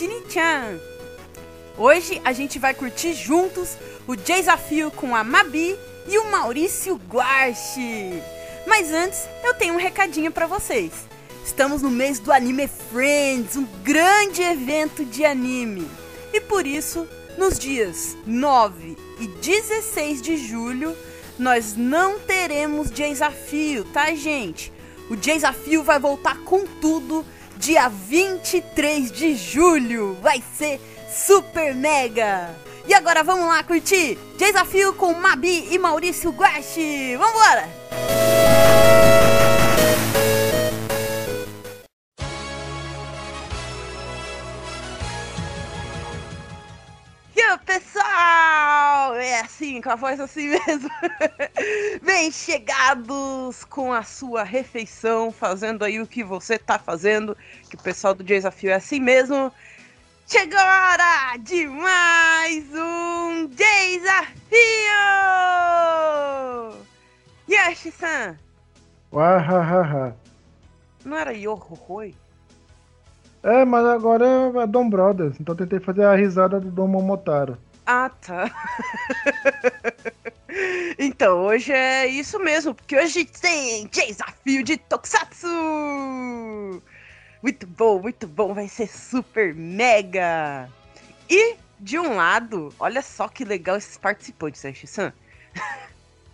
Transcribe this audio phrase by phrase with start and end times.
[0.00, 0.80] Dini-chan!
[1.76, 3.76] Hoje a gente vai curtir juntos
[4.06, 5.78] o desafio com a Mabi
[6.08, 8.22] e o Maurício Guarchi.
[8.66, 10.90] Mas antes, eu tenho um recadinho para vocês.
[11.44, 15.86] Estamos no mês do Anime Friends, um grande evento de anime.
[16.32, 20.96] E por isso, nos dias 9 e 16 de julho,
[21.38, 24.72] nós não teremos desafio, tá, gente?
[25.10, 27.22] O desafio vai voltar com tudo
[27.60, 30.16] dia 23 de julho.
[30.22, 32.56] Vai ser super mega!
[32.88, 37.16] E agora vamos lá curtir Desafio com Mabi e Maurício Guache!
[37.16, 37.68] Vambora!
[37.92, 39.59] E
[49.14, 50.90] É assim, com a voz assim mesmo.
[52.02, 57.36] Bem chegados com a sua refeição, fazendo aí o que você tá fazendo,
[57.68, 59.52] que o pessoal do desafio é assim mesmo.
[60.26, 64.20] Chegou a hora de mais um desafio!
[67.48, 68.36] Yoshi-san!
[69.12, 70.14] Wahahaha.
[71.04, 72.14] Não era Yohohoi?
[73.42, 74.24] É, mas agora
[74.62, 77.58] é Dom Brothers, então tentei fazer a risada do Dom Momotaro.
[77.92, 78.48] Ah, tá.
[80.96, 85.48] então, hoje é isso mesmo, porque hoje tem desafio de Tokusatsu!
[87.42, 90.70] Muito bom, muito bom, vai ser super mega!
[91.28, 95.12] E, de um lado, olha só que legal esses participantes, né, San?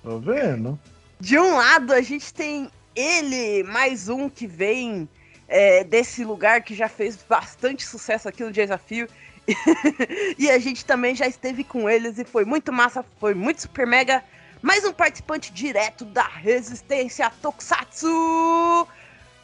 [0.02, 0.78] Tô vendo.
[1.18, 5.08] De um lado, a gente tem ele, mais um que vem
[5.48, 9.08] é, desse lugar que já fez bastante sucesso aqui no desafio.
[10.38, 13.86] e a gente também já esteve com eles e foi muito massa, foi muito super
[13.86, 14.22] mega.
[14.60, 18.88] Mais um participante direto da Resistência Tokusatsu,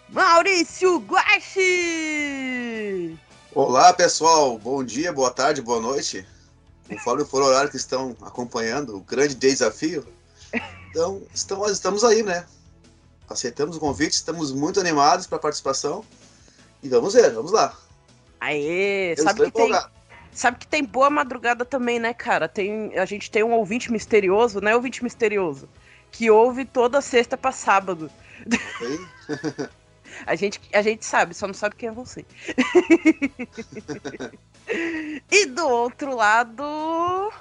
[0.09, 1.59] Maurício Guachi!
[3.55, 6.27] Olá pessoal, bom dia, boa tarde, boa noite.
[6.89, 10.07] Conforme for o horário que estão acompanhando o grande desafio.
[10.91, 12.45] Então, estamos, estamos aí, né?
[13.29, 16.05] Aceitamos o convite, estamos muito animados para a participação.
[16.83, 17.77] E vamos ver, vamos lá.
[18.43, 19.73] Aê, Eu sabe que, tem,
[20.33, 22.49] sabe que tem boa madrugada também, né, cara?
[22.49, 25.69] Tem, a gente tem um ouvinte misterioso, né, ouvinte misterioso?
[26.11, 28.11] Que ouve toda sexta pra sábado.
[30.27, 32.23] A gente, a gente sabe, só não sabe quem é você.
[35.31, 37.33] e do outro lado,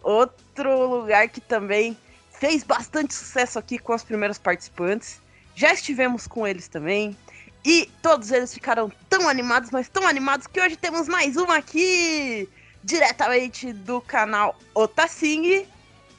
[0.00, 1.98] outro lugar que também
[2.30, 5.20] fez bastante sucesso aqui com os primeiros participantes.
[5.56, 7.16] Já estivemos com eles também.
[7.64, 12.48] E todos eles ficaram tão animados, mas tão animados que hoje temos mais uma aqui!
[12.82, 15.64] Diretamente do canal Otacing,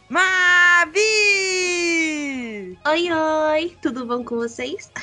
[0.07, 1.01] Mavi!
[2.87, 4.89] Oi, oi, tudo bom com vocês?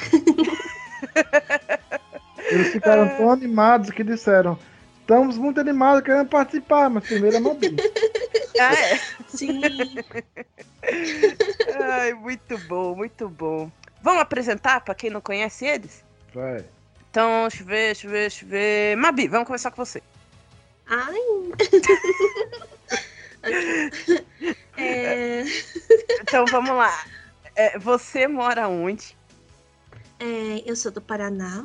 [2.50, 4.58] Eles ficaram tão animados que disseram:
[5.00, 7.76] Estamos muito animados, querendo participar, mas primeiro é Mabi.
[8.58, 8.98] Ah, é.
[9.28, 9.60] Sim.
[11.82, 13.70] Ai, muito bom, muito bom.
[14.02, 16.04] Vamos apresentar para quem não conhece eles?
[16.34, 16.64] Vai.
[17.10, 18.96] Então, deixa eu ver, deixa eu ver, deixa eu ver.
[18.96, 20.02] Mabi, vamos começar com você.
[20.86, 21.18] Ai.
[24.76, 25.44] é,
[26.20, 27.04] Então, vamos lá.
[27.56, 29.16] É, você mora onde?
[30.18, 31.64] é, eu sou do Paraná.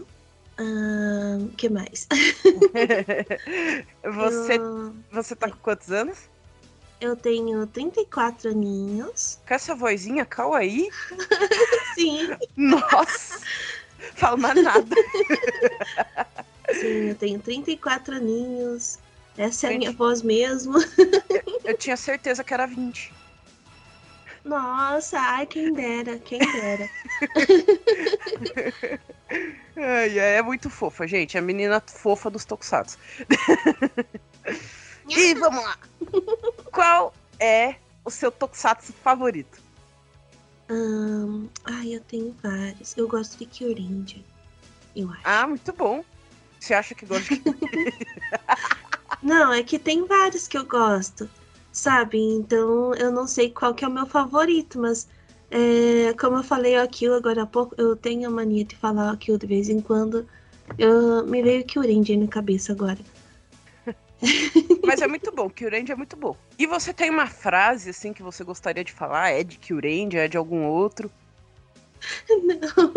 [1.42, 2.08] O que mais?
[4.16, 6.18] Você, Eu, você tá com quantos anos?
[7.02, 9.38] eu tenho 34 aninhos.
[9.46, 10.90] Com essa vozinha, Kawaii?
[11.94, 13.42] Sim, Nossa!
[14.16, 14.96] Fala mais nada.
[16.74, 18.98] sim, eu tenho 34 aninhos.
[19.38, 20.78] Essa é a minha voz mesmo.
[21.64, 23.14] Eu tinha certeza que era 20.
[24.46, 26.90] Nossa, ai, quem dera, quem dera.
[29.76, 31.36] Ai, é muito fofa, gente.
[31.36, 32.98] É a menina fofa dos Tokusatsu.
[35.10, 35.78] e vamos lá.
[36.72, 39.65] Qual é o seu Tokusatsu favorito?
[40.70, 42.98] Ahn, ai, eu tenho vários.
[42.98, 44.20] Eu gosto de Kyurinja.
[44.96, 45.22] Eu acho.
[45.24, 46.04] Ah, muito bom.
[46.60, 47.44] Você acha que gosta de...
[49.22, 51.30] Não, é que tem vários que eu gosto,
[51.72, 52.18] sabe?
[52.20, 55.08] Então eu não sei qual que é o meu favorito, mas
[55.50, 59.36] é, como eu falei aqui agora há pouco, eu tenho a mania de falar aqui
[59.38, 60.28] de vez em quando.
[60.78, 62.98] Eu, me veio Kyurenji na cabeça agora.
[64.86, 66.36] Mas é muito bom, Kyurenji é muito bom.
[66.58, 69.32] E você tem uma frase, assim, que você gostaria de falar?
[69.32, 71.12] É de Kyurenji, é de algum outro?
[72.30, 72.94] Não,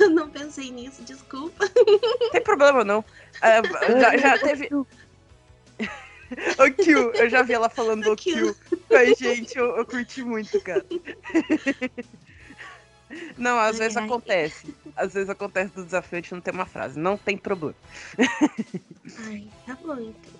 [0.00, 1.70] eu não pensei nisso, desculpa.
[1.76, 3.04] Não tem problema, não.
[3.42, 3.60] Ah,
[4.00, 4.70] já, já teve...
[4.72, 4.84] O
[6.82, 8.16] Kyu, eu já vi ela falando o O.
[8.16, 8.54] Kyu.
[8.90, 10.84] Ai, gente, eu, eu curti muito, cara.
[13.36, 14.04] Não, às Ai, vezes ai.
[14.04, 14.74] acontece.
[14.94, 16.98] Às vezes acontece do desafio, a gente não tem uma frase.
[16.98, 17.74] Não tem problema.
[19.26, 20.37] Ai, tá bom então.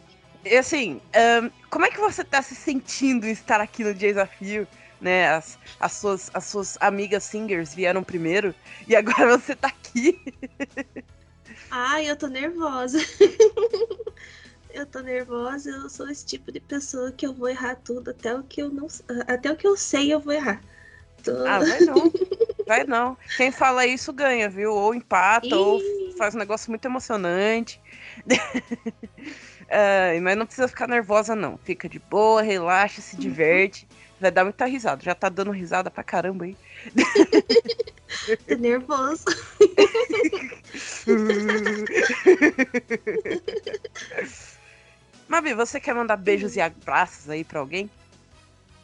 [0.50, 4.66] E assim, ahn, como é que você tá se sentindo em estar aqui no desafio?
[5.00, 8.52] Né, as, as, suas, as suas amigas singers vieram primeiro
[8.88, 10.20] e agora você tá aqui.
[11.70, 12.98] Ai, eu tô nervosa.
[14.74, 18.34] eu tô nervosa, eu sou esse tipo de pessoa que eu vou errar tudo, até
[18.34, 18.88] o que eu não
[19.28, 20.60] até o que eu sei eu vou errar.
[21.22, 21.46] Tô...
[21.46, 22.12] Ah, vai não.
[22.66, 23.16] Vai não.
[23.36, 24.72] Quem fala isso ganha, viu?
[24.72, 25.80] Ou empata, ou
[26.16, 27.80] faz um negócio muito emocionante.
[29.70, 31.58] Ai, mas não precisa ficar nervosa, não.
[31.58, 33.86] Fica de boa, relaxa, se diverte.
[34.20, 35.02] Vai dar muita risada.
[35.02, 36.56] Já tá dando risada pra caramba aí.
[38.48, 39.24] tô nervoso.
[45.28, 47.90] Mabi, você quer mandar beijos e abraços aí pra alguém?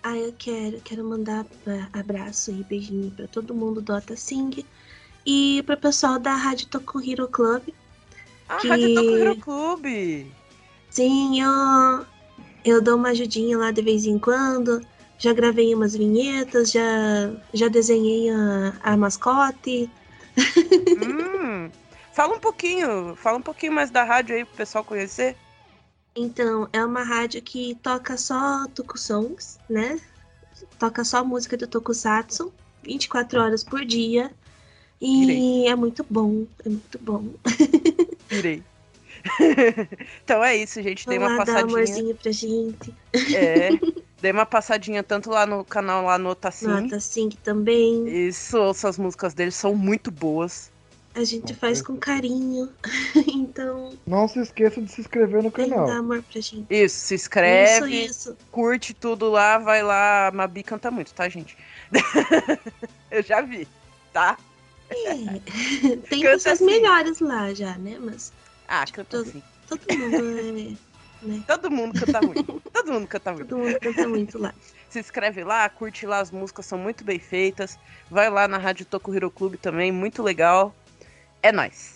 [0.02, 4.64] Ah, eu quero, quero mandar ah, abraço e beijinho pra todo mundo do Otacing
[5.24, 7.62] e pro pessoal da Rádio Tokuhiro Club.
[8.46, 10.30] Ah, Que- Rádio Tokuhiro Clube.
[10.94, 12.06] Sim, eu,
[12.64, 14.80] eu dou uma ajudinha lá de vez em quando.
[15.18, 16.82] Já gravei umas vinhetas, já,
[17.52, 19.90] já desenhei a, a mascote.
[20.38, 21.68] hum,
[22.12, 25.36] fala um pouquinho, fala um pouquinho mais da rádio aí pro pessoal conhecer.
[26.14, 30.00] Então, é uma rádio que toca só tokusongs, né?
[30.78, 32.52] Toca só música do tokusatsu,
[32.84, 34.30] 24 horas por dia.
[35.00, 35.66] E Irei.
[35.66, 37.30] é muito bom, é muito bom.
[38.30, 38.62] Irei.
[40.24, 41.06] então é isso, gente.
[41.06, 41.74] Dei uma lá dar um passadinha.
[41.74, 42.94] amorzinho pra gente.
[43.34, 43.70] É,
[44.20, 46.66] dei uma passadinha tanto lá no canal lá no Otacim.
[46.66, 48.06] Nota 5 também.
[48.28, 50.72] Isso, ouço as músicas deles, são muito boas.
[51.16, 52.68] A gente faz com carinho.
[53.32, 55.86] então, Não se esqueça de se inscrever no canal.
[55.86, 56.66] dar amor pra gente.
[56.68, 58.36] Isso, se inscreve, Isso, isso.
[58.50, 60.32] curte tudo lá, vai lá.
[60.34, 61.56] Mabi canta muito, tá, gente?
[63.12, 63.68] Eu já vi,
[64.12, 64.36] tá?
[64.90, 65.14] É.
[66.08, 66.66] Tem Canta pessoas assim.
[66.66, 67.96] melhores lá já, né?
[68.00, 68.32] Mas
[68.68, 69.42] Ah, canta todo- assim.
[69.68, 70.76] todo mundo é.
[71.26, 71.42] Né?
[71.48, 72.62] Todo mundo canta muito.
[72.70, 73.48] Todo mundo canta muito.
[73.48, 74.52] Todo mundo canta muito lá.
[74.90, 77.78] Se inscreve lá, curte lá, as músicas são muito bem feitas.
[78.10, 80.74] Vai lá na Rádio Tokuhiro Clube também, muito legal.
[81.42, 81.94] É nóis.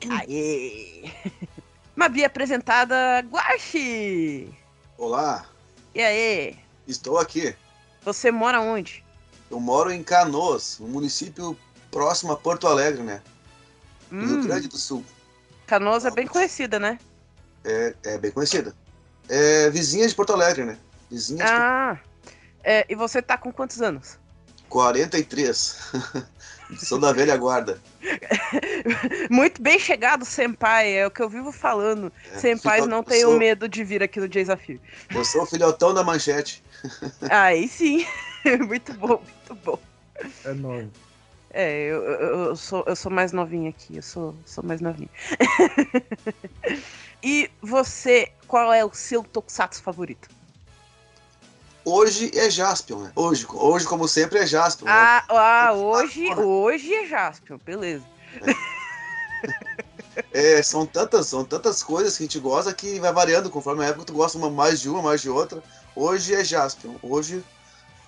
[0.00, 0.08] É.
[0.12, 1.04] Aê!
[1.94, 4.52] Mabi apresentada, Guaxi!
[4.98, 5.46] Olá,
[5.94, 6.56] E aí?
[6.88, 7.54] estou aqui.
[8.02, 9.04] Você mora onde?
[9.50, 11.56] Eu moro em Canoas, um município
[11.90, 13.22] próximo a Porto Alegre, né?
[14.10, 15.04] No Rio Hum, Grande do Sul.
[15.66, 16.98] Canoas é bem conhecida, né?
[17.64, 18.74] É, é bem conhecida.
[19.28, 20.78] É vizinha de Porto Alegre, né?
[21.10, 21.98] Vizinha de Ah,
[22.62, 24.18] é, e você tá com quantos anos?
[24.68, 25.78] 43.
[26.78, 27.80] Sou da velha guarda.
[29.30, 32.12] Muito bem chegado, Senpai, é o que eu vivo falando.
[32.32, 34.80] É, Senpais filho- não tenham sou- medo de vir aqui no Desafio.
[35.14, 36.62] Eu sou o filhotão da manchete.
[37.30, 38.04] Aí sim,
[38.66, 39.78] muito bom, muito bom.
[40.44, 40.88] É nóis.
[41.58, 45.08] É, eu, eu, sou, eu sou mais novinha aqui, eu sou, sou mais novinha.
[47.24, 50.28] e você, qual é o seu Tokusatsu favorito?
[51.82, 53.12] Hoje é Jaspion, né?
[53.16, 54.84] Hoje, hoje como sempre, é Jaspion.
[54.84, 54.92] né?
[54.92, 58.04] Ah, ah Tokusatsu, hoje, hoje é Jaspion, beleza.
[60.32, 63.88] É, são tantas, são tantas coisas que a gente gosta que vai variando conforme a
[63.88, 64.06] época.
[64.06, 65.62] Tu gosta uma, mais de uma, mais de outra.
[65.94, 66.94] Hoje é Jaspion.
[67.02, 67.44] Hoje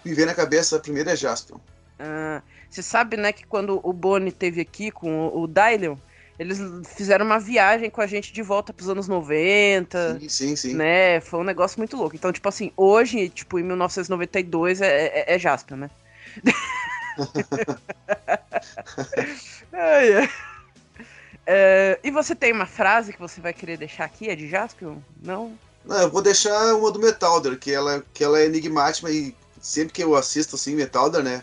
[0.02, 1.58] me vem na cabeça a primeira é Jaspion.
[1.98, 5.96] Ah, você sabe, né, que quando o Boni teve aqui com o, o Dylion,
[6.38, 6.58] eles
[6.94, 10.20] fizeram uma viagem com a gente de volta pros anos 90.
[10.20, 10.74] Sim, sim, sim.
[10.74, 12.14] Né, foi um negócio muito louco.
[12.14, 15.90] Então, tipo assim, hoje, tipo, em 1992 é, é, é Jaspion, né?
[19.72, 20.30] Ai, ai.
[21.46, 24.28] É, e você tem uma frase que você vai querer deixar aqui?
[24.28, 24.98] É de Jaspion?
[25.22, 25.58] Não?
[25.84, 29.94] Não, eu vou deixar uma do Metalder, que ela, que ela é enigmática e sempre
[29.94, 31.42] que eu assisto assim Metalder, né?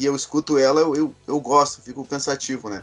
[0.00, 2.82] Que eu escuto ela, eu, eu, eu gosto, fico pensativo, né?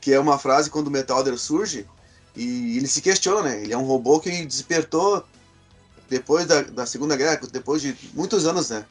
[0.00, 1.86] Que é uma frase quando o Metalder surge
[2.34, 3.62] e ele se questiona, né?
[3.62, 5.22] Ele é um robô que despertou
[6.08, 8.86] depois da, da Segunda Guerra, depois de muitos anos, né?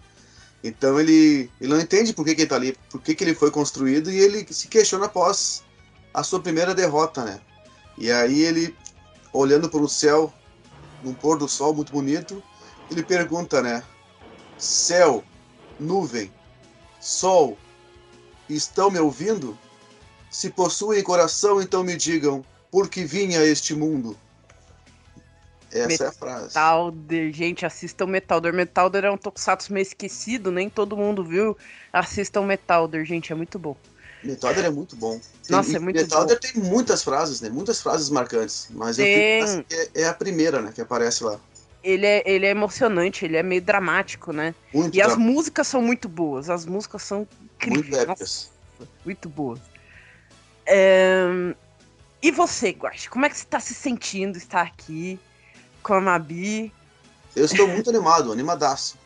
[0.64, 3.34] Então ele, ele não entende por que, que ele tá ali, por que, que ele
[3.34, 5.64] foi construído e ele se questiona após
[6.14, 7.42] a sua primeira derrota, né?
[7.98, 8.76] E aí ele,
[9.34, 10.32] olhando para o céu,
[11.04, 12.44] num pôr do sol muito bonito,
[12.92, 13.82] ele pergunta, né?
[14.56, 15.24] Céu,
[15.80, 16.32] nuvem,
[17.06, 17.56] sol,
[18.50, 19.58] estão me ouvindo?
[20.32, 24.18] Se possuem coração, então me digam, por que vim a este mundo?
[25.72, 26.46] Essa é a frase.
[26.48, 28.54] Metalder, gente, assistam Metalder.
[28.54, 31.56] Metalder é um tokusatsu meio esquecido, nem todo mundo viu.
[31.92, 33.76] Assistam Metalder, gente, é muito bom.
[34.24, 35.20] Metalder é muito bom.
[35.50, 37.50] Nossa, E é muito Metalder tem muitas frases, né?
[37.50, 38.68] Muitas frases marcantes.
[38.72, 39.64] Mas eu Tem.
[39.64, 40.72] que é, é a primeira, né?
[40.74, 41.40] Que aparece lá.
[41.88, 44.56] Ele é, ele é emocionante, ele é meio dramático, né?
[44.74, 47.36] Muito E as dra- músicas são muito boas, as músicas são muito
[47.80, 47.90] incríveis.
[48.08, 48.52] Nossa, épicas.
[49.06, 49.60] muito boas.
[50.66, 51.54] É...
[52.24, 55.20] E você, Guache, como é que você tá se sentindo estar aqui
[55.84, 56.74] com a Mabi?
[57.36, 58.98] Eu estou muito animado, animadaço.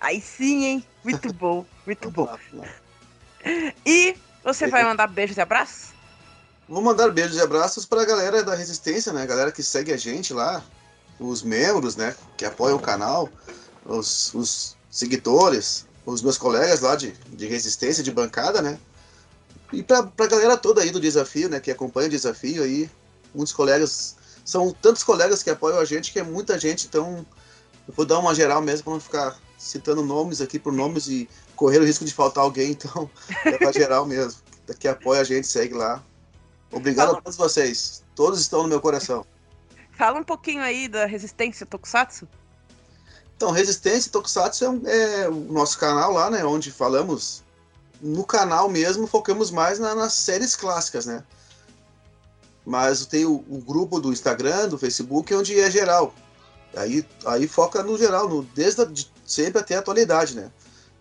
[0.00, 0.86] Aí sim, hein?
[1.04, 2.34] Muito bom, muito bom.
[3.84, 5.92] E você vai mandar beijos e abraços?
[6.66, 9.22] Vou mandar beijos e abraços para a galera da Resistência, né?
[9.22, 10.64] A galera que segue a gente lá,
[11.18, 12.14] os membros, né?
[12.36, 13.28] Que apoiam o canal,
[13.84, 18.78] os, os seguidores, os meus colegas lá de, de Resistência, de bancada, né?
[19.72, 21.60] E para a galera toda aí do desafio, né?
[21.60, 22.90] Que acompanha o desafio aí,
[23.34, 27.26] muitos colegas, são tantos colegas que apoiam a gente que é muita gente, então
[27.88, 31.28] eu vou dar uma geral mesmo para não ficar citando nomes aqui por nomes e
[31.56, 33.10] correr o risco de faltar alguém, então
[33.44, 34.40] é para geral mesmo.
[34.78, 36.02] Que apoia a gente, segue lá.
[36.72, 38.02] Obrigado a todos vocês.
[38.14, 39.26] Todos estão no meu coração.
[39.96, 42.28] Fala um pouquinho aí da Resistência Tokusatsu.
[43.36, 46.44] Então, Resistência Tokusatsu é, é, o nosso canal lá, né?
[46.44, 47.42] Onde falamos.
[48.00, 51.22] No canal mesmo, focamos mais na, nas séries clássicas, né?
[52.66, 56.14] Mas tem o, o, grupo do Instagram, do Facebook, onde é geral.
[56.76, 60.50] Aí, aí foca no geral, no, desde a, de, sempre até a atualidade, né?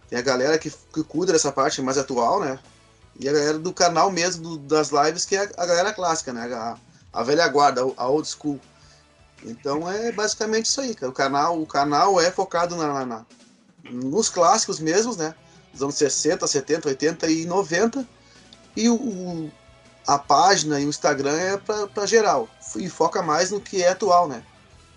[0.10, 2.60] Tem a galera que, que cuida dessa parte mais atual, né?
[3.20, 6.32] E a galera do canal mesmo, do, das lives, que é a, a galera clássica,
[6.32, 6.54] né?
[6.54, 6.78] A,
[7.12, 8.60] a velha guarda, a old school.
[9.46, 11.10] Então é basicamente isso aí, cara.
[11.10, 13.26] O canal, o canal é focado na, na,
[13.90, 15.36] nos clássicos mesmos, né?
[15.72, 18.08] Dos anos 60, 70, 80 e 90.
[18.76, 19.52] E o, o
[20.08, 22.50] a página e o Instagram é para geral.
[22.76, 24.44] E foca mais no que é atual, né?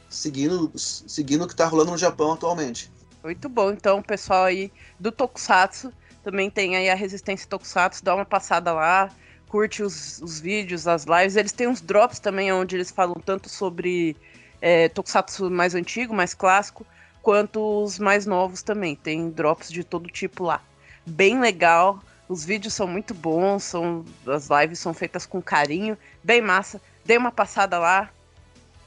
[0.09, 2.91] Seguindo, seguindo o que tá rolando no Japão atualmente.
[3.23, 3.71] Muito bom.
[3.71, 9.11] Então, pessoal aí do Tokusatsu, também tem aí a Resistência Tokusatsu, dá uma passada lá,
[9.49, 11.37] curte os, os vídeos, as lives.
[11.37, 14.17] Eles têm uns drops também, onde eles falam tanto sobre
[14.61, 16.87] é, Tokusatsu mais antigo, mais clássico,
[17.23, 18.95] quanto os mais novos também.
[18.95, 20.61] Tem drops de todo tipo lá.
[21.05, 22.01] Bem legal.
[22.29, 26.81] Os vídeos são muito bons, são, as lives são feitas com carinho, bem massa.
[27.05, 28.11] Dê uma passada lá.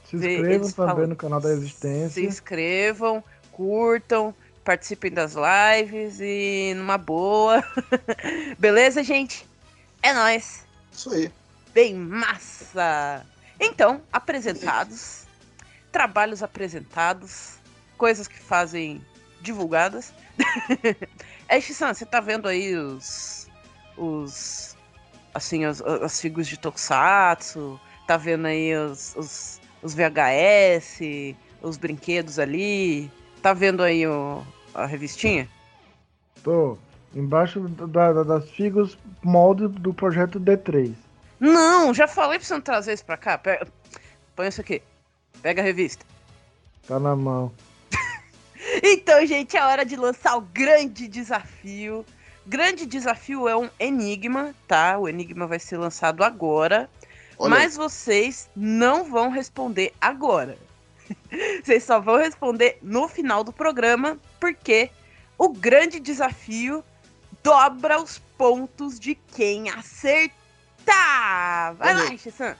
[0.04, 2.10] Se inscrevam também falam, no canal da Resistência.
[2.10, 4.34] Se inscrevam, curtam,
[4.64, 7.64] participem das lives e numa boa.
[8.58, 9.46] Beleza, gente?
[10.02, 10.66] É nóis.
[10.92, 11.30] Isso aí.
[11.72, 13.24] Bem massa.
[13.58, 15.19] Então, apresentados
[15.90, 17.56] trabalhos apresentados,
[17.96, 19.04] coisas que fazem
[19.40, 20.12] divulgadas.
[21.60, 23.48] Shisan, você tá vendo aí os.
[23.96, 24.76] os.
[25.34, 31.00] assim, as, as figuras de Tokusatsu, tá vendo aí os, os, os VHS,
[31.62, 33.10] os brinquedos ali,
[33.42, 34.42] tá vendo aí o,
[34.74, 35.48] a revistinha?
[36.42, 36.78] Tô.
[37.12, 40.94] Embaixo da, da, das figuras molde do projeto D3.
[41.40, 43.40] Não, já falei pra você não trazer isso pra cá.
[44.36, 44.80] Põe isso aqui.
[45.42, 46.04] Pega a revista.
[46.86, 47.52] Tá na mão.
[48.82, 52.04] então, gente, é hora de lançar o grande desafio.
[52.46, 54.98] Grande desafio é um enigma, tá?
[54.98, 56.88] O enigma vai ser lançado agora.
[57.38, 57.50] Olha.
[57.50, 60.58] Mas vocês não vão responder agora.
[61.64, 64.90] vocês só vão responder no final do programa, porque
[65.38, 66.84] o grande desafio
[67.42, 70.34] dobra os pontos de quem acertar.
[71.76, 72.10] Vai Olha.
[72.10, 72.56] lá, Xissan.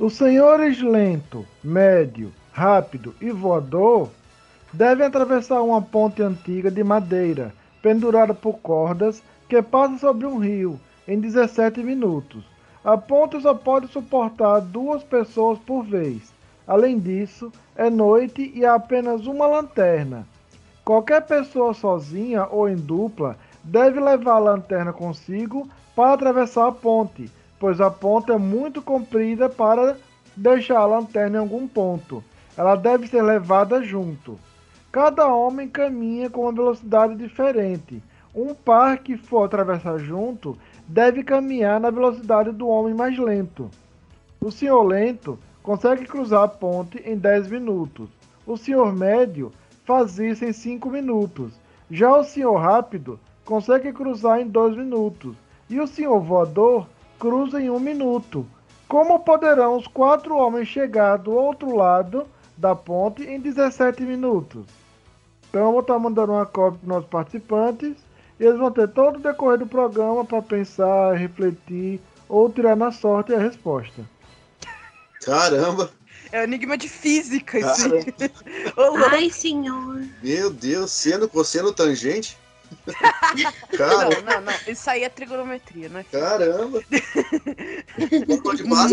[0.00, 4.08] Os senhores lento, médio, rápido e voador
[4.72, 7.52] devem atravessar uma ponte antiga de madeira,
[7.82, 10.78] pendurada por cordas, que passa sobre um rio
[11.08, 12.44] em 17 minutos.
[12.84, 16.32] A ponte só pode suportar duas pessoas por vez.
[16.64, 20.24] Além disso, é noite e há apenas uma lanterna.
[20.84, 27.28] Qualquer pessoa sozinha ou em dupla deve levar a lanterna consigo para atravessar a ponte
[27.58, 29.96] pois a ponta é muito comprida para
[30.36, 32.22] deixar a lanterna em algum ponto.
[32.56, 34.38] Ela deve ser levada junto.
[34.90, 38.02] Cada homem caminha com uma velocidade diferente.
[38.34, 43.70] Um par que for atravessar junto deve caminhar na velocidade do homem mais lento.
[44.40, 48.08] O senhor lento consegue cruzar a ponte em 10 minutos.
[48.46, 49.52] O senhor médio
[49.84, 51.52] faz isso em 5 minutos.
[51.90, 55.36] Já o senhor rápido consegue cruzar em 2 minutos.
[55.68, 56.86] E o senhor voador
[57.18, 58.46] cruza em um minuto.
[58.88, 64.64] Como poderão os quatro homens chegar do outro lado da ponte em 17 minutos?
[65.48, 67.96] Então eu vou estar mandando uma cópia para os nossos participantes
[68.38, 72.92] e eles vão ter todo o decorrer do programa para pensar, refletir ou tirar na
[72.92, 74.02] sorte a resposta.
[75.22, 75.90] Caramba!
[76.30, 77.90] É um enigma de física isso.
[79.10, 80.06] Ai, senhor.
[80.22, 82.36] Meu Deus, sendo cosseno tangente.
[83.76, 84.08] Cara.
[84.08, 84.52] Não, não, não.
[84.66, 86.04] Isso aí é trigonometria, né?
[86.10, 86.82] Caramba!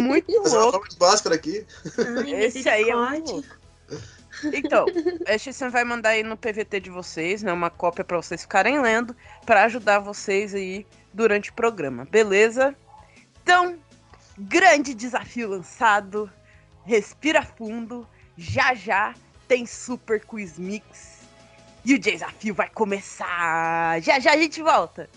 [0.01, 0.89] Muito louco.
[0.89, 1.65] de Bhaskara aqui.
[2.27, 3.65] Esse aí é muito louco.
[4.53, 4.85] Então,
[5.27, 7.53] a Xissan vai mandar aí no PVT de vocês, né?
[7.53, 9.15] Uma cópia para vocês ficarem lendo,
[9.45, 12.75] para ajudar vocês aí durante o programa, beleza?
[13.41, 13.79] Então,
[14.37, 16.29] grande desafio lançado.
[16.83, 18.07] Respira fundo.
[18.37, 19.15] Já já
[19.47, 21.14] tem Super Quiz Mix.
[21.85, 24.01] E o desafio vai começar.
[24.01, 25.07] Já já a gente volta.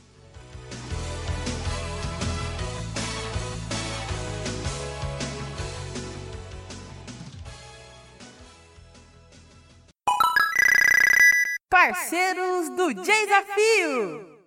[11.70, 14.38] Parceiros do Desafio!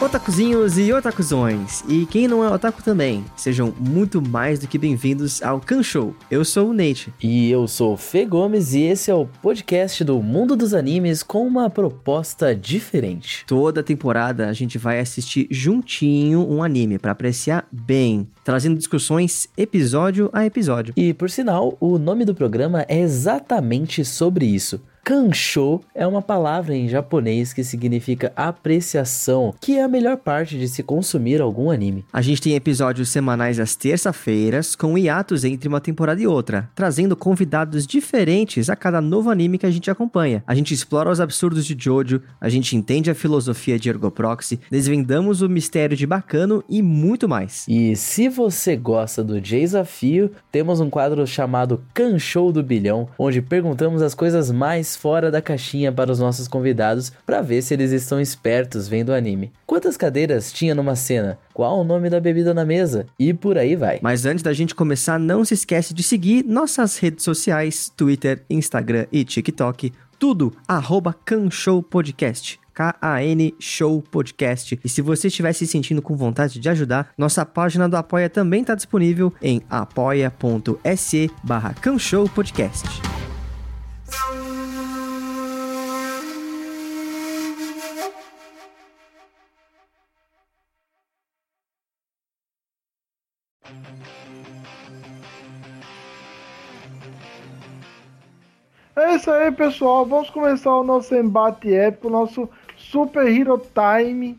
[0.00, 5.42] Otakuzinhos e otakuzões, e quem não é otaku também, sejam muito mais do que bem-vindos
[5.42, 6.16] ao Kan Show.
[6.30, 7.12] Eu sou o Nate.
[7.22, 11.22] E eu sou o Fê Gomes e esse é o podcast do mundo dos animes
[11.22, 13.44] com uma proposta diferente.
[13.46, 20.30] Toda temporada a gente vai assistir juntinho um anime para apreciar bem, trazendo discussões episódio
[20.32, 20.94] a episódio.
[20.96, 24.80] E por sinal, o nome do programa é exatamente sobre isso.
[25.02, 30.68] Kansho é uma palavra em japonês que significa apreciação, que é a melhor parte de
[30.68, 32.04] se consumir algum anime.
[32.12, 37.16] A gente tem episódios semanais às terça-feiras, com hiatos entre uma temporada e outra, trazendo
[37.16, 40.44] convidados diferentes a cada novo anime que a gente acompanha.
[40.46, 45.42] A gente explora os absurdos de Jojo, a gente entende a filosofia de Ergoproxy, desvendamos
[45.42, 47.64] o mistério de Bacano e muito mais.
[47.66, 54.02] E se você gosta do desafio, temos um quadro chamado Kansho do Bilhão, onde perguntamos
[54.02, 58.20] as coisas mais fora da caixinha para os nossos convidados para ver se eles estão
[58.20, 59.52] espertos vendo o anime.
[59.66, 61.38] Quantas cadeiras tinha numa cena?
[61.52, 63.06] Qual o nome da bebida na mesa?
[63.18, 63.98] E por aí vai.
[64.02, 69.06] Mas antes da gente começar, não se esquece de seguir nossas redes sociais, Twitter, Instagram
[69.12, 71.16] e TikTok, tudo arroba
[71.50, 72.60] Show Podcast.
[72.80, 74.80] K-A-N Show Podcast.
[74.82, 78.62] E se você estiver se sentindo com vontade de ajudar, nossa página do Apoia também
[78.62, 81.74] está disponível em apoia.se barra
[82.34, 82.88] Podcast.
[99.00, 100.04] É isso aí, pessoal.
[100.04, 104.38] Vamos começar o nosso embate épico, o nosso Super Hero Time.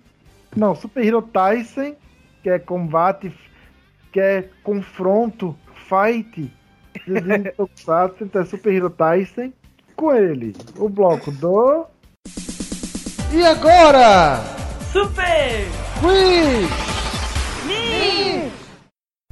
[0.55, 1.95] Não, Super Hero Tyson,
[2.43, 3.33] que é combate,
[4.11, 5.55] que é confronto,
[5.87, 6.51] fight.
[7.07, 9.51] De Tokusatsu, então é Super Hero Tyson.
[9.95, 11.85] Com ele, o bloco do.
[13.33, 14.41] E agora?
[14.91, 15.65] Super
[16.01, 17.00] Quiz!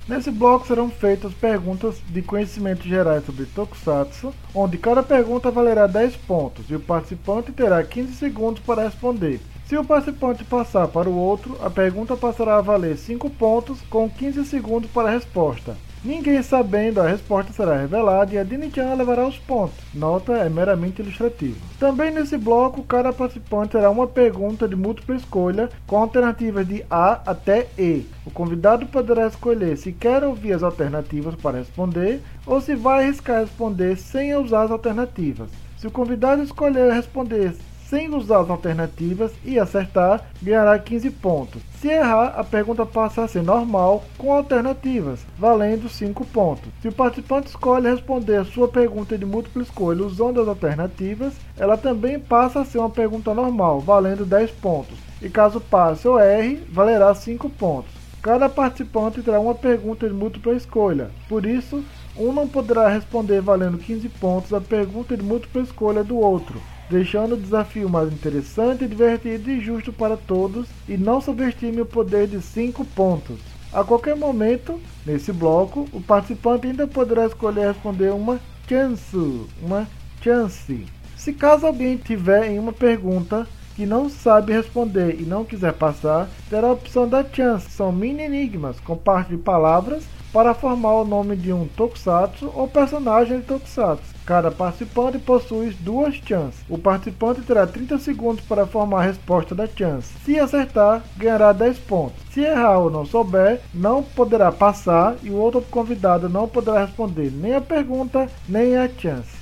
[0.09, 6.15] Nesse bloco serão feitas perguntas de conhecimentos gerais sobre Tokusatsu, onde cada pergunta valerá 10
[6.15, 9.39] pontos e o participante terá 15 segundos para responder.
[9.67, 14.09] Se o participante passar para o outro, a pergunta passará a valer 5 pontos com
[14.09, 15.77] 15 segundos para a resposta.
[16.01, 19.75] Ninguém sabendo a resposta será revelada e a Dini-chan levará os pontos.
[19.93, 21.59] Nota é meramente ilustrativa.
[21.77, 27.19] Também nesse bloco, cada participante terá uma pergunta de múltipla escolha com alternativas de A
[27.25, 28.05] até E.
[28.25, 33.41] O convidado poderá escolher se quer ouvir as alternativas para responder ou se vai arriscar
[33.41, 35.49] responder sem usar as alternativas.
[35.77, 37.53] Se o convidado escolher responder
[37.89, 41.61] sem usar as alternativas e acertar, ganhará 15 pontos.
[41.81, 46.69] Se errar, a pergunta passa a ser normal com alternativas, valendo 5 pontos.
[46.81, 51.77] Se o participante escolhe responder a sua pergunta de múltipla escolha usando as alternativas, ela
[51.77, 54.97] também passa a ser uma pergunta normal, valendo 10 pontos.
[55.19, 57.91] E caso passe ou erre, valerá 5 pontos.
[58.21, 61.83] Cada participante terá uma pergunta de múltipla escolha, por isso,
[62.15, 67.35] um não poderá responder valendo 15 pontos a pergunta de múltipla escolha do outro deixando
[67.35, 72.41] o desafio mais interessante, divertido e justo para todos, e não subestime o poder de
[72.41, 73.39] 5 pontos.
[73.71, 79.87] A qualquer momento, nesse bloco, o participante ainda poderá escolher responder uma chance, uma
[80.21, 80.85] chance.
[81.15, 86.27] Se caso alguém tiver em uma pergunta que não sabe responder e não quiser passar,
[86.49, 87.69] terá a opção da chance.
[87.69, 92.67] São mini enigmas com parte de palavras para formar o nome de um tokusatsu ou
[92.67, 94.18] personagem de tokusatsu.
[94.29, 96.63] Cada participante possui duas chances.
[96.69, 100.13] O participante terá 30 segundos para formar a resposta da chance.
[100.23, 102.21] Se acertar, ganhará 10 pontos.
[102.29, 107.31] Se errar ou não souber, não poderá passar e o outro convidado não poderá responder
[107.31, 109.35] nem a pergunta nem a chance.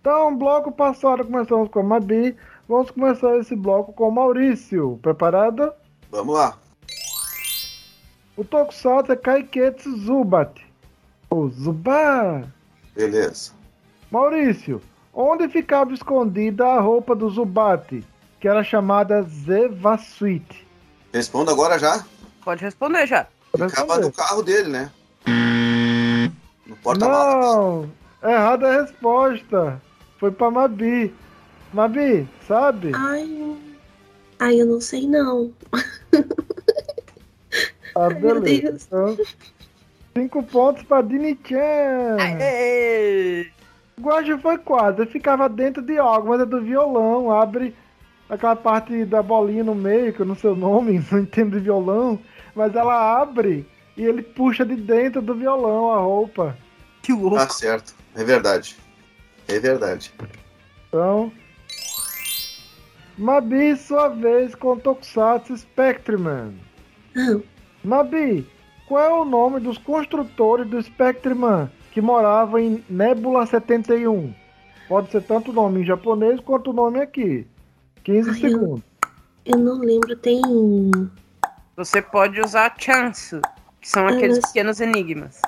[0.00, 2.34] Então, bloco passado começamos com a Mabi.
[2.68, 4.98] Vamos começar esse bloco com o Maurício.
[5.00, 5.72] Preparado?
[6.10, 6.58] Vamos lá.
[8.36, 10.69] O Tokusatsu é Kaiketsu Zubat.
[11.30, 12.46] Ou Zubat.
[12.94, 13.52] Beleza.
[14.10, 14.82] Maurício,
[15.14, 18.04] onde ficava escondida a roupa do Zubat,
[18.40, 20.66] que era chamada Zevasuit?
[21.12, 22.04] Respondo agora já.
[22.44, 23.26] Pode responder já.
[23.56, 24.90] Ficava no carro dele, né?
[26.66, 27.44] No porta-malas.
[27.56, 27.90] Não,
[28.30, 29.80] errada a resposta.
[30.18, 31.14] Foi pra Mabi.
[31.72, 32.90] Mabi, sabe?
[32.94, 33.56] Ai,
[34.40, 35.52] ai, eu não sei não.
[37.94, 38.88] Ah, Ai, meu beleza.
[38.90, 39.36] Deus.
[40.16, 42.16] Cinco pontos pra Dini-chan.
[42.18, 43.46] Aê!
[43.96, 45.02] O Guaxa foi quase.
[45.02, 47.30] Ele ficava dentro de algo, mas é do violão.
[47.30, 47.74] Abre
[48.28, 51.64] aquela parte da bolinha no meio, que eu não sei o nome, não entendo de
[51.64, 52.18] violão.
[52.54, 56.56] Mas ela abre e ele puxa de dentro do violão a roupa.
[57.02, 57.36] Que louco.
[57.36, 57.94] Tá certo.
[58.14, 58.76] É verdade.
[59.46, 60.12] É verdade.
[60.88, 61.32] Então.
[63.16, 66.54] Mabi, sua vez com Tokusatsu Spectreman.
[67.16, 67.38] Ah,
[67.84, 68.48] Mabi,
[68.90, 74.34] qual é o nome dos construtores do Spectreman que moravam em Nebula 71?
[74.88, 77.46] Pode ser tanto o nome em japonês quanto o nome aqui.
[78.02, 78.82] 15 Ai, eu- segundos.
[79.44, 80.40] eu não lembro, tem.
[81.76, 83.40] Você pode usar chance,
[83.80, 85.40] que são Ah, aqueles mas- pequenos enigmas.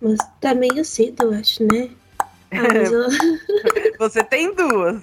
[0.00, 1.88] Mas tá meio cedo, eu acho, né?
[2.50, 3.06] Ah, eu,
[4.00, 5.02] Você tem duas.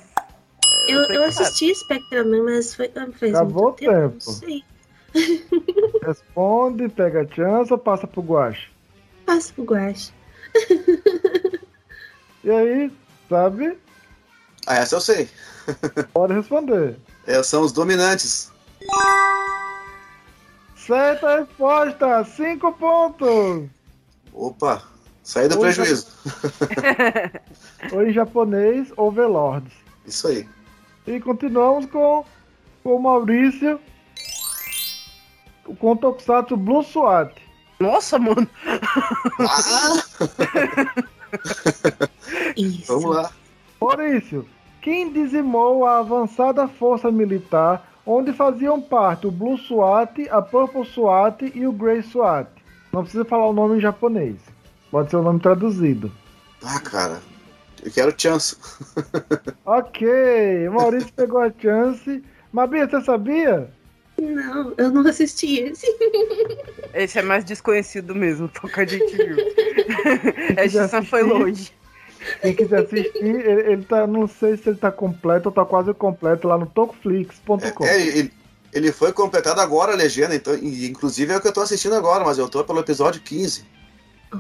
[0.90, 3.92] eu, eu assisti Spectraman, mas foi, faz Acabou muito o tempo.
[3.94, 4.14] tempo.
[4.14, 4.64] Não sei.
[6.06, 8.70] Responde, pega a chance ou passa pro Guache.
[9.26, 10.12] Passa pro Guache.
[12.44, 12.92] E aí,
[13.30, 13.78] sabe?
[14.68, 15.30] Ah, essa eu sei.
[16.14, 16.98] Pode responder.
[17.26, 18.52] É, são os dominantes.
[20.76, 23.70] Certa resposta, 5 pontos.
[24.34, 24.84] Opa,
[25.24, 26.08] saí do Oi, prejuízo.
[27.94, 29.72] Ou em japonês, Overlords.
[30.06, 30.48] Isso aí.
[31.08, 32.26] E continuamos com,
[32.84, 33.80] com o Maurício.
[35.80, 37.34] Com o Tokusatsu Blue SWAT.
[37.80, 38.48] Nossa, mano.
[39.40, 40.04] Ah,
[42.56, 42.86] Isso.
[42.88, 43.32] vamos lá.
[43.82, 44.48] Maurício,
[44.82, 51.52] quem dizimou a avançada força militar onde faziam parte o Blue SWAT, a Purple SWAT
[51.54, 52.48] e o Grey SWAT?
[52.92, 54.36] Não precisa falar o nome em japonês.
[54.92, 56.12] Pode ser o nome traduzido.
[56.64, 57.22] Ah, cara.
[57.84, 58.56] Eu quero chance.
[59.66, 62.24] Ok, Maurício pegou a chance.
[62.52, 63.70] Mabia, você sabia?
[64.24, 65.86] Não, eu não assisti esse.
[66.94, 69.36] Esse é mais desconhecido mesmo, pouco a gente viu.
[70.58, 71.72] A quiser exceção foi longe.
[72.42, 75.94] Quem quiser assistir, ele, ele tá, não sei se ele tá completo ou tá quase
[75.94, 77.86] completo lá no tocoflix.com.
[77.86, 78.32] É, ele,
[78.72, 81.96] ele foi completado agora a legenda, então, e, inclusive é o que eu tô assistindo
[81.96, 83.66] agora, mas eu tô pelo episódio 15.
[84.34, 84.38] Oh,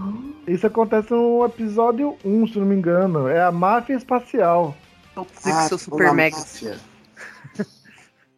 [0.47, 3.27] Isso acontece no episódio 1, se não me engano.
[3.27, 4.75] É a máfia espacial.
[5.13, 6.37] Toxic, Ah, seu tô super mega.
[6.37, 6.77] máfia.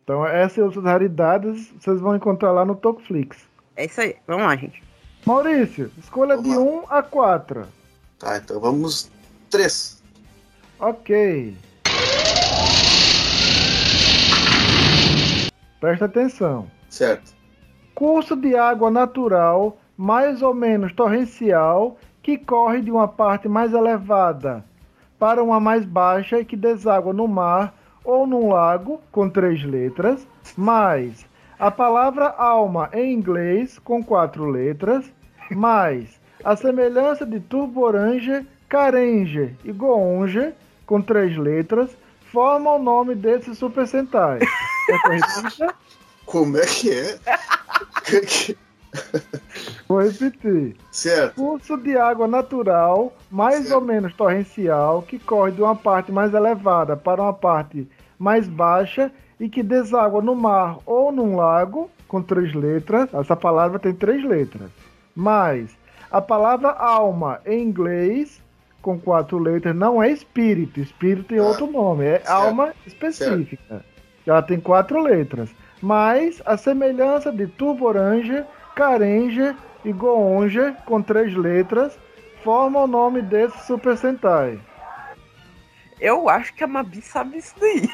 [0.05, 3.39] Então, essas e outras raridades vocês vão encontrar lá no Tocoflix.
[3.75, 4.15] É isso aí.
[4.27, 4.83] Vamos lá, gente.
[5.25, 7.67] Maurício, escolha de Vamos 1 a 4.
[8.19, 9.09] Tá, então vamos.
[9.49, 10.03] Três.
[10.79, 11.57] Ok.
[15.79, 16.69] Presta atenção.
[16.87, 17.33] Certo.
[17.95, 24.63] Curso de água natural, mais ou menos torrencial, que corre de uma parte mais elevada
[25.17, 27.73] para uma mais baixa e que deságua no mar
[28.05, 31.25] ou num lago, com três letras, mais
[31.59, 35.05] a palavra alma em inglês, com quatro letras,
[35.51, 40.53] mais a semelhança de Turboranger, Carenger e Goonge,
[40.85, 41.89] com três letras,
[42.31, 44.39] formam o nome desse Super Sentai.
[46.25, 47.17] Como é que é?
[49.87, 50.75] Vou repetir.
[50.91, 51.35] certo.
[51.35, 53.75] Curso de água natural, mais Certo.
[53.75, 57.87] ou menos torrencial, que corre de uma parte mais elevada para uma parte
[58.17, 63.13] mais baixa e que deságua no mar ou num lago, com três letras.
[63.13, 64.69] Essa palavra tem três letras.
[65.15, 65.75] Mais
[66.12, 68.41] a palavra alma em inglês,
[68.82, 70.80] com quatro letras, não é espírito.
[70.80, 72.30] Espírito tem Ah, outro nome, é certo.
[72.30, 73.84] alma específica.
[74.25, 75.49] Ela tem quatro letras.
[75.82, 81.97] Mais a semelhança de Turboranger, Carenger e Goonger, com três letras,
[82.43, 84.60] formam o nome desse Super Sentai.
[85.99, 87.89] Eu acho que a Mabi sabe isso daí.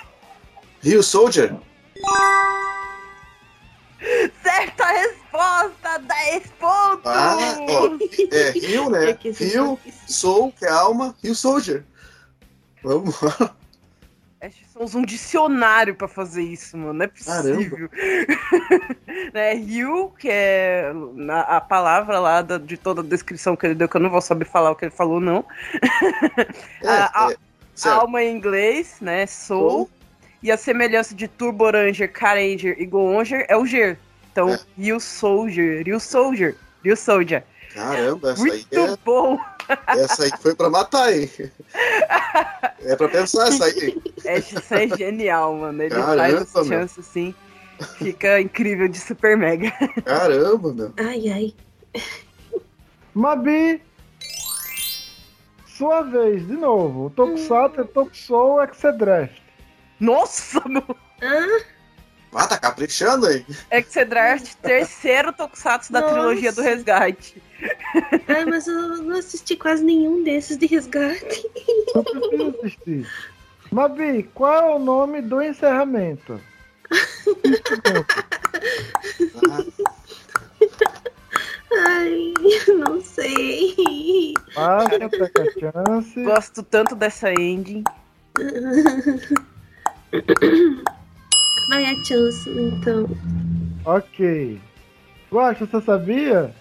[0.81, 1.55] Rio Soldier?
[4.41, 5.99] Certa resposta!
[5.99, 7.05] 10 pontos!
[7.05, 7.37] Ah,
[7.69, 7.97] ó.
[8.31, 9.11] É Rio, né?
[9.23, 11.83] É Rio, Soul, que é alma, Rio Soldier.
[12.83, 13.55] Vamos lá.
[14.41, 16.93] Que somos um dicionário pra fazer isso, mano.
[16.93, 17.87] Não é possível.
[19.31, 20.91] né, Rio, que é
[21.47, 24.19] a palavra lá da- de toda a descrição que ele deu, que eu não vou
[24.21, 25.45] saber falar o que ele falou, não.
[26.81, 27.89] É, A- é.
[27.89, 29.27] Alma em inglês, né?
[29.27, 29.69] Soul.
[29.69, 29.89] Soul.
[30.43, 33.97] E a semelhança de Turboranger, Caranger e Goonger é o Ger.
[34.31, 34.59] Então, É.
[34.77, 37.43] Real Soldier, Real Soldier, Real Soldier.
[37.73, 39.39] Caramba, essa aí, Muito é, bom.
[39.87, 41.29] essa aí foi pra matar, hein?
[42.81, 44.01] É pra pensar essa aí.
[44.25, 45.81] Essa é genial, mano.
[45.83, 46.79] Ele Caramba, faz as meu.
[46.79, 47.35] chances assim.
[47.97, 49.71] Fica incrível de super mega.
[50.05, 50.93] Caramba, meu.
[50.97, 51.53] Ai, ai.
[53.13, 53.81] Mabi.
[55.65, 57.09] Sua vez, de novo.
[57.11, 59.40] Tokusatsu é Tokusou Exedraft.
[60.01, 60.83] Nossa, meu.
[61.21, 61.61] Ah,
[62.33, 63.45] Ah, tá caprichando aí.
[63.69, 66.13] Exedraft, terceiro Tokusatsu da Nossa.
[66.13, 67.41] trilogia do resgate.
[68.27, 71.49] ai, mas eu não assisti quase nenhum desses de resgate.
[71.93, 73.07] Não precisa assistir.
[73.71, 76.41] Mabi, qual é o nome do encerramento?
[81.85, 82.33] Ai,
[82.77, 84.33] não sei.
[84.53, 85.51] Passa, pega a
[85.85, 86.23] chance.
[86.23, 87.83] Gosto tanto dessa ending.
[91.69, 93.09] Vai a chance, então.
[93.85, 94.59] Ok.
[95.31, 96.53] Guaxa, você sabia?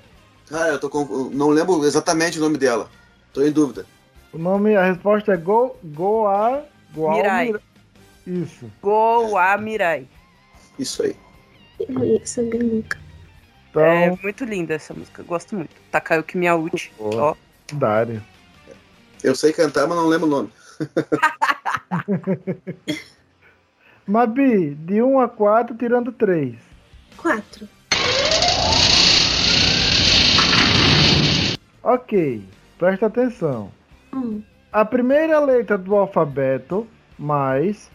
[0.48, 1.30] cara, eu tô com.
[1.32, 2.88] Não lembro exatamente o nome dela.
[3.32, 3.86] Tô em dúvida.
[4.32, 7.46] O nome, a resposta é Go, Goa, Goa Mirai.
[7.46, 7.62] Mira-
[8.26, 8.70] Isso.
[8.80, 10.06] Goa Mirai.
[10.78, 11.16] Isso aí.
[11.88, 12.98] Nunca.
[13.70, 15.70] Então, É muito linda essa música, gosto muito.
[15.90, 16.92] Takayuki Miyauchi.
[16.98, 17.34] Ó,
[17.72, 18.22] Dário.
[19.22, 20.50] Eu sei cantar, mas não lembro o nome.
[24.10, 26.56] Mabi, de 1 a 4, tirando 3.
[27.16, 27.68] Quatro.
[31.80, 32.42] Ok,
[32.76, 33.70] presta atenção.
[34.12, 34.42] Hum.
[34.72, 37.88] A primeira letra do alfabeto, mais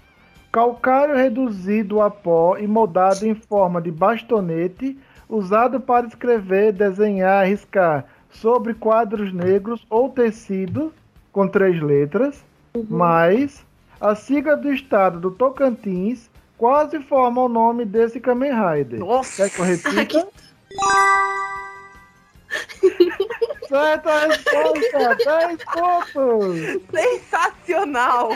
[0.54, 4.98] calcário reduzido a pó e moldado em forma de bastonete,
[5.28, 10.94] usado para escrever, desenhar, riscar sobre quadros negros ou tecido,
[11.34, 12.42] com três letras,
[12.90, 13.66] mais
[14.06, 19.00] a sigla do estado do Tocantins, quase forma o nome desse Kamen Rider.
[19.00, 19.50] Nossa!
[19.50, 20.28] Quer que eu repita?
[23.68, 25.16] Certa resposta!
[25.26, 26.56] 10 pontos!
[26.94, 28.30] Sensacional!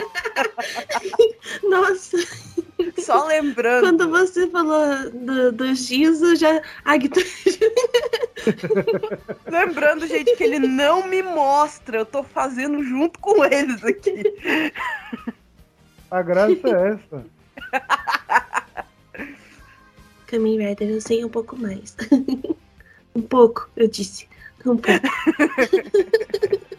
[1.62, 2.16] Nossa,
[2.98, 3.82] Só lembrando.
[3.82, 6.60] quando você falou do, do Giz, eu já.
[6.84, 7.24] A guitarra.
[9.46, 11.98] Lembrando, gente, que ele não me mostra.
[11.98, 14.24] Eu tô fazendo junto com eles aqui.
[16.10, 17.26] A graça é essa.
[20.26, 21.96] Kamen Rider, eu sei um pouco mais.
[23.14, 24.28] um pouco, eu disse.
[24.64, 24.90] Um pouco.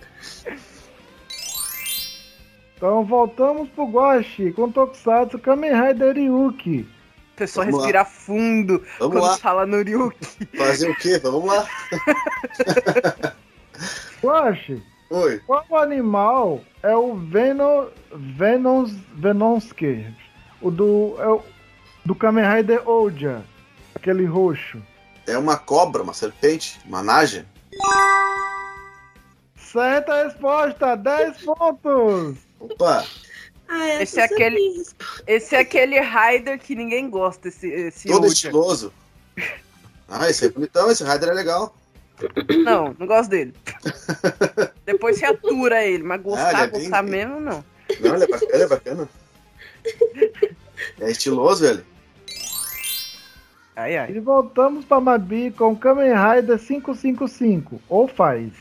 [2.82, 6.80] Então voltamos pro Guashi com Tokusatsu Kamen Rider Ryuki.
[6.80, 7.86] O pessoal Vamos lá.
[7.86, 9.38] respira fundo Vamos quando lá.
[9.38, 10.48] fala no Ryuki.
[10.58, 11.20] Fazer o quê?
[11.20, 11.68] Vamos lá.
[14.24, 15.40] Guashi, Oi.
[15.46, 20.14] qual animal é o Venom, Venons, Venonsker?
[20.62, 21.44] O do, é o,
[22.06, 23.44] do Kamen Rider Oja,
[23.94, 24.82] aquele roxo.
[25.28, 27.46] É uma cobra, uma serpente, uma naja.
[29.58, 32.38] Certa resposta, 10 pontos!
[32.58, 33.06] Opa!
[33.68, 34.84] Ah, essa Esse é aquele-.
[35.28, 38.34] Esse é aquele Raider que ninguém gosta, esse, esse todo Oja.
[38.34, 38.94] estiloso.
[40.08, 41.76] Ah, esse é bonitão, esse Rider é legal.
[42.64, 43.54] Não, não gosto dele.
[44.86, 47.64] Depois se atura ele, mas Ah, gostar, ele é bem- gostar mesmo, não.
[48.00, 49.10] Não, ele é bacana, ele é bacana.
[51.00, 51.86] É estiloso, velho.
[53.76, 54.12] Ai, ai.
[54.12, 58.52] E voltamos para Mabi com Kamen Rider 555, ou faz.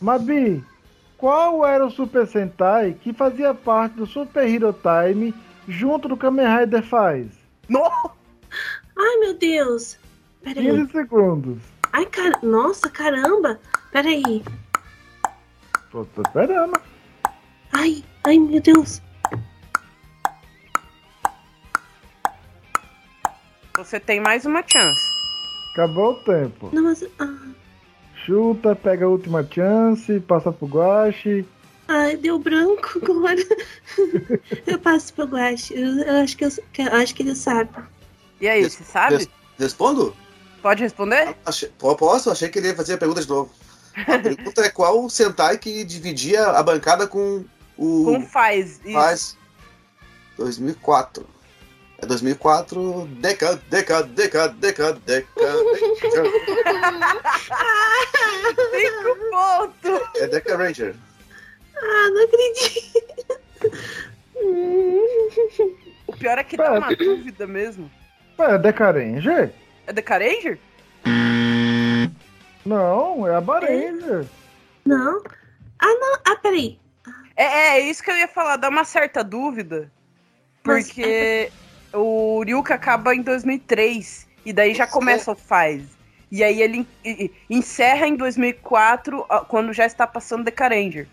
[0.00, 0.64] Mabi,
[1.18, 5.34] qual era o Super Sentai que fazia parte do Super Hero Time
[5.68, 7.26] junto do Kamen Rider faz?
[7.68, 7.84] No!
[8.96, 9.98] Ai, meu Deus.
[10.42, 10.64] Peraí.
[10.64, 11.58] 15 segundos.
[11.92, 12.38] Ai, car...
[12.42, 13.60] Nossa, caramba.
[13.90, 14.42] Peraí.
[15.90, 16.80] Tô, tô esperando.
[17.72, 19.00] Ai, ai, meu Deus.
[23.76, 25.02] Você tem mais uma chance.
[25.72, 26.70] Acabou o tempo.
[26.72, 27.02] Não, mas...
[27.18, 27.38] ah,
[28.24, 31.44] Chuta, pega a última chance, passa pro Guache.
[31.88, 33.36] Ai, deu branco agora.
[34.66, 35.74] eu passo pro Guache.
[35.74, 37.70] Eu, eu acho que eu, eu acho que ele sabe.
[38.40, 39.16] E aí, você sabe?
[39.16, 39.28] res-
[39.58, 40.14] Respondo?
[40.62, 41.34] Pode responder?
[41.44, 42.30] Achei- po- posso?
[42.30, 43.50] Achei que ele ia fazer a pergunta de novo.
[44.06, 47.44] A pergunta é qual o Sentai que dividia a bancada com
[47.76, 48.92] o Como faz isso?
[48.92, 49.36] Faz
[50.38, 51.26] 2004.
[51.98, 53.06] É 2004.
[53.20, 55.32] Deca, deca, deca, deca, deca.
[55.42, 55.52] deca.
[58.72, 60.00] Cinco pontos!
[60.16, 60.94] É Deca Ranger.
[61.76, 63.02] Ah, não acredito.
[66.06, 67.90] O pior é que dá uma dúvida mesmo.
[68.38, 69.50] Ué, é Decarenje?
[69.86, 70.58] É The Caranger?
[72.64, 74.26] Não, é a Baranger.
[74.84, 75.20] Não.
[75.78, 76.18] Ah, não.
[76.24, 76.78] Ah, peraí.
[77.36, 77.44] É,
[77.78, 79.90] é isso que eu ia falar, dá uma certa dúvida.
[80.64, 81.50] Mas- Porque
[81.92, 84.28] o Ryuka acaba em 2003.
[84.44, 85.82] E daí já começa o Faz.
[86.30, 91.06] E aí ele en- en- encerra em 2004, ó, quando já está passando The Ranger.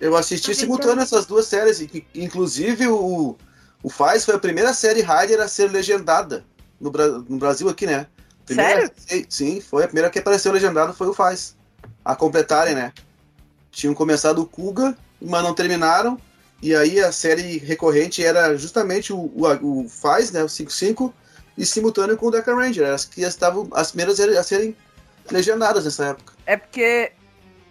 [0.00, 1.80] Eu assisti Mas simultâneo então- essas duas séries.
[1.80, 3.36] e- Inclusive, o,
[3.82, 6.44] o Faz foi a primeira série Rider a ser legendada
[6.80, 8.06] no, no Brasil aqui, né?
[8.46, 9.26] Primeira- Sério?
[9.28, 11.56] Sim, foi a primeira que apareceu legendada foi o Faz.
[12.04, 12.92] A completarem, né?
[13.70, 16.20] Tinham começado o Kuga, mas não terminaram.
[16.62, 20.42] E aí a série recorrente era justamente o, o, o Faz, né?
[20.44, 21.12] O 55,
[21.56, 22.90] e simultâneo com o Deca Ranger.
[22.92, 24.76] As que estavam as primeiras a serem
[25.30, 26.32] legendadas nessa época.
[26.46, 27.12] É porque.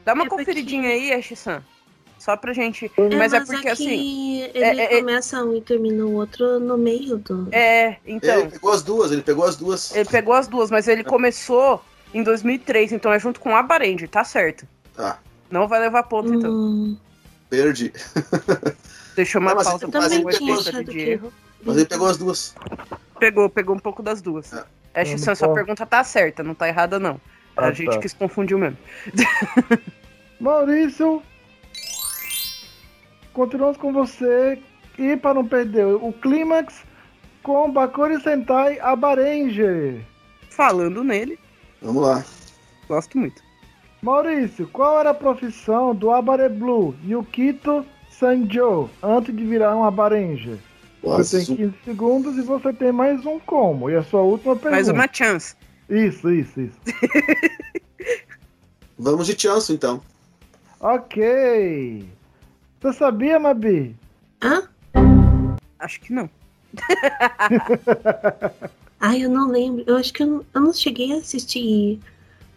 [0.06, 1.64] Dá uma conferidinha aí, Ashisan.
[2.24, 2.90] Só pra gente.
[2.98, 4.42] É, Mas é porque aqui assim.
[4.54, 7.50] Ele é- é- começa um e termina o outro no meio do.
[7.52, 8.40] É, então.
[8.40, 9.94] ele pegou as duas, ele pegou as duas.
[9.94, 11.84] Ele pegou as duas, mas ele começou
[12.14, 14.66] em 2003, então é junto com a Barendir, tá certo.
[14.96, 15.20] Tá,
[15.52, 16.50] Não vai levar ponto, então.
[16.50, 16.98] Hum,
[17.50, 17.92] perdi.
[19.18, 21.34] Deixa uma Não, mas pausa pra achado de que- erro.
[21.62, 22.56] Mas ele pegou as duas.
[23.20, 24.54] Pegou, pegou um pouco das duas.
[24.54, 24.64] É.
[24.94, 25.56] É, Xissan, sua Bom.
[25.56, 27.20] pergunta tá certa, não tá errada, não.
[27.58, 28.00] A Ah, gente tá.
[28.00, 28.78] quis confundir mesmo.
[30.40, 31.22] Maurício,
[33.34, 34.60] continuamos com você.
[34.98, 36.84] E para não perder o clímax
[37.42, 40.06] com Bakuri Sentai Abarenge.
[40.50, 41.40] Falando nele,
[41.82, 42.24] Vamos lá.
[42.88, 43.42] gosto muito.
[44.04, 50.60] Maurício, qual era a profissão do Abare Blue Yukito Sanjo antes de virar um Abarenge?
[51.02, 53.90] Você tem 15 segundos e você tem mais um como.
[53.90, 54.76] E a sua última pergunta.
[54.76, 55.56] Mais uma chance.
[55.90, 56.78] Isso, isso, isso.
[58.98, 60.02] Vamos de chance, então.
[60.80, 62.06] ok.
[62.84, 63.96] Você sabia, Mabi?
[64.44, 64.68] Hã?
[65.80, 66.30] Acho que não.
[69.00, 69.86] Ai, eu não lembro.
[69.88, 71.98] Eu acho que eu não, eu não cheguei a assistir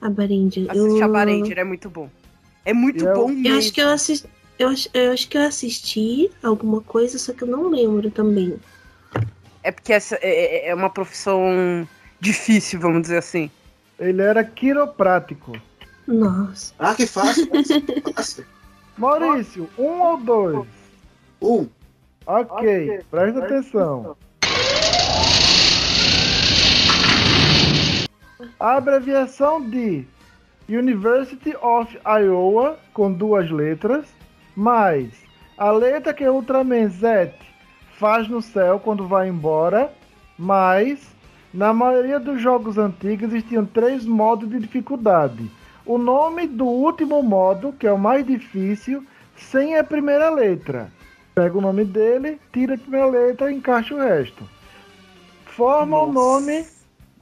[0.01, 0.65] a Barendia.
[0.69, 2.11] Assiste eu, a Barendir, é muito bom.
[2.65, 3.59] É muito Eu- bom Eu mesmo.
[3.59, 4.29] acho que eu assisti.
[4.59, 8.57] Eu acho, eu acho que eu assisti alguma coisa, só que eu não lembro também.
[9.63, 11.87] É porque essa é, é- é uma profissão
[12.19, 13.49] difícil, vamos dizer assim.
[13.97, 15.53] Ele era quiroprático.
[16.05, 16.75] Nossa.
[16.81, 17.47] Ah, que fácil.
[18.17, 18.45] fácil.
[18.99, 20.69] Maurício, um ou dois?
[21.41, 21.69] Um.
[22.27, 24.17] Ok, presta atenção.
[28.59, 30.05] A abreviação de
[30.69, 34.07] University of Iowa, com duas letras,
[34.57, 35.11] mais
[35.59, 37.33] a letra que Ultraman Z
[37.99, 39.93] faz no céu quando vai embora,
[40.39, 41.15] mais
[41.53, 45.51] na maioria dos jogos antigos existiam três modos de dificuldade.
[45.87, 50.91] O nome do último modo, que é o mais difícil, sem a primeira letra.
[51.35, 54.43] Pega o nome dele, tira a primeira letra e encaixa o resto.
[55.45, 56.41] Forma o Nossa.
[56.41, 56.67] nome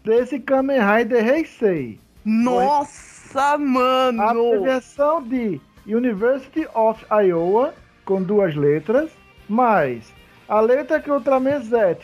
[0.03, 2.01] desse Kamen Rider Heisei.
[2.25, 4.23] Nossa, A mano!
[4.23, 7.75] abreviação de University of Iowa,
[8.05, 9.11] com duas letras,
[9.47, 10.11] mais
[10.49, 11.61] a letra que o Ultraman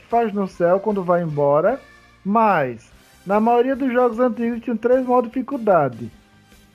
[0.09, 1.81] faz no céu quando vai embora,
[2.25, 2.91] mais
[3.27, 6.11] na maioria dos jogos antigos tinham três modos de dificuldade.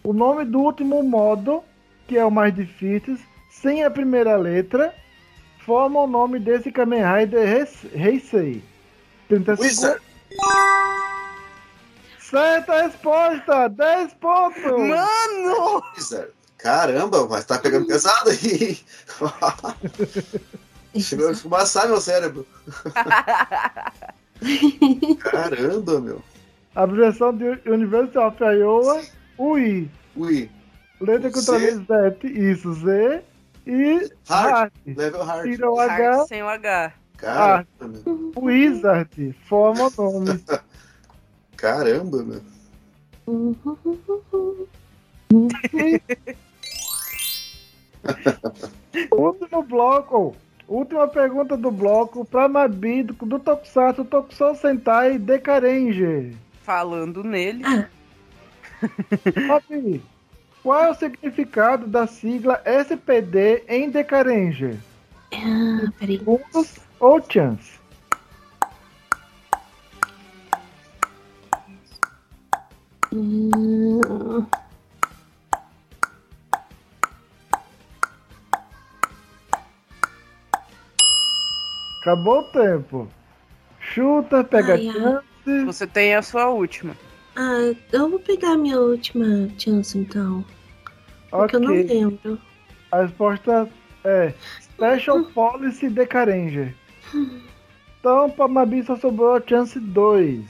[0.06, 1.64] O nome do último modo,
[2.08, 3.18] que é o mais difícil,
[3.50, 4.94] sem a primeira letra,
[5.66, 8.64] forma o nome desse Kamen Rider Heis- Heisei.
[9.28, 9.78] 30 segundos.
[9.78, 10.02] Wizard.
[12.20, 13.68] Certa resposta!
[13.70, 14.62] 10 pontos!
[14.64, 15.82] Mano!
[15.98, 16.30] Wizard.
[16.60, 18.78] Caramba, mas tá pegando pesado aí.
[21.02, 22.46] Chegou a esfumaçar meu cérebro.
[25.20, 26.22] Caramba, meu.
[26.76, 29.02] A abreviação de University of Iowa,
[29.38, 29.90] UI.
[30.16, 30.50] Ui.
[31.00, 31.86] Letra que Z.
[32.24, 33.22] isso, Z.
[33.68, 34.54] E Hard.
[34.54, 34.72] Hard.
[34.86, 35.44] Level hard.
[35.44, 36.94] Tira o Hard H, sem o H.
[37.18, 38.32] Caramba, meu.
[38.38, 39.36] Wizard.
[39.48, 40.44] Forma o nome.
[41.58, 42.42] Caramba, meu.
[49.12, 50.36] Último bloco.
[50.68, 56.36] Última pergunta do bloco pra Mabi do, do Tokusatsu Tokusou Sentai Decarange.
[56.62, 57.64] Falando nele.
[59.48, 60.02] Mabi,
[60.64, 64.80] qual é o significado da sigla SPD em Decarange?
[65.34, 65.92] Ah.
[66.00, 67.76] Segundos ou chance?
[73.12, 74.02] Hum,
[82.02, 83.08] Acabou o tempo.
[83.80, 84.94] Chuta, pega Ai, ai.
[84.94, 85.66] chance.
[85.66, 86.96] Você tem a sua última.
[87.36, 90.44] Ah, eu vou pegar a minha última chance então.
[91.30, 92.40] Porque eu não lembro.
[92.92, 93.68] A resposta
[94.04, 96.74] é Special Policy Decarange.
[98.00, 100.42] Então, para Mabi só sobrou a chance 2.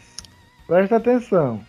[0.67, 1.61] Presta atenção.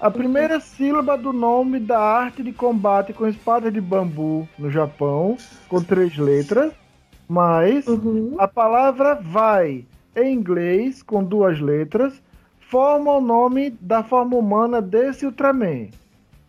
[0.00, 5.36] A primeira sílaba do nome da arte de combate com espada de bambu no Japão,
[5.68, 6.72] com três letras,
[7.28, 8.34] mais Uhum.
[8.38, 9.84] a palavra vai
[10.16, 12.22] em inglês com duas letras
[12.60, 15.88] forma o nome da forma humana desse Ultraman.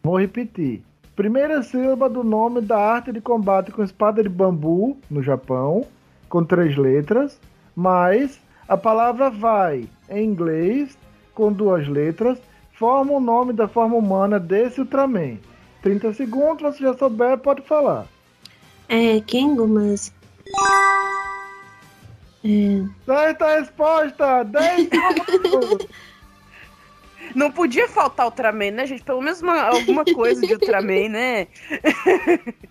[0.04, 0.84] Vou repetir.
[1.16, 5.86] Primeira sílaba do nome da arte de combate com espada de bambu no Japão,
[6.30, 7.40] com três letras,
[7.76, 10.98] mais a palavra vai em inglês
[11.34, 12.40] com duas letras
[12.82, 15.38] forma o nome da forma humana desse Ultraman.
[15.84, 18.08] 30 segundos, você já souber, pode falar.
[18.90, 20.12] É, Kengo, mas.
[22.44, 24.44] É, Certa resposta!
[24.44, 25.88] 10 segundos!
[27.36, 29.04] Não podia faltar Ultraman, né, gente?
[29.04, 31.48] Pelo menos uma- alguma coisa de Ultraman, né?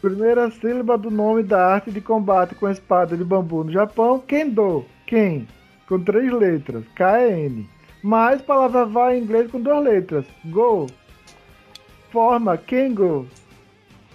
[0.00, 4.84] Primeira sílaba do nome da arte de combate com espada de bambu no Japão, Kendo.
[5.06, 5.46] Ken,
[5.88, 7.68] com três letras, K-N.
[8.02, 10.86] Mais palavra vai em inglês com duas letras, Go.
[12.10, 13.26] Forma, Kengo.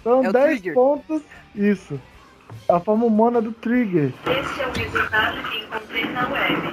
[0.02, 0.74] São É o 10 trigger.
[0.74, 1.22] pontos.
[1.54, 2.00] Isso.
[2.68, 4.12] A forma humana do Trigger.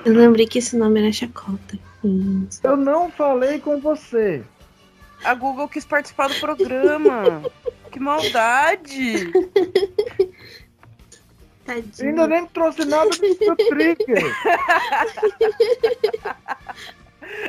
[0.05, 1.77] eu lembrei que esse nome era Chacota.
[2.03, 4.43] Hum, Eu não falei com você.
[5.23, 7.43] A Google quis participar do programa.
[7.91, 9.31] que maldade!
[11.65, 12.09] tadinho.
[12.09, 14.23] Ainda nem trouxe nada do seu Trigger.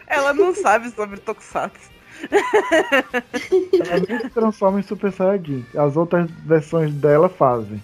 [0.07, 1.91] Ela não sabe sobre Tokusatsu.
[2.31, 5.67] Ela nem se transforma em Super Saiyajin.
[5.77, 7.83] As outras versões dela fazem.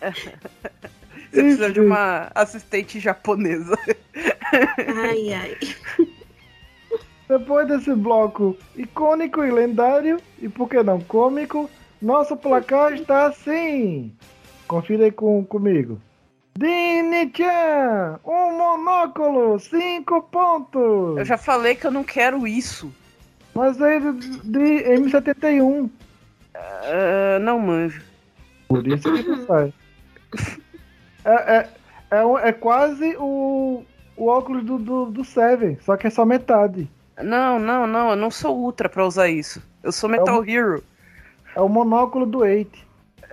[1.30, 3.76] Você precisa de uma assistente japonesa.
[4.52, 5.56] Ai, ai.
[7.28, 11.68] Depois desse bloco icônico e lendário, e por que não cômico,
[12.00, 14.14] nosso placar está assim.
[14.68, 16.00] Confira aí com, comigo.
[16.56, 21.18] Dini-chan, um monóculo, cinco pontos.
[21.18, 22.92] Eu já falei que eu não quero isso.
[23.54, 25.90] Mas é de, de M71.
[26.54, 28.05] Ah, não manjo.
[28.68, 29.72] Por isso que não sai.
[31.28, 31.68] É, é,
[32.18, 33.82] é, um- é quase o,
[34.16, 36.88] o óculos do, do, do Seven, só que é só metade.
[37.20, 39.60] Não, não, não, eu não sou ultra pra usar isso.
[39.82, 40.84] Eu sou Metal Hero.
[41.56, 42.86] É o monóculo do Eight.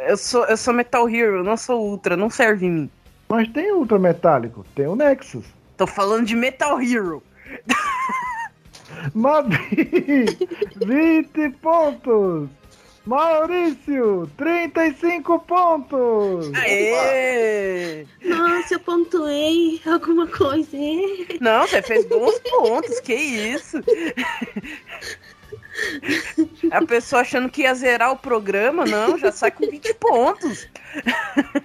[0.07, 2.89] Eu sou, eu sou Metal Hero, eu não sou ultra, não serve em mim.
[3.29, 5.45] Mas tem ultra metálico, tem o Nexus.
[5.77, 7.21] Tô falando de Metal Hero.
[9.13, 10.25] Mabi,
[10.83, 12.49] 20 pontos.
[13.05, 16.53] Maurício, 35 pontos.
[16.55, 18.05] Aê!
[18.23, 20.77] Nossa, eu pontuei alguma coisa.
[21.41, 23.77] Não, você fez bons pontos, que isso?
[26.71, 30.67] A pessoa achando que ia zerar o programa, não, já sai com 20 pontos.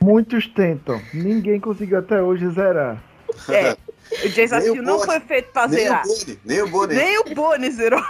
[0.03, 3.03] Muitos tentam, ninguém conseguiu até hoje zerar.
[3.49, 3.77] É,
[4.25, 6.03] o desafio Nem o não foi feito pra Nem zerar.
[6.05, 6.95] o Boni, nem o Boni.
[6.95, 8.03] Nem o Boni zerou.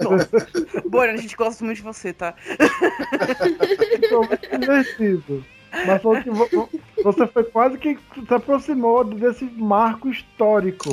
[0.88, 2.34] Boni, a gente gosta muito de você, tá?
[4.00, 5.44] Ficou muito divertido.
[5.86, 6.02] Mas
[7.04, 10.90] você foi quase que se aproximou desse marco histórico.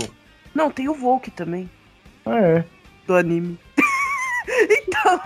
[0.53, 1.69] Não, tem o Volk também,
[2.25, 2.63] É.
[3.05, 3.59] do anime.
[4.47, 5.19] então,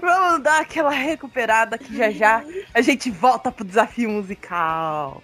[0.00, 5.22] vamos dar aquela recuperada que já já a gente volta pro desafio musical.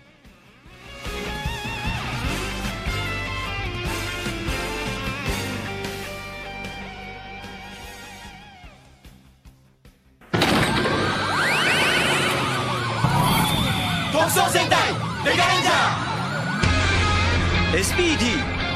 [17.73, 18.25] SPD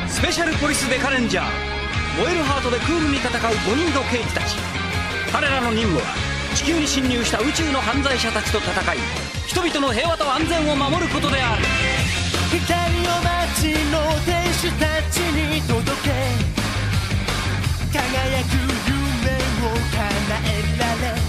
[0.09, 1.45] スペシャルポリスデカレンジャー。
[2.23, 4.55] 燃えるハートでクールに戦う5人の刑事たち。
[5.33, 6.05] 彼らの任務は
[6.55, 8.99] 地球に侵入した宇宙の犯罪者たちと戦い
[9.47, 11.65] 人々の平和と安全を守ることである。
[12.53, 12.63] 光
[13.03, 16.13] を街の天使たちに届け。
[17.91, 18.55] 輝く
[18.87, 19.35] 夢
[19.67, 20.07] を叶
[20.47, 21.22] えられ。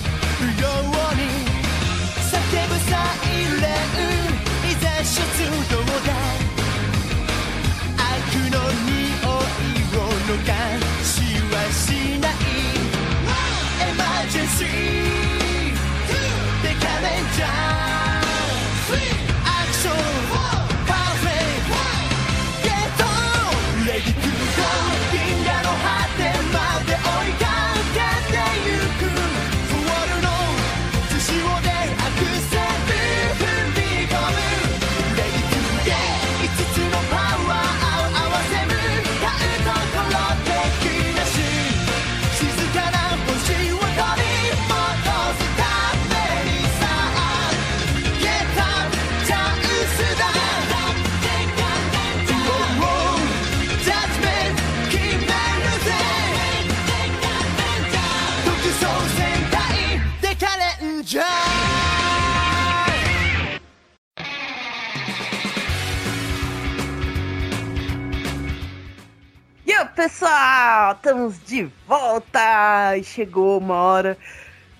[70.04, 70.95] Pessoal!
[70.95, 72.97] Estamos de volta!
[72.97, 74.18] E chegou uma hora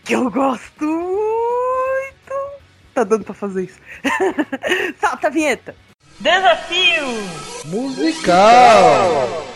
[0.04, 2.34] que eu gosto muito.
[2.94, 3.80] Tá dando pra fazer isso.
[5.00, 5.76] Solta a vinheta!
[6.20, 7.06] Desafio!
[7.66, 9.48] Musical!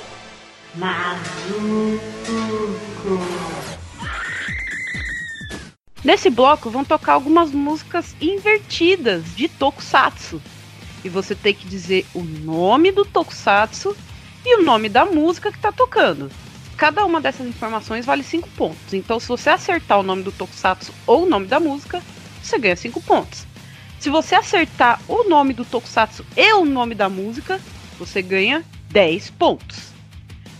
[6.01, 10.41] Nesse bloco vão tocar algumas músicas invertidas de Tokusatsu.
[11.03, 13.93] E você tem que dizer o nome do Tokusatsu
[14.49, 16.31] e o nome da música que tá tocando.
[16.77, 18.93] Cada uma dessas informações vale 5 pontos.
[18.93, 22.01] Então, se você acertar o nome do Tokusatsu ou o nome da música,
[22.41, 23.45] você ganha 5 pontos.
[23.99, 27.59] Se você acertar o nome do Tokusatsu e o nome da música,
[27.99, 29.91] você ganha 10 pontos.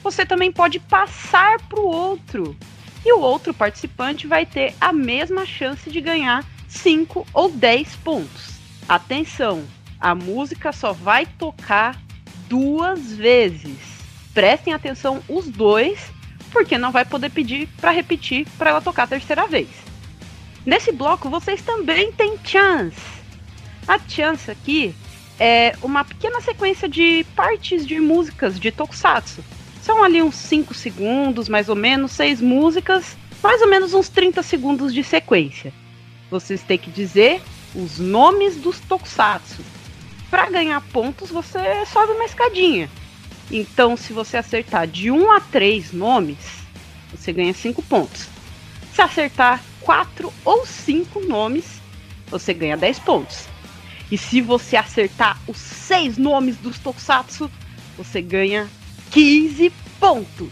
[0.04, 2.58] Você também pode passar para o outro.
[3.06, 8.60] E o outro participante vai ter a mesma chance de ganhar 5 ou 10 pontos.
[8.90, 9.64] Atenção,
[9.98, 11.96] a música só vai tocar
[12.48, 13.78] duas vezes.
[14.34, 16.00] Prestem atenção os dois,
[16.52, 19.68] porque não vai poder pedir para repetir para ela tocar a terceira vez.
[20.66, 23.02] Nesse bloco vocês também têm chance.
[23.88, 24.94] A chance aqui
[25.40, 29.44] é uma pequena sequência de partes de músicas de Tokusatsu.
[29.82, 34.44] São ali uns 5 segundos, mais ou menos, seis músicas, mais ou menos uns 30
[34.44, 35.72] segundos de sequência.
[36.30, 37.42] Vocês têm que dizer
[37.74, 39.62] os nomes dos Tokusatsu.
[40.30, 42.90] Para ganhar pontos, você sobe uma escadinha.
[43.50, 46.38] Então, se você acertar de 1 a 3 nomes,
[47.12, 48.28] você ganha 5 pontos.
[48.94, 51.82] Se acertar 4 ou 5 nomes,
[52.28, 53.46] você ganha 10 pontos.
[54.12, 57.50] E se você acertar os 6 nomes dos Tokusatsu,
[57.98, 58.70] você ganha
[59.12, 60.52] 15 pontos.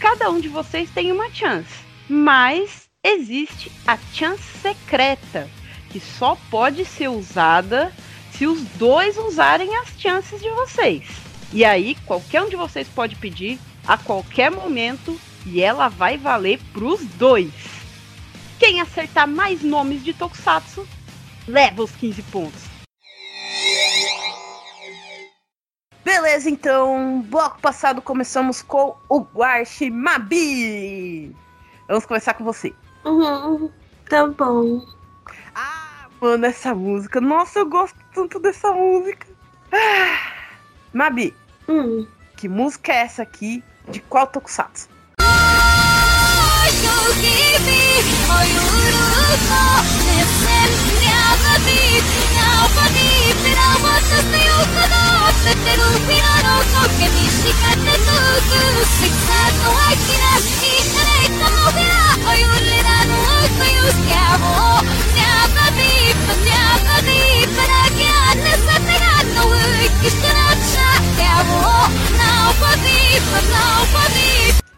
[0.00, 1.72] Cada um de vocês tem uma chance,
[2.08, 5.48] mas existe a chance secreta,
[5.90, 7.92] que só pode ser usada
[8.36, 11.08] se os dois usarem as chances de vocês.
[11.52, 16.60] E aí, qualquer um de vocês pode pedir a qualquer momento e ela vai valer
[16.72, 17.52] pros dois.
[18.58, 20.86] Quem acertar mais nomes de Tokusatsu
[21.46, 22.62] leva os 15 pontos.
[26.04, 31.34] Beleza, então, bloco passado começamos com o Guache Mabi.
[31.86, 32.74] Vamos começar com você.
[33.04, 33.70] Uhum,
[34.08, 34.84] tá bom.
[35.54, 37.20] Ah, mano, essa música.
[37.20, 39.26] Nossa, eu gosto tanto dessa música.
[39.72, 40.32] Ah,
[40.92, 41.34] Mabi,
[41.68, 42.06] Hum.
[42.36, 43.62] que música é essa aqui?
[43.88, 44.88] De qual Tokusatsu?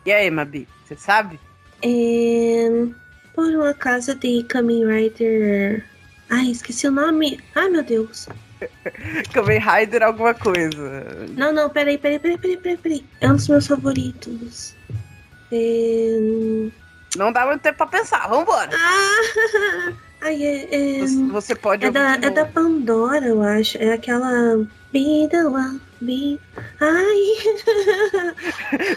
[0.06, 1.40] E aí, Mabi, você sabe?
[1.82, 2.68] É...
[3.34, 5.84] Por uma casa de Kamen Rider.
[6.30, 7.40] Ai, esqueci o nome.
[7.56, 8.28] Ai, meu Deus.
[9.34, 11.26] Kamen Rider alguma coisa.
[11.36, 13.04] Não, não, peraí, peraí, peraí, peraí, peraí, peraí.
[13.20, 14.76] É um dos meus favoritos.
[15.50, 16.68] É...
[17.16, 18.70] Não dá muito tempo pra pensar, vambora.
[18.72, 19.92] Ah!
[20.22, 21.00] Ai, é.
[21.00, 21.06] é...
[21.32, 22.44] Você, pode É da, é da.
[22.46, 23.76] Pandora, eu acho.
[23.78, 24.66] É aquela.
[24.96, 26.40] Be the one, be.
[26.80, 27.36] Ai!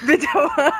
[0.03, 0.71] Video One.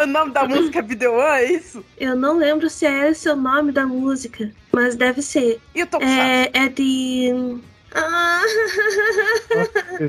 [0.00, 1.84] o nome da música é Video One, é isso?
[1.98, 5.60] Eu não lembro se é esse o nome da música, mas deve ser.
[5.74, 6.20] E o Tokusatsu?
[6.20, 7.60] É, é de.
[7.96, 8.42] Ah!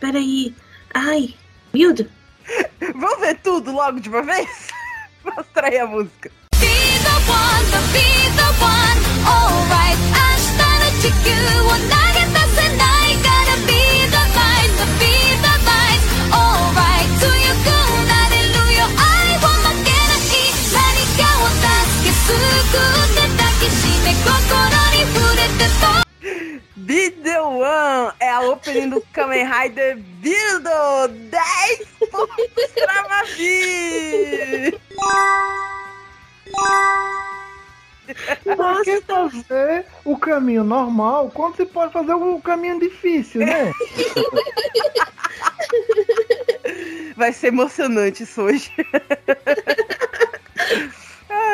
[0.00, 0.52] Peraí.
[0.92, 1.36] Ai,
[1.72, 2.10] Mildo.
[2.96, 4.48] Vamos ver tudo logo de uma vez?
[5.22, 6.32] Mostra aí a música.
[11.22, 12.13] Video One
[28.20, 30.64] é a opening do Kamen Rider Build
[31.30, 34.78] 10 pontos pra Mavi!
[38.44, 43.72] Por que fazer o caminho normal quando se pode fazer o caminho difícil, né?
[47.16, 48.70] Vai ser emocionante isso hoje.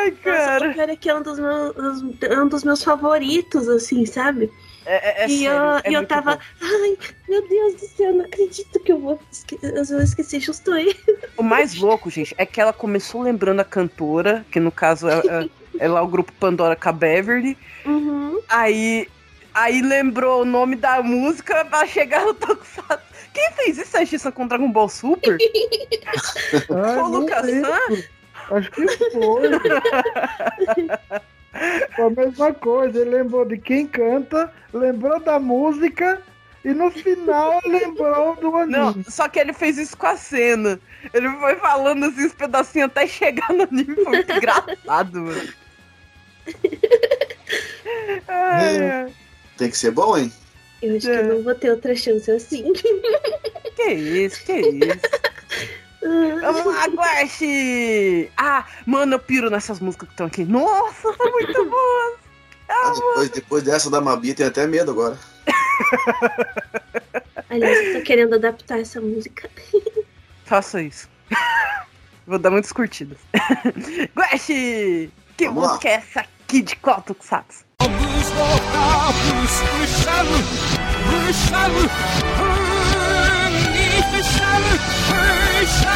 [0.01, 0.71] Ai, Nossa, cara.
[0.71, 1.75] o cara que é um dos meus,
[2.21, 4.51] é um dos meus favoritos, assim, sabe?
[4.85, 6.41] É, é, é e sério, eu, é eu tava, bom.
[6.61, 6.97] ai,
[7.29, 10.95] meu Deus do céu, não acredito que eu vou esque eu vou esquecer justo aí.
[11.37, 15.19] O mais louco, gente, é que ela começou lembrando a cantora, que no caso é,
[15.19, 15.49] é,
[15.79, 17.57] é lá o grupo Pandora com a Beverly.
[17.85, 18.41] Uhum.
[18.49, 19.07] Aí,
[19.53, 23.11] aí lembrou o nome da música pra chegar no Tokusatsu.
[23.33, 23.95] Quem fez isso?
[23.95, 25.37] A justiça com Dragon Ball Super?
[26.69, 27.45] Ai, Ô, não Lucas.
[27.49, 28.03] San?
[28.51, 29.49] Acho que foi.
[31.95, 32.99] Foi a mesma coisa.
[33.01, 36.21] Ele lembrou de quem canta, lembrou da música
[36.63, 38.77] e no final lembrou do anime.
[38.77, 40.79] Não, só que ele fez isso com a cena.
[41.13, 43.95] Ele foi falando assim os pedacinhos até chegar no anime.
[43.95, 45.53] Foi muito engraçado, mano.
[48.27, 49.13] Ai, ai.
[49.57, 50.31] Tem que ser bom, hein?
[50.81, 51.19] Eu acho que É.
[51.19, 52.71] eu não vou ter outra chance assim.
[53.75, 54.99] Que isso, que isso.
[56.01, 58.29] Vamos lá, Guache!
[58.37, 60.43] Ah, mano, eu piro nessas músicas que estão aqui.
[60.43, 62.19] Nossa, são muito boas!
[62.69, 65.17] Ah, depois, depois dessa da Mabi, tem até medo agora.
[67.49, 69.49] Aliás, eu tô querendo adaptar essa música.
[70.45, 71.09] Faça isso.
[72.25, 73.17] Vou dar muitas curtidas.
[74.15, 75.11] Guache!
[75.37, 75.69] Que Vamos lá.
[75.69, 77.03] música é essa aqui de qual
[85.61, 85.91] Tokusatsu?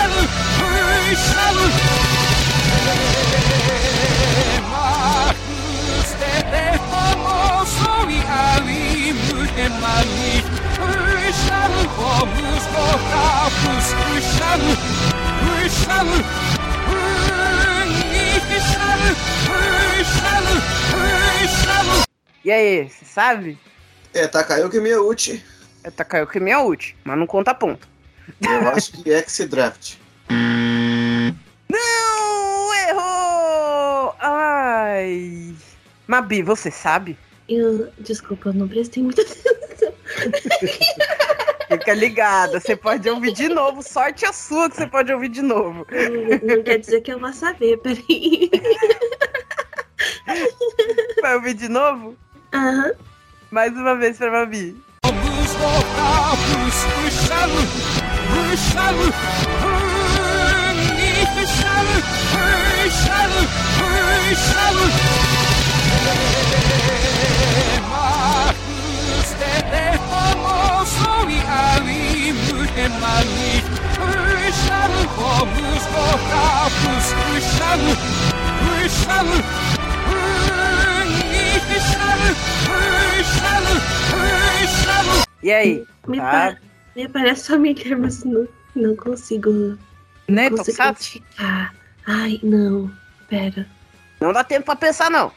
[22.43, 23.57] E aí, você sabe?
[24.13, 25.43] É, Takayuki Miyauchi.
[25.83, 27.94] É Takayuki Miyauchi, mas não conta ponto.
[28.41, 29.95] Eu acho que é X-Draft.
[31.69, 32.73] Não!
[32.89, 34.15] Errou!
[34.19, 35.55] Ai!
[36.07, 37.17] Mabi, você sabe?
[37.47, 39.93] Eu, desculpa, eu não prestei muita atenção.
[41.67, 43.81] Fica ligada, você pode ouvir de novo.
[43.83, 45.85] Sorte a sua que você pode ouvir de novo.
[45.91, 48.49] Não, não quer dizer que eu vou saber, peraí.
[51.21, 52.15] Vai ouvir de novo?
[52.53, 52.93] Aham.
[53.51, 54.75] Mais uma vez pra Mabi.
[85.45, 85.85] E aí?
[86.07, 86.57] Me, Tá.
[86.95, 89.77] Me parece familiar, mas não, não consigo,
[90.27, 91.73] Né, não consigo identificar.
[92.07, 92.91] Ai, não.
[93.29, 93.67] Pera.
[94.21, 95.31] Não dá tempo pra pensar, não.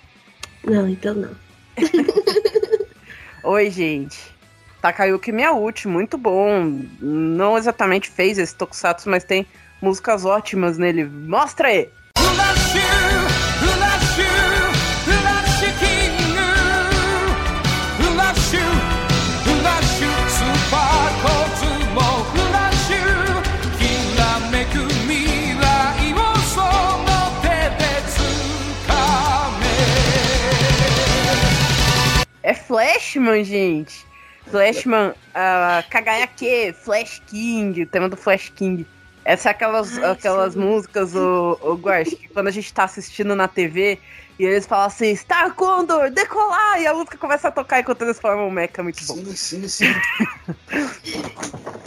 [0.65, 1.31] Não, então não.
[3.45, 4.19] Oi, gente.
[4.81, 6.83] Takayuki Miyauchi, muito bom.
[7.01, 9.47] Não exatamente fez esse Tokusatsu, mas tem
[9.81, 11.05] músicas ótimas nele.
[11.05, 11.89] Mostra aí!
[32.49, 34.07] É Flashman, gente.
[34.51, 38.86] Flashman, uh, Kagayake, Flash King, o tema do Flash King.
[39.22, 40.61] Essa é aquelas, Ai, aquelas sim.
[40.61, 43.99] músicas, o, o Guax, que quando a gente tá assistindo na TV
[44.38, 46.80] e eles falam assim, Star Condor, decolar!
[46.80, 49.16] E a música começa a tocar enquanto eles formam o mecha, muito bom.
[49.16, 49.94] Sim, sim, sim.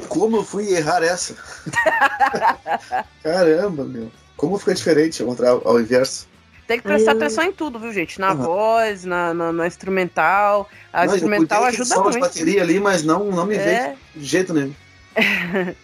[0.09, 1.35] Como eu fui errar essa?
[3.23, 4.11] Caramba, meu.
[4.37, 6.29] Como fica diferente ao, ao inverso?
[6.71, 8.17] Tem que prestar eu- atenção em tudo, viu, gente?
[8.17, 8.37] Na Uhum.
[8.43, 10.69] voz, na, na, na instrumental.
[10.93, 12.19] A Não, eu instrumental ajuda muito.
[12.21, 14.73] bateria ali, mas não, não me É, de jeito nenhum.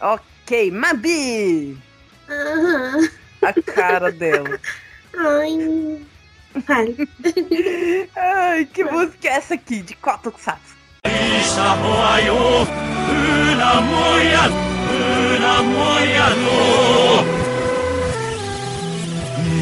[0.00, 1.76] ok, Mabi!
[2.30, 3.08] Aham.
[3.42, 4.60] A cara dela.
[5.18, 6.00] Ai.
[8.14, 9.82] Ai, que música é essa aqui?
[9.82, 10.76] De qual Tokusatsu?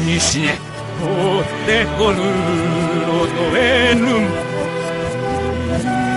[0.04, 0.54] 西へ追っ
[1.66, 2.20] てこるの
[3.26, 3.58] とえ
[3.94, 4.00] ぬ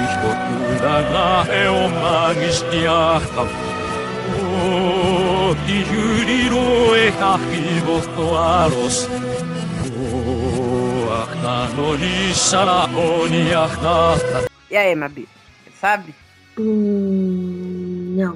[0.04, 0.08] 一
[0.78, 3.46] つだがをまぎしてやったお
[5.56, 6.58] きゆりろ
[6.98, 7.42] えかき
[7.86, 9.08] ぼとあろす
[9.96, 9.98] お
[11.12, 14.44] あかのりさらおにやかた
[14.74, 15.28] E aí, Mabi?
[15.66, 16.16] Você sabe?
[16.58, 18.36] Hum, não.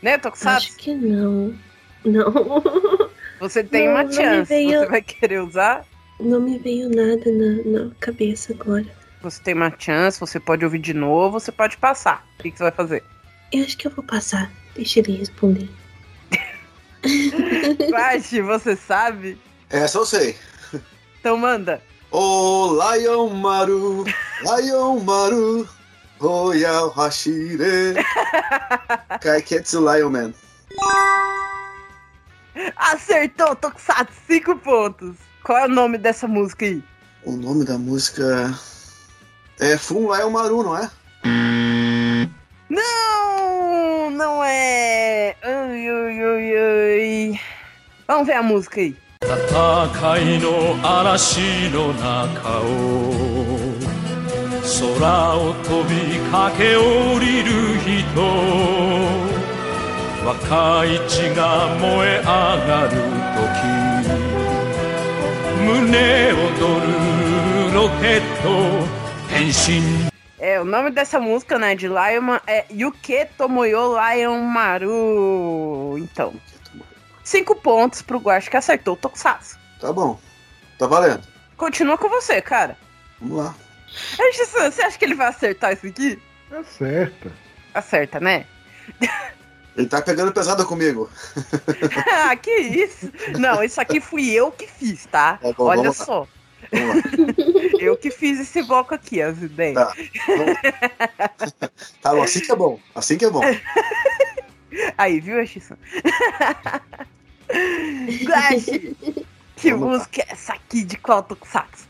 [0.00, 0.76] Né, Acho Tokusatsu?
[0.76, 1.52] que não.
[2.04, 2.32] Não.
[3.41, 4.47] Você tem Não, uma não chance.
[4.49, 5.83] veio- Você vai querer usar?
[6.19, 8.85] Não me veio nada na, na cabeça agora.
[9.23, 12.25] Você tem uma chance, você pode ouvir de novo, você pode passar.
[12.39, 13.03] O que, que você vai fazer?
[13.51, 14.51] Eu acho que eu vou passar.
[14.75, 15.67] Deixa ele responder.
[17.89, 19.37] Guache, você sabe?
[19.69, 20.35] Essa eu sei.
[21.19, 21.81] Então manda.
[22.11, 24.05] Ô Lion Maru,
[24.43, 25.67] Lion Maru,
[26.19, 27.95] Royal Hashire.
[29.21, 30.33] Kaiketsu Lion Man.
[32.76, 35.16] Acertou, Tokusatsu, cinco pontos.
[35.44, 36.82] Qual é o nome dessa música aí?
[37.24, 38.52] O nome da música
[39.60, 40.90] é Fun Lion Maru, não é?
[42.68, 45.36] Não, não é.
[45.42, 47.40] Ai, ai, ai, ai.
[48.06, 48.96] Vamos ver a música aí.
[49.22, 51.40] 戦いの嵐
[51.70, 52.64] の中を
[54.88, 57.50] 空を飛び駆け下りる
[57.80, 59.39] 人
[60.24, 62.90] 若い血が燃え上がる
[63.36, 63.46] 時
[65.64, 66.36] 胸躍
[66.80, 68.46] るロケット
[69.28, 70.06] 変身
[70.38, 75.96] É, o nome dessa música, né, de Lion é Yuke Tomoyo Lion Maru.
[75.98, 76.34] Então,
[77.24, 79.58] cinco pontos pro Guache que acertou o Tokusatsu.
[79.80, 80.20] Tá bom.
[80.78, 81.22] Tá valendo.
[81.56, 82.76] Continua com você, cara.
[83.20, 83.54] Vamos lá.
[84.18, 86.20] Edson, você acha que ele vai acertar isso aqui?
[86.52, 87.32] Acerta.
[87.74, 88.46] Acerta, né?
[89.81, 91.09] Ele tá pegando pesado comigo.
[92.13, 93.11] ah, que isso?
[93.39, 95.37] Não, isso aqui fui eu que fiz, tá?
[95.37, 96.05] Tá bom, Olha vamos lá.
[96.05, 96.19] só.
[96.21, 96.27] Lá.
[97.81, 99.73] Eu que fiz esse bloco aqui, as ideias.
[99.73, 99.93] Tá.
[102.01, 102.79] Tá bom, assim que é bom.
[102.93, 103.41] Assim que é bom.
[104.97, 105.75] Aí, viu, Edson?
[108.23, 108.95] Guache,
[109.55, 109.97] que Vamos lá.
[109.97, 111.89] música é essa aqui de qual Tokusatsu?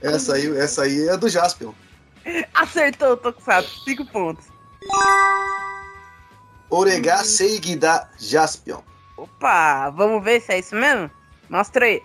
[0.00, 1.72] essa, aí, essa aí é do Jaspion.
[2.54, 4.46] Acertou o Tokusatsu, cinco pontos.
[6.70, 8.80] Oregá Seigi da Jaspion.
[9.16, 11.10] Opa, vamos ver se é isso mesmo?
[11.48, 12.02] Mostra aí.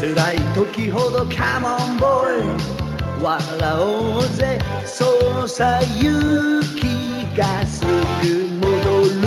[0.00, 9.20] 辛い時ほどカモンボーイ笑おうぜそうさ勇気がすぐ戻る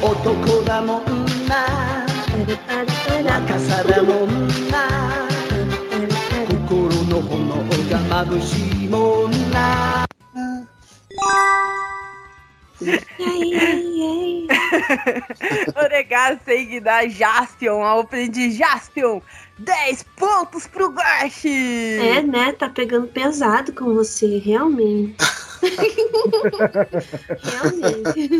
[0.00, 1.04] 男だもん
[1.48, 2.05] な
[3.24, 5.28] 若さだもんな
[6.48, 7.54] 心の炎
[7.88, 10.06] が眩しいもんな
[15.76, 19.22] Oregar Seigida Jaspion, a Open de Jaspion.
[19.58, 21.48] 10 pontos pro Guache!
[21.48, 22.52] É, né?
[22.52, 25.16] Tá pegando pesado com você, realmente.
[27.62, 28.30] realmente.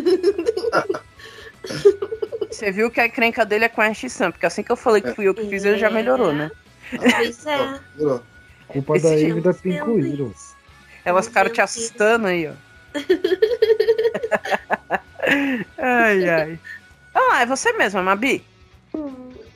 [2.50, 5.02] Você viu que a encrenca dele é com a X-Sam, porque assim que eu falei
[5.02, 6.52] que fui eu que fiz, ele já melhorou, né?
[6.89, 7.80] Pois é.
[8.68, 10.34] Culpa da Eve da Pincoiro.
[11.04, 12.54] Elas ficaram te assustando aí, ó.
[15.78, 16.60] ai, ai.
[17.14, 18.43] Lá, é você mesma, Mabi.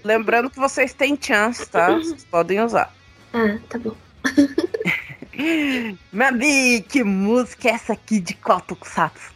[0.04, 1.92] Lembrando que vocês têm chance, tá?
[1.92, 2.94] Vocês podem usar.
[3.34, 3.96] Ah, tá bom.
[6.12, 9.31] Mabi, que música é essa aqui de qual Tokusatsu?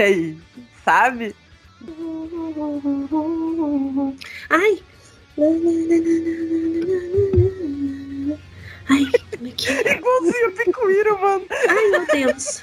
[0.00, 0.38] Aí,
[0.84, 1.34] sabe?
[4.50, 4.82] Ai.
[8.88, 9.92] Ai, como é que é?
[9.96, 11.46] Igualzinho o Picuíro, mano.
[11.68, 12.62] Ai, meu Deus.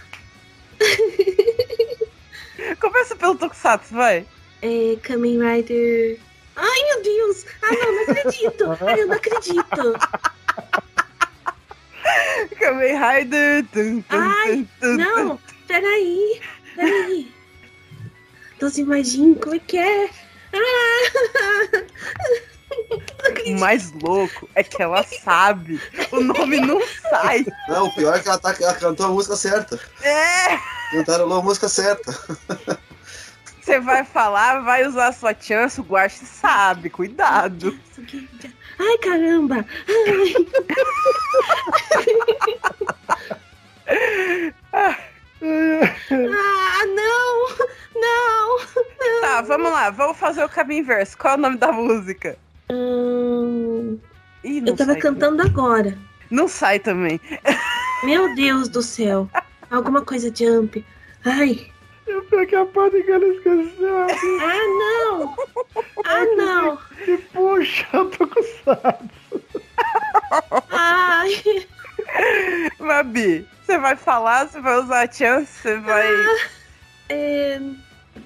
[2.79, 4.25] Começa pelo Tokusatsu, vai.
[4.61, 6.19] É, Kamen Rider.
[6.55, 7.45] Ai, meu Deus!
[7.61, 8.77] Ah, não, não acredito!
[8.85, 9.97] Ai, eu não acredito!
[12.59, 13.65] Kamen Rider.
[14.09, 16.41] Ai, Não, peraí,
[16.75, 17.31] peraí.
[18.59, 20.09] Doze Imagine, como é que é?
[20.53, 21.83] Ah!
[23.45, 25.81] O mais louco é que ela sabe.
[26.11, 27.45] O nome não sai.
[27.67, 29.79] Não, o pior é que ela, tá, ela cantou a música certa.
[30.01, 30.57] É!
[30.91, 32.11] Cantaram a música certa.
[33.61, 36.89] Você vai falar, vai usar a sua chance, o Guache sabe.
[36.89, 37.77] Cuidado.
[38.79, 39.65] Ai, caramba!
[44.73, 44.97] Ah,
[45.43, 47.67] Ah, não!
[47.99, 48.59] Não!
[49.21, 51.17] Tá, vamos lá, vamos fazer o caminho inverso.
[51.17, 52.37] Qual é o nome da música?
[52.71, 53.99] Hum,
[54.43, 55.97] Ih, não eu tava cantando agora.
[56.29, 57.19] Não sai também.
[58.03, 59.29] Meu Deus do céu.
[59.69, 60.83] Alguma coisa jump.
[61.25, 61.67] Ai.
[62.07, 63.97] Eu peguei a parte que ela esqueceu.
[63.97, 65.35] Ah, não.
[66.05, 66.77] Ah, não.
[67.07, 69.09] E puxa, eu tô com saco.
[70.71, 71.67] Ai.
[72.79, 76.07] Mabi, você vai falar, você vai usar a chance, você vai.
[77.09, 77.59] É...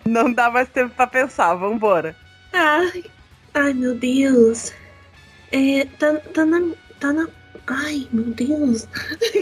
[0.05, 2.15] Não dá mais tempo pra pensar, vambora.
[2.53, 3.03] Ai.
[3.53, 4.73] Ai, meu Deus.
[5.51, 6.73] É, tá, tá na.
[6.99, 7.27] Tá na.
[7.67, 8.87] Ai, meu Deus.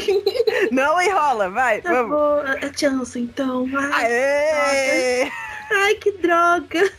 [0.72, 2.12] Não enrola, vai, Tá vamos.
[2.12, 3.68] bom, a chance, então.
[3.76, 5.32] Ai, Aê!
[5.72, 6.90] ai, que droga.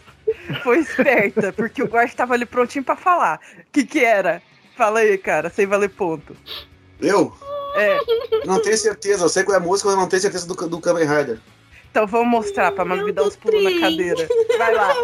[0.62, 3.40] Foi esperta, porque o Guache tava ali prontinho pra falar.
[3.58, 4.42] O que que era?
[4.76, 6.36] Fala aí, cara, sem valer ponto.
[7.00, 7.32] Eu?
[7.76, 7.98] É,
[8.46, 9.24] Não tenho certeza.
[9.24, 11.38] Eu sei qual é a música, mas eu não tenho certeza do, do Kamen Rider.
[11.90, 14.28] então vamos mostrar pra Mabi dar uns pulos na cadeira.
[14.58, 14.94] Vai lá.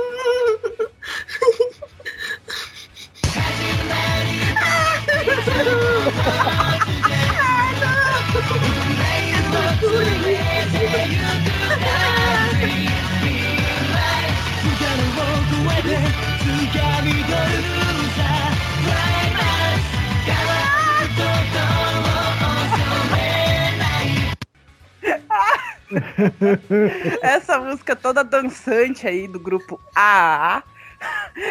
[27.23, 30.63] Essa música toda dançante aí do grupo A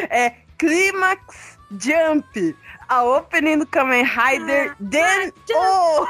[0.10, 2.56] é Climax Jump,
[2.88, 6.08] a opening do Kamen Rider Den O.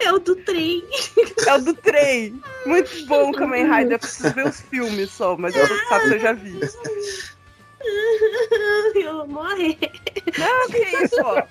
[0.00, 0.82] É o do trem.
[1.46, 2.40] É o do trem.
[2.66, 3.92] Muito bom Kamen Rider.
[3.92, 6.58] Eu preciso ver os filmes só, mas eu sabe se eu já vi.
[8.94, 9.78] Eu vou morrer.
[10.38, 11.42] Não, que isso, ó.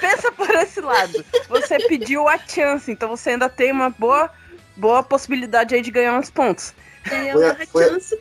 [0.00, 1.24] Pensa por esse lado.
[1.48, 4.30] Você pediu a chance, então você ainda tem uma boa,
[4.76, 6.74] boa possibilidade aí de ganhar uns pontos.
[7.10, 8.18] É Foi- uma foi- chance.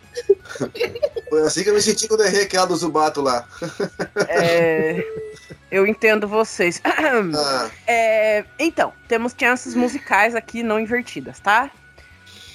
[1.30, 3.48] Foi assim que eu me senti quando errei aquela do Zubato lá.
[4.28, 5.02] É,
[5.72, 6.82] eu entendo vocês.
[6.84, 11.72] Ah, É, então, temos chances musicais aqui não invertidas, tá?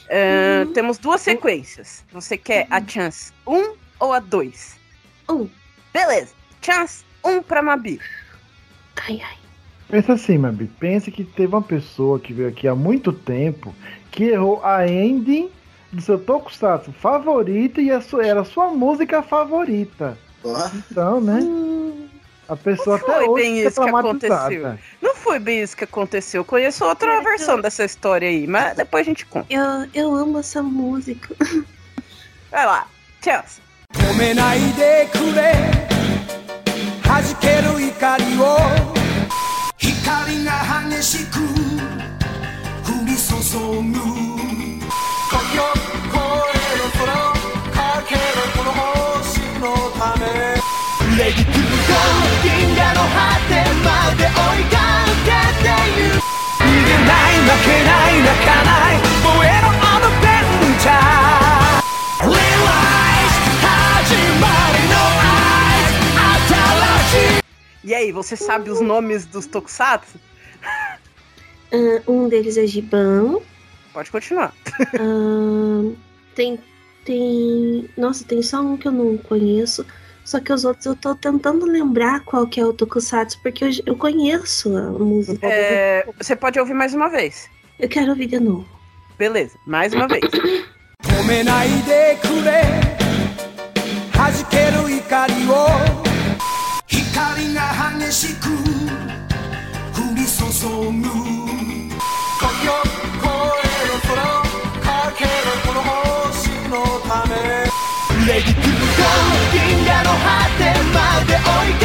[0.09, 2.05] É, Temos duas sequências.
[2.13, 4.77] Você quer a chance 1 ou a 2?
[5.29, 5.49] Um.
[5.93, 6.33] Beleza.
[6.63, 8.01] Chance 1 pra Mabi.
[8.97, 9.37] Ai, ai.
[9.89, 10.67] Pensa assim, Mabi.
[10.81, 13.75] Pense que teve uma pessoa que veio aqui há muito tempo
[14.11, 15.49] que errou a ending
[15.93, 20.19] do seu tokusatsu favorito e a sua- era a sua música favorita.
[20.91, 21.41] Então, né?
[22.49, 24.79] A pessoa Não foi até hoje bem isso que aconteceu.
[25.03, 26.41] Não foi bem isso que aconteceu.
[26.41, 29.47] Eu conheço outra Cara, versão eu- dessa história aí, mas depois a gente conta.
[29.53, 31.35] Eu, eu amo essa música.
[32.51, 32.87] Vai lá.
[33.25, 33.61] Chance.
[33.93, 35.55] 止めないでくれ。
[37.03, 38.59] 弾ける怒りを。
[39.77, 40.51] 光が
[40.91, 41.39] 激しく。
[41.39, 43.95] 降り注ぐ。
[45.29, 47.33] 時を越える空を
[47.73, 47.77] か
[48.09, 48.21] ける
[48.57, 49.65] この星の
[49.99, 50.25] ため。
[51.17, 51.95] Ready to go
[52.43, 53.17] 銀河の果
[53.49, 53.53] て
[53.85, 54.29] まで追
[54.61, 54.75] いか
[55.25, 55.29] け
[55.63, 55.67] て
[55.97, 56.15] ゆく。
[56.61, 58.95] 逃げない負けない泣かない。
[59.25, 60.25] 燃えろアドベ
[60.75, 61.26] ンチャー
[67.87, 70.19] E aí, você sabe os nomes dos Tokusatsu?
[71.73, 73.39] Ah, um deles é Giban.
[73.93, 74.53] Pode continuar.
[74.99, 75.95] Ah,
[76.35, 76.59] tem.
[77.05, 77.89] Tem.
[77.97, 79.87] Nossa, tem só um que eu não conheço.
[80.25, 83.71] Só que os outros eu tô tentando lembrar qual que é o Tokusatsu, porque eu,
[83.87, 85.47] eu conheço a música.
[85.47, 87.49] É, você pode ouvir mais uma vez.
[87.79, 88.67] Eu quero ouvir de novo.
[89.17, 90.25] Beleza, mais uma vez.
[96.97, 97.61] 光が
[98.01, 98.51] 激しく降
[100.15, 101.05] り注ぐ。
[101.05, 104.49] 時を越える空を
[104.81, 105.29] かける
[105.67, 107.37] この星のため。
[108.25, 109.05] Ready to go
[109.53, 110.25] 銀河の果
[110.57, 110.63] て
[110.95, 111.77] まで追い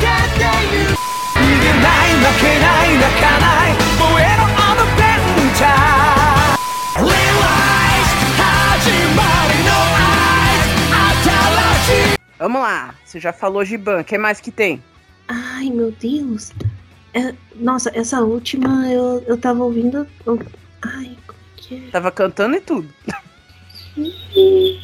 [0.00, 0.06] け
[0.38, 0.40] て
[0.72, 0.94] ゆく。
[0.94, 3.70] 逃げない負けない泣かない。
[3.98, 6.21] 燃えろアドベンチャー
[12.42, 12.92] Vamos lá.
[13.04, 14.00] Você já falou Giban.
[14.00, 14.82] O que mais que tem?
[15.28, 16.52] Ai, meu Deus.
[17.14, 20.04] É, nossa, essa última eu, eu tava ouvindo.
[20.26, 20.40] eu-
[20.82, 21.90] ai, como é que é?
[21.92, 22.88] Tava cantando e tudo.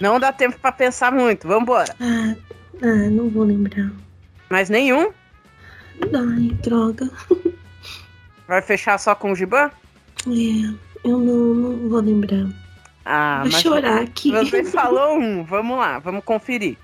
[0.00, 1.46] Não dá tempo pra pensar muito.
[1.46, 1.94] Vambora.
[2.00, 2.34] Ah,
[2.82, 3.92] ah, não vou lembrar.
[4.50, 5.12] Mais nenhum?
[6.02, 7.10] Ai, droga.
[8.48, 9.70] Vai fechar só com o Giban?
[10.26, 10.74] É,
[11.04, 12.46] eu não, não vou lembrar.
[13.04, 14.30] Ah, vou chorar aqui.
[14.30, 15.44] você falou um.
[15.44, 16.76] Vamos lá, vamos conferir.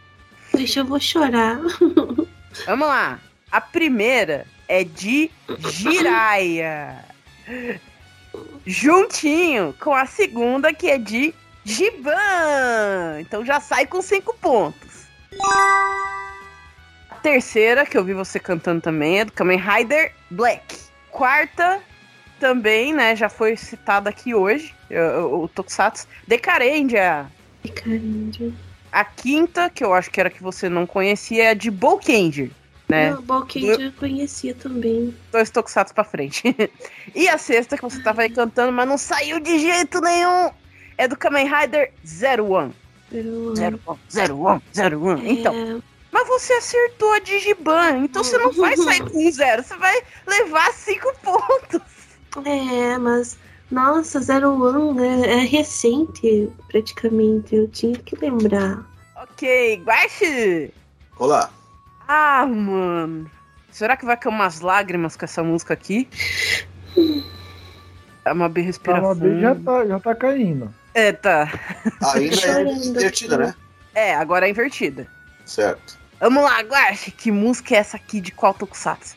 [0.52, 1.60] Deixa eu vou chorar.
[2.66, 3.20] Vamos lá.
[3.52, 5.30] A primeira é de
[5.70, 7.04] Jiraya.
[8.66, 13.20] juntinho com a segunda, que é de Giban.
[13.20, 15.06] Então já sai com cinco pontos.
[17.10, 20.78] A terceira, que eu vi você cantando também, é do Kamen Rider Black.
[21.10, 21.80] Quarta,
[22.38, 24.74] também, né, já foi citada aqui hoje,
[25.32, 26.06] o, Tokusatsu.
[26.26, 27.26] Decarendia.
[27.74, 28.54] Caramba.
[28.90, 32.50] A quinta, que eu acho que era que você não conhecia, é a de Bolkenger,
[32.88, 33.10] né?
[33.10, 35.14] Não, Balkend eu conhecia também.
[35.30, 36.42] Dois Tokusatsu pra frente.
[37.14, 40.50] e a sexta, que você tava aí cantando, mas não saiu de jeito nenhum,
[40.96, 42.74] é do Kamen Rider Zero One.
[43.12, 45.30] Zero One, Zero One, Zero One.
[45.30, 45.80] Então, é,
[46.10, 50.02] mas você acertou a Digiban, então você não vai sair com um zero, você vai
[50.26, 51.97] levar cinco pontos.
[52.46, 53.38] É, mas.
[53.70, 57.54] Nossa, Zero One é, é recente, praticamente.
[57.54, 58.82] Eu tinha que lembrar.
[59.16, 60.72] Ok, Guache!
[61.18, 61.50] Olá.
[62.06, 63.30] Ah, mano.
[63.70, 66.08] Será que vai cair umas lágrimas com essa música aqui?
[68.24, 69.14] É uma bem A respiração.
[69.14, 70.74] Mabi já tá, já tá caindo.
[70.94, 71.50] É, tá.
[72.14, 73.54] Ainda é divertida, né?
[73.94, 75.06] É, agora é invertida.
[75.44, 75.98] Certo.
[76.20, 77.10] Vamos lá, Guache.
[77.10, 79.16] Que música é essa aqui de qual Tokusatsu?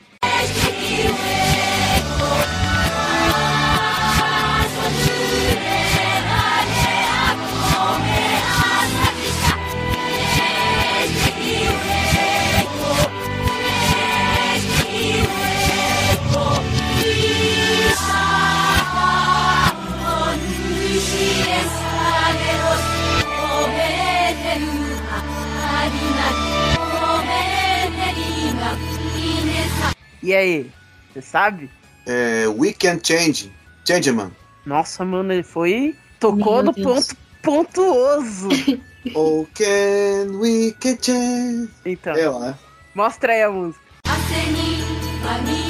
[30.23, 30.71] E aí?
[31.13, 31.69] Você sabe?
[32.05, 33.51] É, We Can Change.
[33.87, 34.31] Changeman.
[34.65, 35.95] Nossa, mano, ele foi.
[36.19, 37.07] Tocou Meu no Deus.
[37.07, 38.49] ponto pontuoso.
[39.15, 41.71] Oh, can we can change.
[41.83, 42.55] Então, É, né?
[42.93, 43.81] mostra aí a música.
[45.23, 45.60] 汗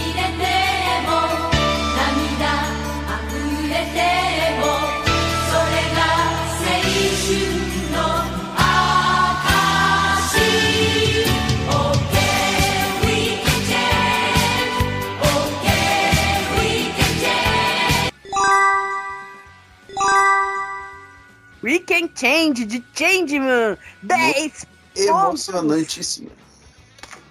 [21.64, 23.78] We Can Change de Changeman.
[24.04, 26.30] 10 Emocionantíssimo.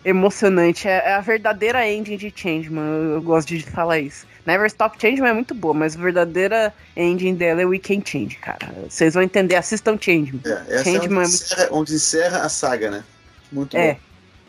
[0.05, 0.89] Emocionante.
[0.89, 3.13] É é a verdadeira ending de Changeman.
[3.15, 4.27] Eu, gosto de falar isso.
[4.47, 8.37] Never Stop Changeman é muito boa, mas a verdadeira ending dela é We Can Change,
[8.37, 8.73] cara.
[8.89, 9.57] Vocês vão entender.
[9.57, 10.41] Assistam Changeman.
[10.47, 13.05] É, essa Changeman é é onde muito- encerra, onde encerra a saga, né?
[13.53, 14.01] Muito É, bom.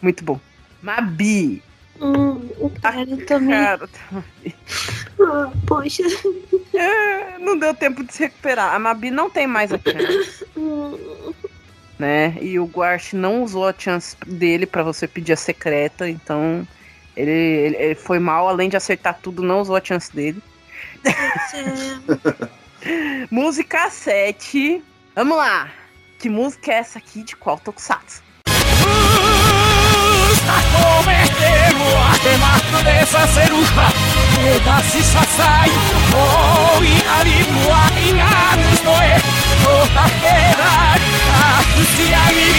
[0.01, 0.39] muito bom.
[0.81, 1.61] Mabi.
[2.01, 2.49] Hum,
[2.81, 3.49] cara, eu também.
[3.49, 3.89] Cara,
[5.19, 6.03] Ah, poxa.
[6.73, 8.73] é, não deu tempo de se recuperar.
[8.73, 10.45] A Mabi não tem mais a chance.
[10.57, 10.97] Hum,
[11.99, 12.35] né?
[12.41, 16.67] E o Guache não usou a chance dele pra você pedir a secreta, então
[17.15, 20.41] ele, ele, ele foi mal, além de acertar tudo, não usou a chance dele.
[21.05, 21.11] é,
[23.29, 24.83] Música 7.
[25.15, 25.69] Vamos lá!
[26.17, 28.23] Que música é essa aqui de qual Tokusatsu?
[30.75, 33.87] cometemos a temas de esa ceruja
[34.55, 35.71] Eta zizazai
[36.13, 39.13] Hoi arimua inanuz noe
[39.69, 41.01] Otakerak
[41.57, 42.51] Akuziari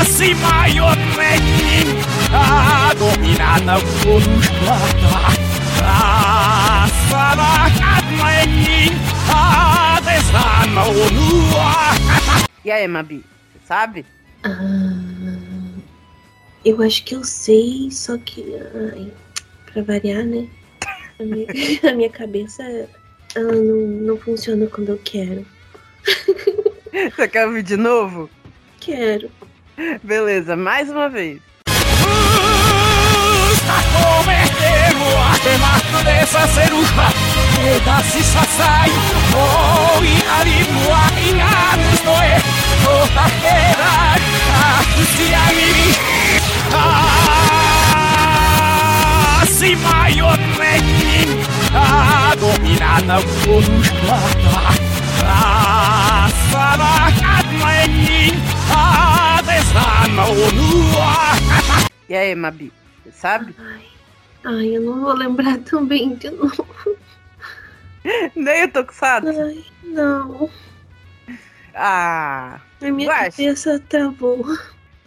[0.00, 1.88] Azimaion mekin
[2.32, 5.14] Adominana Bonuzklata
[5.82, 6.86] A
[8.20, 8.92] mekin
[10.80, 11.94] O nua
[12.64, 14.04] E aí, Mabi, você sabe?
[14.42, 15.80] Ah,
[16.64, 18.44] eu acho que eu sei, só que.
[18.92, 19.12] Ai,
[19.72, 20.48] pra variar, né?
[21.18, 21.46] A minha,
[21.90, 22.62] a minha cabeça
[23.34, 25.46] ela não, não funciona quando eu quero.
[27.14, 28.28] Você quer ouvir de novo?
[28.80, 29.30] Quero.
[30.02, 31.40] Beleza, mais uma vez.
[37.84, 38.40] 出し支え
[39.32, 39.36] 遠
[40.04, 41.42] いありも愛が
[41.94, 42.24] 嘘へ
[42.84, 43.82] とかけら
[44.14, 44.52] れた
[44.96, 45.00] 口
[45.30, 45.78] 闇に
[46.72, 46.74] あ
[49.42, 51.76] あしまよねにあ
[52.38, 54.08] どみななこのしま
[55.20, 56.82] たあさば
[57.20, 57.22] か
[57.52, 57.58] め
[57.88, 57.98] に
[58.70, 58.74] あ
[59.44, 60.38] でさまおぬ
[60.98, 61.00] わ
[62.08, 62.72] E aí, Mabi,
[63.12, 63.54] sabe?
[64.44, 66.66] Ai, eu não vou lembrar também de novo.
[68.34, 69.28] Nem o Tokusatsu?
[69.28, 70.50] Ai, não.
[71.74, 73.30] Ah, A minha Guache.
[73.30, 74.44] cabeça travou.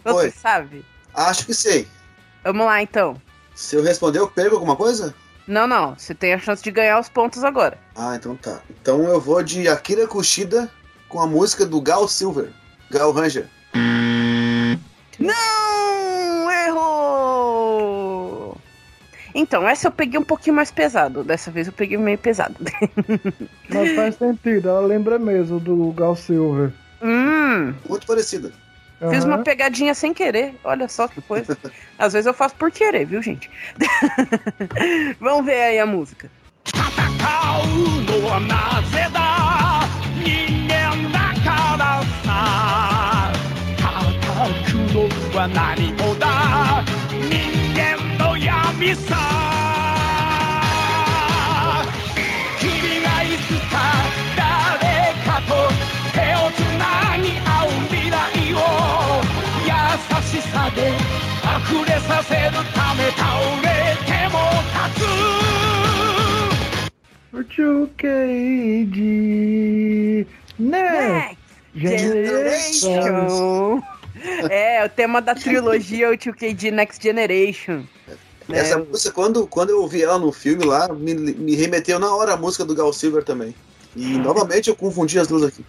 [0.03, 0.31] você Oi.
[0.31, 0.85] sabe?
[1.13, 1.87] Acho que sei.
[2.43, 3.21] Vamos lá, então.
[3.55, 5.13] Se eu responder, eu perco alguma coisa?
[5.47, 5.93] Não, não.
[5.97, 7.77] Você tem a chance de ganhar os pontos agora.
[7.95, 8.61] Ah, então tá.
[8.81, 10.71] Então eu vou de Akira Kushida
[11.09, 12.51] com a música do Gal Silver.
[12.89, 13.47] Gal Ranger.
[15.19, 16.51] Não!
[16.51, 17.42] Errou!
[19.35, 21.23] Então, essa eu peguei um pouquinho mais pesado.
[21.23, 22.55] Dessa vez eu peguei meio pesado.
[23.69, 26.71] Mas faz sentido, ela lembra mesmo do Gal Silver.
[27.01, 28.51] hum, Muito parecida.
[29.09, 29.43] fiz uma Aham.
[29.43, 30.55] pegadinha sem querer.
[30.63, 31.57] Olha só que coisa.
[31.97, 33.49] Às vezes eu faço por querer, viu, gente?
[35.19, 36.29] Vamos ver aí a música.
[45.45, 46.12] 戦
[48.83, 49.33] missa!
[68.53, 70.25] Chukeide
[70.57, 71.37] Next
[71.75, 73.81] Generation.
[74.49, 77.83] É, o tema da trilogia é o 2 Next Generation.
[78.07, 78.15] É
[78.47, 78.59] né?
[78.59, 82.33] Essa música, quando, quando eu ouvi ela no filme lá, me, me remeteu na hora
[82.33, 83.55] a música do Gal Silver também.
[83.95, 85.65] E novamente eu confundi as duas aqui.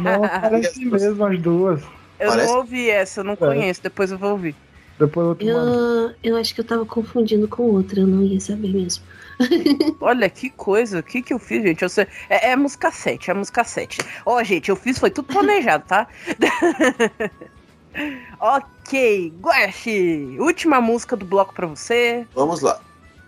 [0.00, 1.82] Não, parece mesmo as duas.
[2.18, 4.56] Eu Parece- não ouvi essa, eu não conheço, depois eu vou ouvir.
[4.98, 5.70] Depois eu te mando.
[5.70, 9.04] Eu, eu acho que eu tava confundindo com outra, eu não ia saber mesmo.
[10.00, 11.82] Olha que coisa, o que que eu fiz, gente?
[11.82, 13.98] Eu sei- é, é música 7, é música 7.
[14.24, 16.08] Ó, gente, eu fiz, foi tudo planejado, tá?
[18.40, 22.26] ok, Guache, última música do bloco pra você.
[22.34, 22.80] Vamos lá.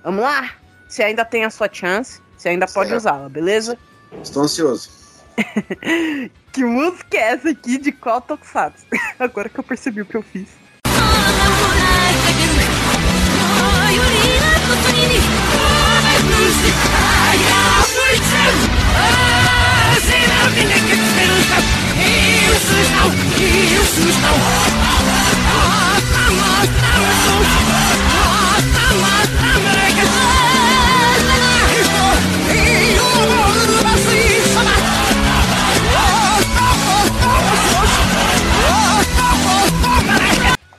[0.04, 0.50] Vamos lá?
[0.88, 3.00] Você ainda tem a sua chance, você ainda pode Certo.
[3.00, 3.78] usá-la, beleza?
[4.22, 4.90] Estou ansioso.
[6.50, 8.84] Que música é essa aqui de qual Tokusatsu?
[9.20, 10.48] Agora que eu percebi o que eu fiz.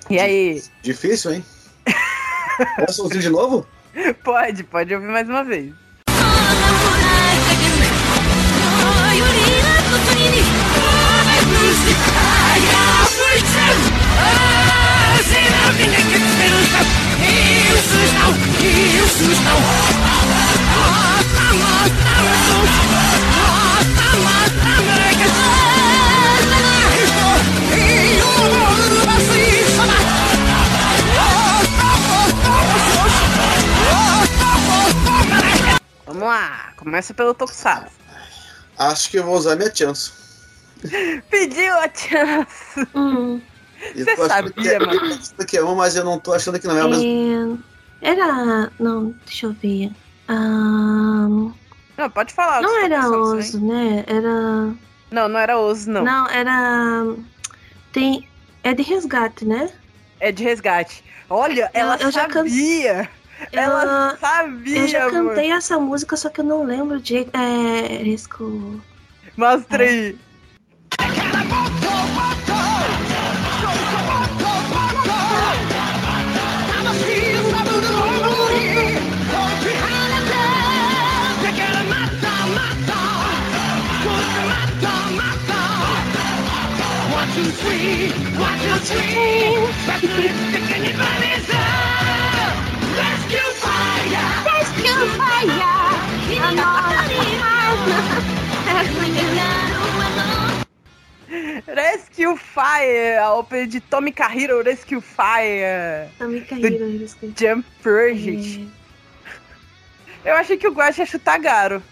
[0.09, 0.63] い aí?
[0.81, 1.45] Difícil, hein?
[2.85, 3.65] Posso ouvir de novo?
[4.23, 5.73] Pode, pode ouvir mais uma vez.
[36.05, 37.91] Vamos lá, começa pelo Tokusatsu.
[38.77, 40.11] Acho que eu vou usar minha chance.
[41.29, 42.87] Pediu a chance.
[42.95, 43.41] Hum,
[43.95, 45.05] Você sabia, que é- mano.
[45.09, 47.63] Isso aqui é uma, mas eu não tô achando que não é o mesmo.
[48.01, 48.71] é, era.
[48.79, 49.91] Não, deixa eu ver.
[50.27, 51.27] Ah,
[51.97, 52.61] Não, pode falar.
[52.61, 53.05] não os era hein?
[53.07, 54.03] oso, né?
[54.07, 54.73] Era.
[55.11, 56.03] Não, não era oso, não.
[56.03, 57.05] Não, era.
[57.91, 58.27] Tem.
[58.63, 59.69] É de resgate, né?
[60.19, 61.03] É de resgate.
[61.29, 63.09] Olha, ela eu já can- sabia.
[63.53, 65.29] Ela Eu- sabia, Eu já amor.
[65.29, 67.25] cantei essa música, só que eu não lembro de.
[67.33, 68.03] É.
[68.03, 68.81] Risco.
[69.37, 70.17] Mostra aí.
[101.67, 106.09] Rescue Fire, a ópera de Tommy Kahiro, Rescue Fire.
[106.17, 107.31] Também caíram Risco.
[107.37, 108.67] Jump Project.
[110.25, 111.83] Eu achei que o Guacha ia chutar Garo.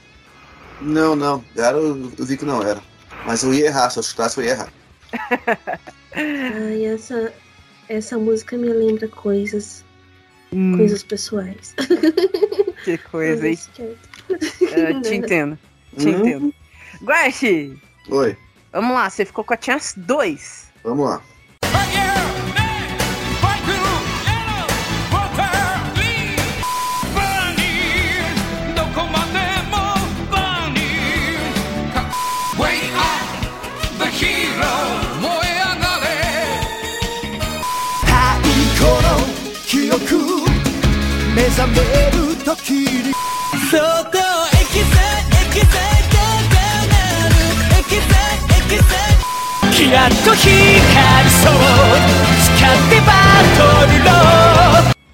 [0.82, 1.44] Não, não.
[1.56, 2.82] Eu, eu vi que não era.
[3.24, 3.92] Mas eu ia errar.
[3.92, 4.70] Se eu chutasse, eu ia errar.
[6.18, 7.34] Ai, essa.
[7.90, 9.86] Essa música me lembra coisas.
[10.52, 11.74] Hum, Coisas pessoais.
[12.84, 13.58] que coisa, hein?
[14.28, 15.60] Coisas Eu te entendo.
[15.98, 16.20] Te Hum?
[16.20, 16.54] entendo.
[17.02, 17.78] Guache,
[18.10, 18.36] Oi,
[18.72, 20.72] vamos lá, você ficou com a chance 2.
[20.84, 21.22] vamos lá.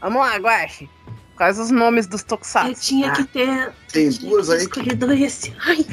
[0.01, 0.89] Vamos lá, Guache.
[1.35, 2.81] Quais os nomes dos Eu Tokusatsu?
[2.81, 3.73] tinha que ter.
[3.91, 4.59] Tem duas aí.
[4.61, 5.53] escolhido esse.
[5.65, 5.85] Ai,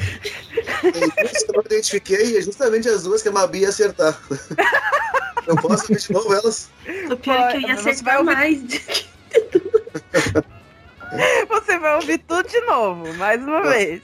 [0.82, 3.68] Tem duas que eu não identifiquei e é justamente as duas que a Mabi ia
[3.70, 4.16] acertar.
[5.46, 6.68] Eu posso ver de novo elas?
[7.10, 8.60] o pior é que eu ia Você vai acertar ouvir- mais.
[11.48, 14.02] Você vai ouvir tudo de novo, mais uma vez.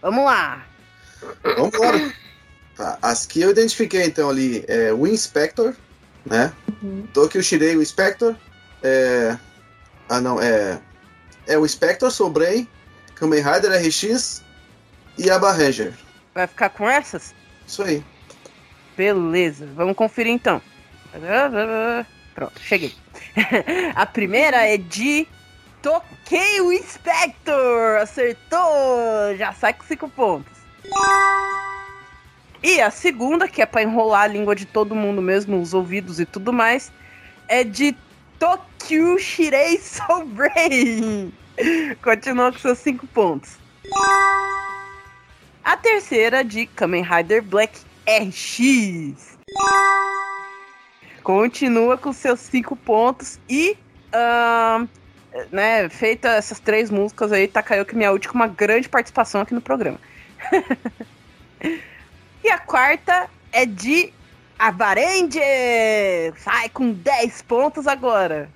[0.00, 0.64] Vamos lá.
[1.42, 2.14] Vamos embora.
[2.76, 5.74] Tá, as que eu identifiquei então ali é o Inspector,
[6.24, 6.52] né?
[7.12, 8.36] Tokyo Shirei, o Inspector.
[8.80, 9.36] É...
[10.08, 10.80] Ah, não, é.
[11.48, 12.68] É o Inspector, Soul Brain,
[13.16, 14.44] Kamen Rider RX
[15.18, 15.92] e a Ranger.
[16.32, 17.34] Vai ficar com essas?
[17.66, 18.04] Isso aí.
[18.96, 20.62] Beleza, vamos conferir então.
[22.36, 22.94] Pronto, cheguei.
[23.94, 25.26] A primeira é de
[25.82, 28.00] Toquei o Inspector!
[28.02, 29.36] Acertou!
[29.36, 30.52] Já sai com 5 pontos.
[32.62, 36.20] E a segunda, que é pra enrolar a língua de todo mundo mesmo, os ouvidos
[36.20, 36.92] e tudo mais,
[37.48, 37.96] é de
[38.38, 41.32] Tokyo Shirei Soul Brain.
[42.02, 43.58] Continua com seus 5 pontos.
[45.64, 49.38] A terceira de Kamen Rider Black RX.
[51.30, 53.78] Continua com seus 5 pontos e,
[54.12, 54.88] ahn,
[55.52, 60.00] né, feita essas três músicas aí, Takayuki Miyauchi com uma grande participação aqui no programa.
[62.42, 64.12] e a quarta é de
[64.58, 65.38] Avarenje!
[66.36, 68.50] Sai com 10 pontos agora.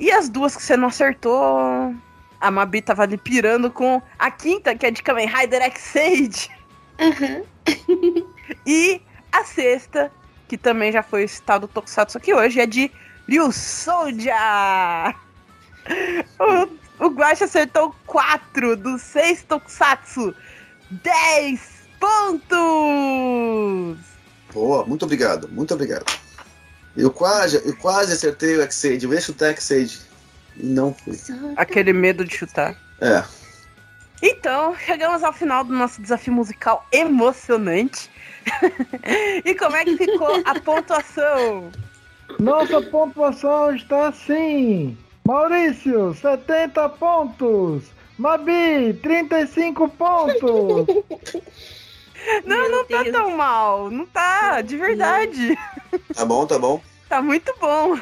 [0.00, 1.94] E as duas que você não acertou,
[2.40, 6.50] a Mabi tava ali pirando com a quinta, que é de Kamen Rider X-Age.
[8.64, 10.10] e a sexta,
[10.48, 12.90] que também já foi citado Tokusatsu aqui hoje, é de
[13.28, 14.34] Ryu Soldier.
[16.38, 20.34] O, o Guacha acertou 4 dos 6 Tokusatsu.
[20.90, 21.60] 10
[21.98, 22.58] pontos!
[24.52, 26.04] Boa, muito obrigado, muito obrigado.
[26.96, 30.00] Eu quase, eu quase acertei o X-Aid, eu ia chutar X-Aid.
[30.56, 31.18] E não fui.
[31.56, 32.76] Aquele medo de chutar.
[33.00, 33.22] É.
[34.20, 38.10] Então, chegamos ao final do nosso desafio musical emocionante.
[39.44, 41.70] e como é que ficou a pontuação?
[42.38, 44.96] Nossa pontuação está assim:
[45.26, 47.84] Maurício, 70 pontos.
[48.18, 50.86] Mabi, 35 pontos.
[52.44, 53.16] Não, Meu não tá Deus.
[53.16, 53.90] tão mal.
[53.90, 55.56] Não tá, de verdade.
[56.14, 56.82] Tá bom, tá bom.
[57.08, 57.98] Tá muito bom.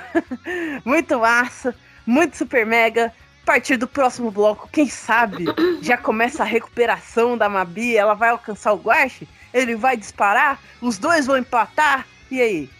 [0.84, 1.74] Muito massa.
[2.06, 3.12] Muito super mega.
[3.42, 5.44] A partir do próximo bloco, quem sabe,
[5.80, 7.96] já começa a recuperação da Mabi.
[7.96, 9.28] Ela vai alcançar o Guache.
[9.56, 10.60] Ele vai disparar.
[10.82, 12.06] Os dois vão empatar.
[12.30, 12.70] E aí?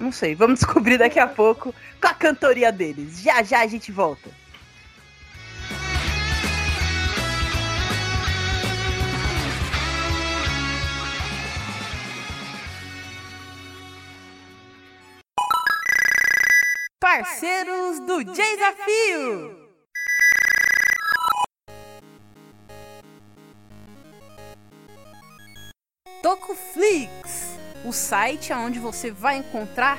[0.00, 0.34] Não sei.
[0.34, 3.20] Vamos descobrir daqui a pouco com a cantoria deles.
[3.22, 4.28] Já já a gente volta.
[17.00, 19.63] Parceiros do Desafio!
[26.24, 29.98] Tokuflix, o site onde você vai encontrar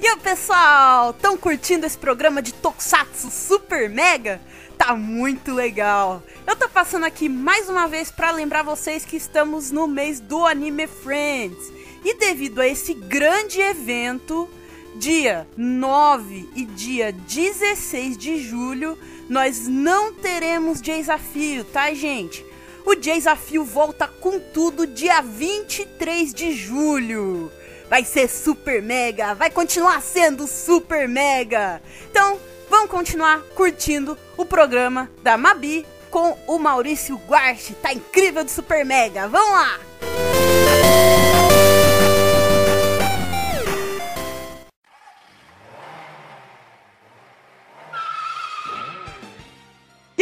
[0.00, 4.40] E aí, pessoal, estão curtindo esse programa de Tokusatsu Super Mega?
[4.76, 6.20] Tá muito legal.
[6.44, 10.44] Eu tô passando aqui mais uma vez para lembrar vocês que estamos no mês do
[10.44, 11.72] Anime Friends.
[12.04, 14.48] E devido a esse grande evento,
[14.94, 18.98] dia 9 e dia 16 de julho,
[19.28, 22.44] nós não teremos desafio, tá, gente?
[22.84, 27.50] O desafio volta com tudo dia 23 de julho.
[27.88, 31.80] Vai ser super mega, vai continuar sendo super mega.
[32.10, 32.38] Então,
[32.68, 37.74] vamos continuar curtindo o programa da Mabi com o Maurício Guarchi.
[37.74, 39.28] Tá incrível de super mega.
[39.28, 39.80] Vamos lá!
[40.02, 41.21] E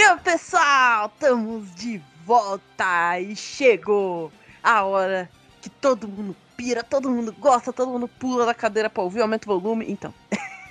[0.03, 4.33] aí, pessoal, estamos de volta e chegou
[4.63, 5.29] a hora
[5.61, 9.51] que todo mundo pira, todo mundo gosta, todo mundo pula da cadeira pra ouvir, aumenta
[9.51, 10.13] o volume, então.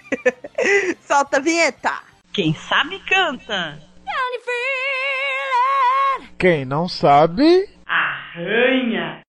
[1.06, 1.92] Solta a vinheta!
[2.34, 3.80] Quem sabe canta.
[6.38, 9.22] Quem não sabe, Arranha.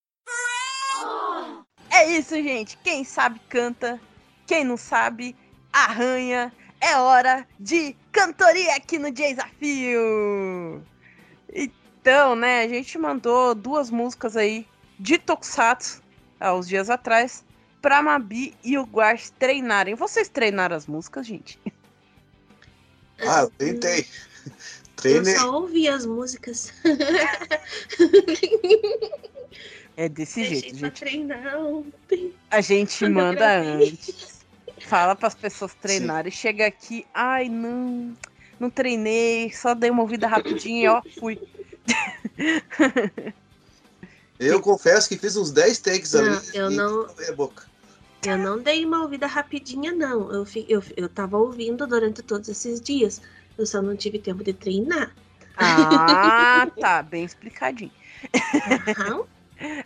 [1.91, 2.79] É isso, gente.
[2.79, 4.01] Quem sabe canta,
[4.47, 5.37] quem não sabe
[5.73, 6.53] arranha.
[6.81, 10.83] É hora de cantoria aqui no Desafio.
[11.53, 14.67] Então, né, a gente mandou duas músicas aí
[14.99, 16.03] de Tokusatsu
[16.39, 17.45] há uns dias atrás
[17.83, 19.95] pra Mabi e o Guax treinarem.
[19.95, 21.59] Vocês treinaram as músicas, gente?
[23.27, 24.07] Ah, eu tentei.
[24.47, 24.53] Eu
[24.97, 25.35] Treinei.
[25.37, 26.73] só ouvi as músicas.
[29.97, 31.01] É desse Deixei jeito, gente.
[31.01, 32.35] treinar ontem.
[32.51, 34.40] A gente eu manda antes.
[34.83, 36.33] Fala pras pessoas treinarem.
[36.33, 38.17] Chega aqui, ai não,
[38.59, 41.41] não treinei, só dei uma ouvida rapidinho e ó, fui.
[44.39, 46.43] Eu confesso que fiz uns 10 takes Não, ali.
[46.53, 47.69] eu e não- a boca.
[48.25, 50.31] Eu não dei uma ouvida rapidinha, não.
[50.33, 53.21] Eu, fi- eu, eu tava ouvindo durante todos esses dias.
[53.59, 55.15] Eu só não tive tempo de treinar.
[55.57, 57.93] Ah, tá, bem explicadinho.
[58.67, 59.27] Aham.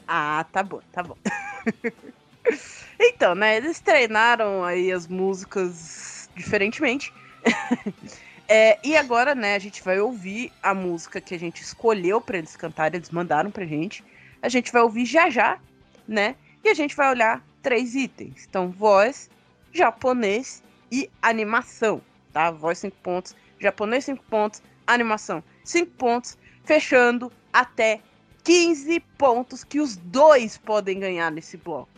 [0.07, 1.19] Ah, tá bom, tá bom.
[3.09, 7.13] então, né, eles treinaram aí as músicas diferentemente.
[8.47, 12.37] É, e agora, né, a gente vai ouvir a música que a gente escolheu pra
[12.37, 14.05] eles cantarem, eles mandaram pra gente.
[14.43, 15.59] A gente vai ouvir já já,
[16.07, 16.37] né?
[16.63, 18.47] E a gente vai olhar três itens.
[18.47, 19.31] Então, voz,
[19.73, 20.63] japonês
[20.93, 22.03] e animação,
[22.35, 22.51] tá?
[22.51, 28.01] Voz 5 pontos, japonês 5 pontos, animação 5 pontos, fechando até
[28.45, 31.94] 15 pontos que os dois podem ganhar nesse bloco.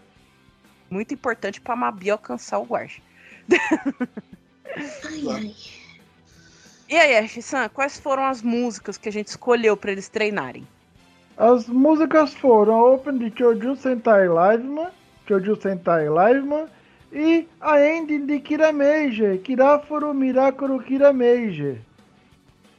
[0.90, 2.94] Muito importante pra Mabi alcançar o guarda.
[5.04, 5.54] Ai, ai.
[6.88, 10.66] E aí, Ashi-san, quais foram as músicas que a gente escolheu pra eles treinarem?
[11.36, 14.90] as músicas foram a Open de Choju Sentai Liveman,
[15.28, 16.66] Choju Sentai Liveman
[17.12, 21.78] e a ending de Kirameiji, Kirafuru Mirakuru Kirameiji.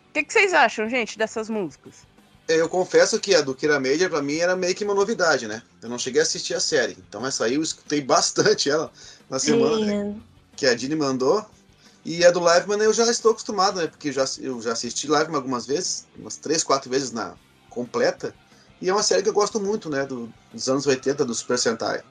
[0.10, 2.08] O que, que vocês acham, gente, dessas músicas?
[2.48, 5.62] Eu confesso que a do Kira Major pra mim era meio que uma novidade, né?
[5.82, 6.98] Eu não cheguei a assistir a série.
[7.08, 8.90] Então essa aí eu escutei bastante ela
[9.30, 10.16] na semana né,
[10.56, 11.46] que a Dini mandou.
[12.06, 13.88] E a do Liveman eu já estou acostumado, né?
[13.88, 17.36] Porque eu já, eu já assisti Liveman algumas vezes, umas três, quatro vezes na
[17.70, 18.34] completa.
[18.82, 20.06] E é uma série que eu gosto muito, né?
[20.06, 22.02] Do, dos anos 80 do Super Sentai.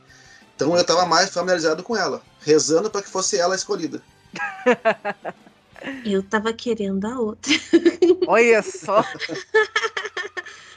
[0.55, 4.03] Então eu tava mais familiarizado com ela, rezando para que fosse ela a escolhida.
[6.05, 7.53] eu tava querendo a outra.
[8.27, 9.03] Olha só.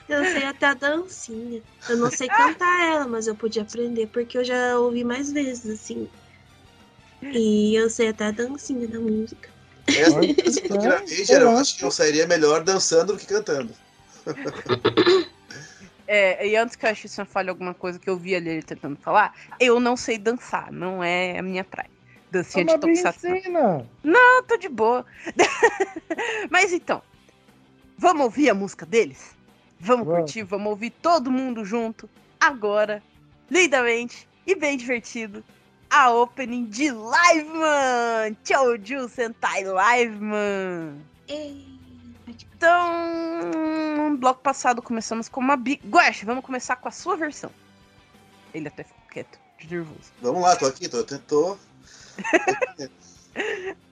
[0.10, 1.62] Eu sei até a dancinha.
[1.88, 5.70] Eu não sei cantar ela, mas eu podia aprender porque eu já ouvi mais vezes,
[5.70, 6.10] assim.
[7.22, 9.50] E eu sei até a dancinha da música.
[10.70, 13.74] Major eu acho que eu sairia melhor dançando do que cantando.
[16.12, 18.98] É, e antes que a Ashi-san fale alguma coisa que eu vi ali ele tentando
[18.98, 21.92] falar, eu não sei dançar, não é a minha praia.
[22.32, 23.28] Dancinha A de Mabi tokusatsu.
[23.52, 23.88] não.
[24.04, 25.06] Não, tô de boa.
[26.50, 27.04] Mas então,
[27.96, 29.38] vamos ouvir a música deles?
[29.80, 30.22] Vamos Vamos.
[30.22, 33.02] curtir, vamos ouvir todo mundo junto, agora,
[33.50, 35.44] lindamente e bem divertido,
[35.90, 38.36] a opening de Liveman!
[38.44, 40.98] Choju Sentai Liveman!
[41.28, 41.66] Ei,
[42.26, 45.80] pode- Então, no bloco passado começamos com uma Bi...
[45.88, 47.50] Guache, vamos começar com a sua versão.
[48.54, 50.12] Ele até ficou quieto, de nervoso.
[50.22, 51.58] Vamos lá, tô aqui, tô, tô,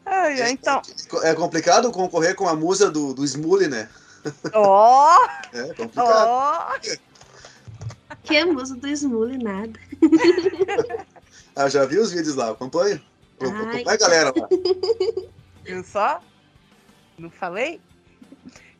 [0.05, 0.81] Ai, então,
[1.23, 3.87] É complicado concorrer com a musa do, do Smully, né?
[4.53, 6.27] Ó, É complicado.
[6.27, 6.75] ó,
[8.23, 9.79] Que é musa do Smule, nada.
[11.59, 13.01] Ah, já vi os vídeos lá, acompanho.
[13.41, 13.83] Ai.
[13.83, 14.47] Vai, galera lá.
[15.65, 16.21] viu só?
[17.17, 17.81] Não falei?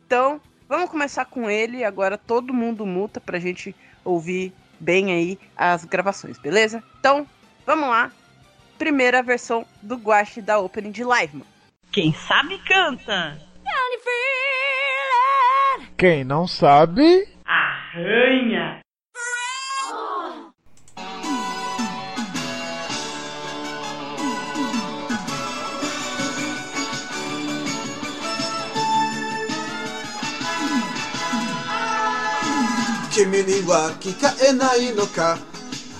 [0.06, 1.82] Então, vamos começar com ele.
[1.82, 6.80] Agora todo mundo multa pra gente ouvir bem aí as gravações, beleza?
[7.00, 7.26] Então,
[7.66, 8.12] vamos lá.
[8.78, 11.50] Primeira versão do Guache da Opening de Live, mano.
[11.90, 13.36] Quem sabe canta
[15.97, 18.81] Quem não sabe, Arranha.
[33.13, 35.37] Kimi ni wa kikaenai no ka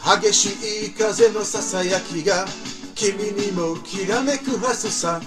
[0.03, 2.45] 激しい風のささやきが
[2.93, 5.21] 君にもきらめくはずさ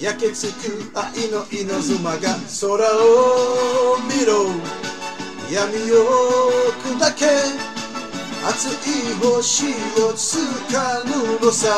[0.00, 4.46] 焼けつく愛の稲妻が空を見ろ
[5.52, 7.26] 闇を砕け
[8.42, 9.66] 熱い星
[10.00, 10.38] をつ
[10.72, 11.10] かぬ
[11.44, 11.68] のさ。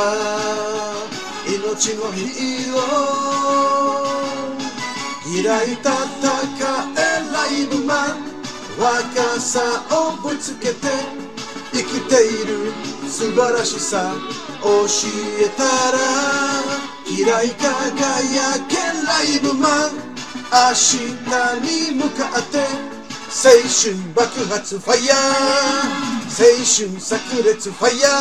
[1.48, 6.98] 命のヒーロー開いた戦え
[7.32, 8.22] ライブマン。
[8.78, 10.74] 若さをぶつけて
[11.72, 12.72] 生きている
[13.08, 14.14] 素晴らしさ。
[14.62, 14.86] 教
[15.40, 17.01] えたら。
[17.04, 18.76] 開い輝け
[19.06, 19.90] ライブマン。
[20.52, 20.94] 明日
[21.90, 22.58] に向かって
[23.32, 25.18] 青春爆発ファイヤー。
[26.28, 28.12] 青春炸裂ファイヤー。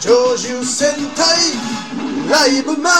[0.00, 1.26] 長寿戦隊
[2.30, 2.94] ライブマン。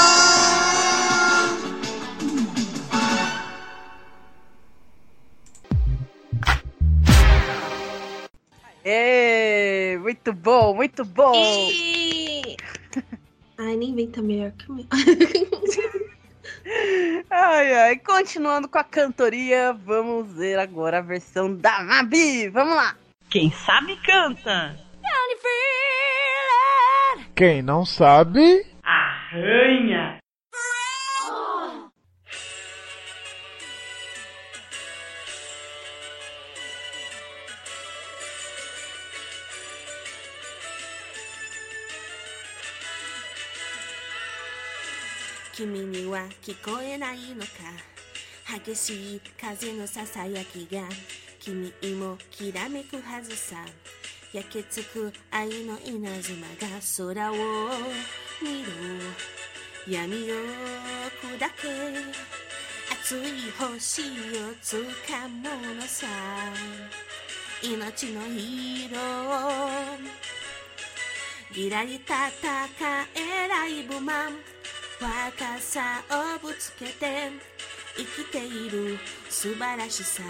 [8.88, 11.32] Ê, muito bom, muito bom.
[11.34, 12.05] Ih!
[13.58, 14.86] Ai, nem vem tá melhor que o meu.
[17.30, 22.48] Ai, ai, continuando com a cantoria, vamos ver agora a versão da Mabi.
[22.48, 22.96] Vamos lá.
[23.30, 24.76] Quem sabe canta.
[27.36, 29.95] Quem não sabe, Arranha.
[45.56, 47.48] 君には聞こえないのか。
[48.62, 50.82] 激しい風のささやきが
[51.40, 53.64] 君もきらめくはずさ。
[54.34, 56.52] 焼けつく愛の稲妻が
[56.98, 57.34] 空を
[58.42, 58.66] 見る
[59.88, 60.16] 闇を
[61.24, 61.46] 砕け。
[62.92, 64.04] 熱い星を
[64.60, 66.06] つかむのさ。
[67.62, 69.96] 命のヒーロー
[71.54, 72.04] ギラリ戦
[73.14, 74.32] えライブマン
[75.00, 77.30] 若さをぶつけて
[77.96, 78.98] 生きている
[79.28, 80.22] 素晴らしさ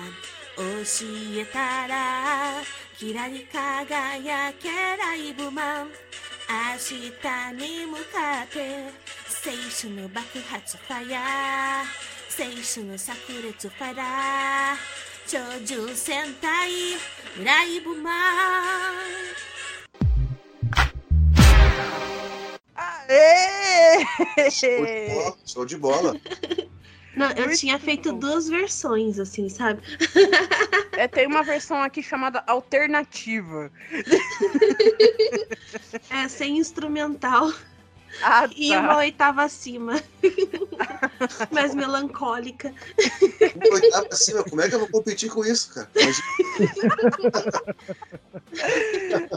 [0.56, 2.62] 教えたら
[2.98, 5.88] きらり輝けライブマン
[6.48, 7.10] 明日
[7.54, 9.16] に向かって
[9.46, 11.22] 青春の爆発ファイヤー。
[12.36, 14.76] 青春の炸裂ファイヤー。
[15.26, 16.70] 超重戦隊
[17.44, 18.14] ライブマン。
[22.76, 24.04] Aê!
[24.50, 25.36] Show de bola.
[25.44, 26.20] Show de bola.
[27.16, 28.18] Não, eu Muito tinha feito bom.
[28.18, 29.80] duas versões, assim, sabe?
[30.92, 33.70] É, tem uma versão aqui chamada alternativa.
[36.10, 37.50] É, sem instrumental
[38.22, 38.80] Ah, e tá.
[38.80, 40.02] uma oitava acima.
[41.50, 42.72] Mais melancólica.
[43.72, 45.88] Oitava acima, como é que eu vou competir com isso, cara?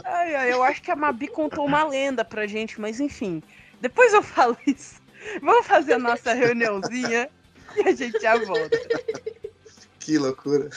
[0.04, 3.42] Ai, ai, eu acho que a Mabi contou uma lenda pra gente, mas enfim.
[3.80, 5.00] Depois eu falo isso.
[5.42, 7.28] Vamos fazer a nossa reuniãozinha
[7.76, 8.78] e a gente já volta.
[9.98, 10.70] Que loucura.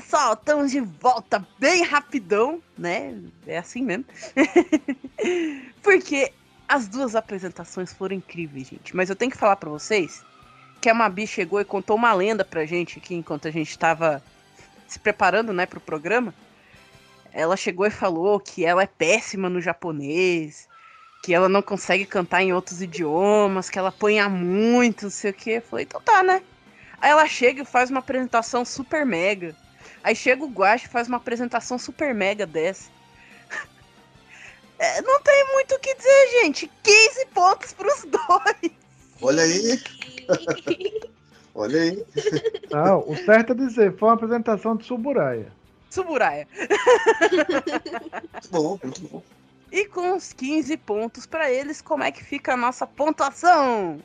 [0.00, 3.18] Pessoal, estamos de volta bem rapidão, né?
[3.46, 4.04] É assim mesmo.
[5.82, 6.30] Porque
[6.68, 8.94] as duas apresentações foram incríveis, gente.
[8.94, 10.22] Mas eu tenho que falar pra vocês
[10.82, 14.22] que a Mabi chegou e contou uma lenda pra gente aqui enquanto a gente tava
[14.86, 16.34] se preparando, né, pro programa.
[17.32, 20.68] Ela chegou e falou que ela é péssima no japonês,
[21.22, 25.34] que ela não consegue cantar em outros idiomas, que ela apanha muito, não sei o
[25.34, 25.52] que.
[25.52, 26.42] Eu falei, então tá, né?
[27.00, 29.56] Aí ela chega e faz uma apresentação super mega.
[30.06, 32.88] Aí chega o Guache e faz uma apresentação super mega dessa.
[34.78, 36.70] É, não tem muito o que dizer, gente.
[36.82, 38.72] 15 pontos pros dois.
[39.22, 39.82] Olha aí.
[41.54, 42.06] Olha aí.
[42.70, 45.50] Não, o certo é dizer, foi uma apresentação de Suburaya.
[45.88, 46.46] Suburaya.
[48.34, 49.22] Muito bom, muito bom.
[49.72, 53.98] E com os 15 pontos pra eles, como é que fica a nossa pontuação?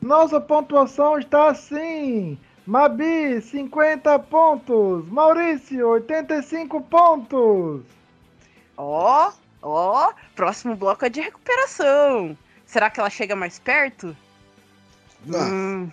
[0.00, 2.36] Nossa pontuação está assim.
[2.66, 5.08] Mabi, 50 pontos.
[5.08, 7.82] Maurício, 85 pontos.
[8.76, 12.36] Ó, ó, próximo bloco é de recuperação.
[12.64, 14.16] Será que ela chega mais perto?
[15.34, 15.90] Ah, Hum,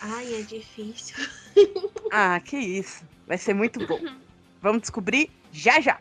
[0.00, 1.16] Ai, é difícil.
[2.12, 3.04] ah, que isso.
[3.26, 3.98] Vai ser muito bom.
[4.60, 5.98] Vamos descobrir já já.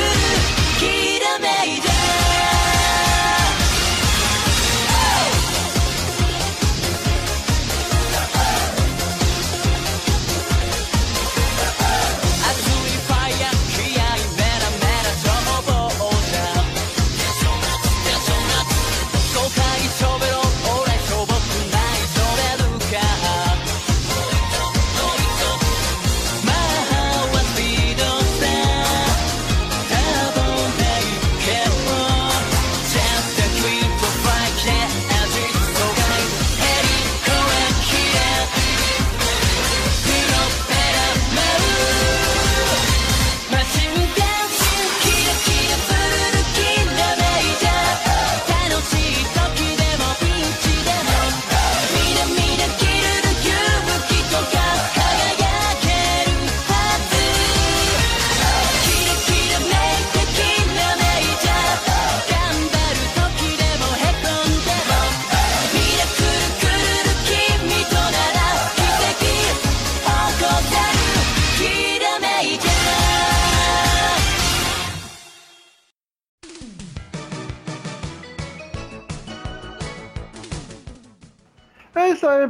[0.00, 0.27] É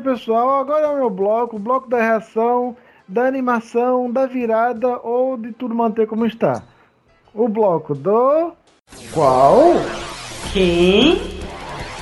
[0.09, 0.61] pessoal.
[0.61, 2.77] Agora é o meu bloco, o bloco da reação,
[3.07, 6.63] da animação, da virada ou de tudo manter como está.
[7.35, 8.53] O bloco do.
[9.13, 9.75] Qual?
[10.53, 11.17] Quem?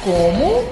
[0.05, 0.69] Como?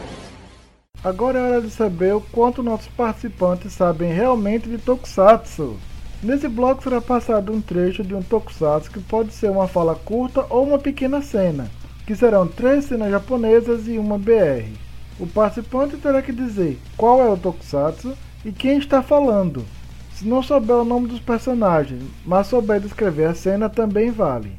[1.03, 5.77] Agora é hora de saber o quanto nossos participantes sabem realmente de Tokusatsu.
[6.23, 10.47] Nesse bloco será passado um trecho de um Tokusatsu que pode ser uma fala curta
[10.49, 11.69] ou uma pequena cena,
[12.07, 14.85] que serão três cenas japonesas e uma BR.
[15.19, 19.65] O participante terá que dizer qual é o Tokusatsu e quem está falando.
[20.13, 24.53] Se não souber o nome dos personagens, mas souber descrever a cena, também vale.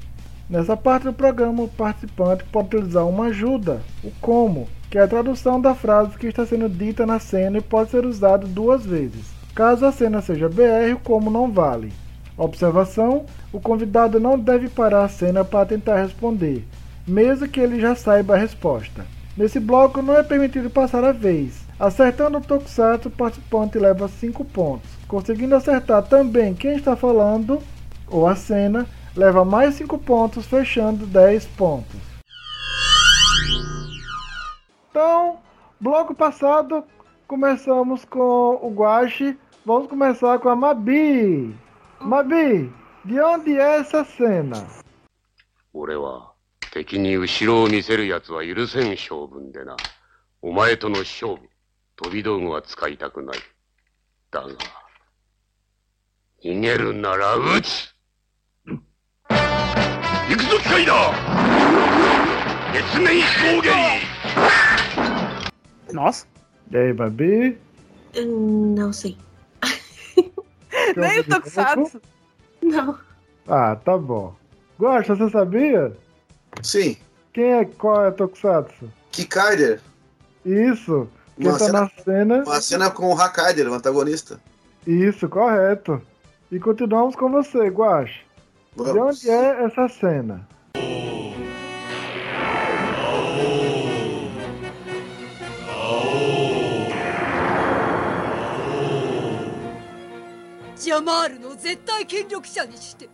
[0.49, 5.07] Nessa parte do programa, o participante pode utilizar uma ajuda, o como, que é a
[5.07, 9.25] tradução da frase que está sendo dita na cena e pode ser usado duas vezes.
[9.53, 11.91] Caso a cena seja BR, o como não vale.
[12.37, 16.65] Observação: o convidado não deve parar a cena para tentar responder,
[17.07, 19.05] mesmo que ele já saiba a resposta.
[19.37, 21.65] Nesse bloco não é permitido passar a vez.
[21.79, 24.89] Acertando o Tokusatsu, o participante leva 5 pontos.
[25.07, 27.61] Conseguindo acertar também quem está falando
[28.07, 31.99] ou a cena, leva mais 5 pontos, fechando 10 pontos.
[34.89, 35.39] Então,
[35.81, 36.83] bloco passado,
[37.27, 39.37] começamos com o Guache.
[39.65, 41.53] Vamos começar com a Mabi.
[41.99, 42.71] Mabi,
[43.03, 44.65] de onde é essa cena?
[45.75, 46.34] 俺は
[46.75, 49.77] 敵に後ろを見せる奴は許せん性分でな。
[50.41, 51.43] お前との勝負、
[51.95, 53.37] 飛び道具は使いたくない。
[54.29, 54.49] だが、
[56.43, 57.95] 逃げるなら撃つ
[58.67, 58.75] 行
[60.35, 61.13] くぞ機械だ
[62.73, 63.63] 月面飛行
[65.93, 66.27] ナス
[66.71, 67.55] レイバビ
[68.17, 69.17] うん、ナオセイ。
[70.97, 72.01] Nem o Tokusatsu.
[75.45, 75.71] ビ
[76.62, 76.96] Sim.
[77.32, 78.90] Quem é qual é Tokusatsu?
[79.12, 79.80] Kikaider.
[80.44, 81.08] Isso.
[81.36, 82.42] Quem Uma tá cena- na cena.
[82.44, 84.40] Uma cena com o Hakaider, o antagonista.
[84.86, 86.00] Isso, correto.
[86.50, 88.20] E continuamos com você, Guache.
[88.76, 89.18] De Vamos.
[89.24, 90.46] onde é essa cena?
[100.76, 103.08] ジャマールの絶対権力者にして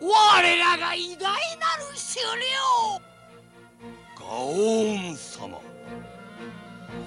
[0.00, 1.36] 我らが偉大な
[1.78, 3.00] る終了
[4.18, 5.60] ガオーン様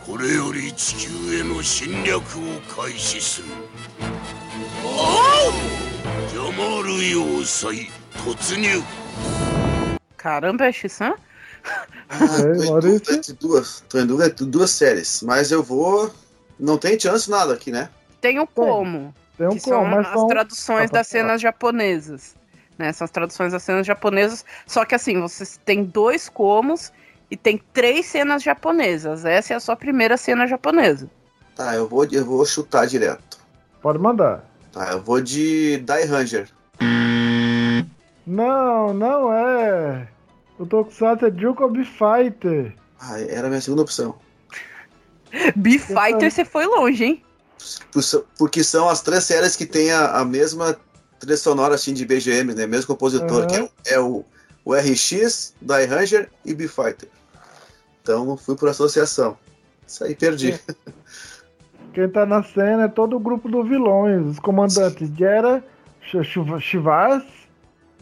[0.05, 3.47] これより地球への侵略を開始する
[6.29, 7.89] ジャマール要塞
[8.25, 8.81] 突入
[10.17, 11.15] Caramba, é X-San?
[12.09, 15.21] Ah, tô, em dúvida entre duas, tô em dúvida entre duas séries.
[15.23, 16.11] Mas eu vou.
[16.59, 17.89] Não tem chance nada aqui, né?
[18.19, 19.13] Tem o como.
[19.37, 21.23] Tem um que são como, mas as são- traduções Ah, das pode falar.
[21.27, 22.35] cenas japonesas.
[22.78, 22.92] Né?
[22.92, 24.44] São as traduções das cenas japonesas.
[24.66, 26.92] Só que assim, você tem dois comos
[27.30, 29.24] e tem três cenas japonesas.
[29.24, 31.08] Essa é a sua primeira cena japonesa.
[31.54, 33.38] Tá, eu vou, eu vou chutar direto.
[33.80, 34.44] Pode mandar.
[34.72, 36.48] Tá, eu vou de Die Ranger.
[38.26, 40.08] Não, não é.
[40.58, 42.74] O Tokusatsu é Jukobi Fighter.
[43.00, 44.14] Ah, era a minha segunda opção.
[45.56, 47.24] B-Fighter, você foi longe, hein?
[48.38, 50.76] Porque são as três séries que têm a, a mesma
[51.22, 52.66] trilha sonora assim, de BGM, né?
[52.66, 53.46] Mesmo compositor, Aham.
[53.46, 54.24] que é, o- é o,
[54.64, 57.08] o RX, Die Ranger e B-Fighter.
[58.02, 59.38] Então fui por associação.
[59.86, 60.58] Isso aí, perdi.
[61.94, 64.26] Quem tá na cena é todo o grupo dos vilões.
[64.26, 65.08] Os comandantes
[66.00, 67.22] Sh- Shivas,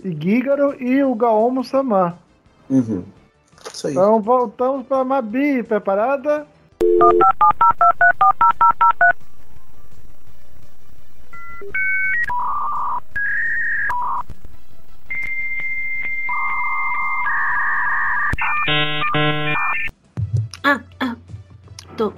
[0.03, 2.19] e Gigaro e o Gaomo Sama.
[2.71, 3.05] Uhum.
[3.71, 3.93] Isso aí.
[3.93, 5.63] Então voltamos pra Mabi.
[5.63, 6.47] Preparada?
[19.13, 21.17] Ah, ah.
[21.97, 22.13] Tô.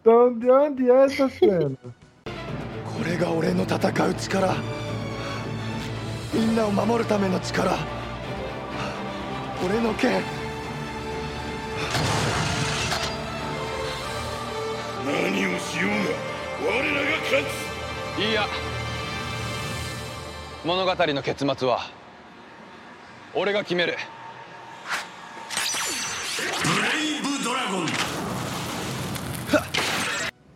[0.00, 1.76] Então, de onde é essa cena?
[2.98, 3.76] これが俺の戦
[4.08, 4.54] う力
[6.34, 7.76] みんなを守るための力
[9.64, 10.20] 俺の剣
[15.06, 15.90] 何をしよう
[16.64, 17.44] が我らが勝
[18.16, 18.46] ついいや
[20.64, 21.97] 物語の結末は
[23.35, 23.93] 俺が決める
[26.63, 27.87] ブレイブドラゴン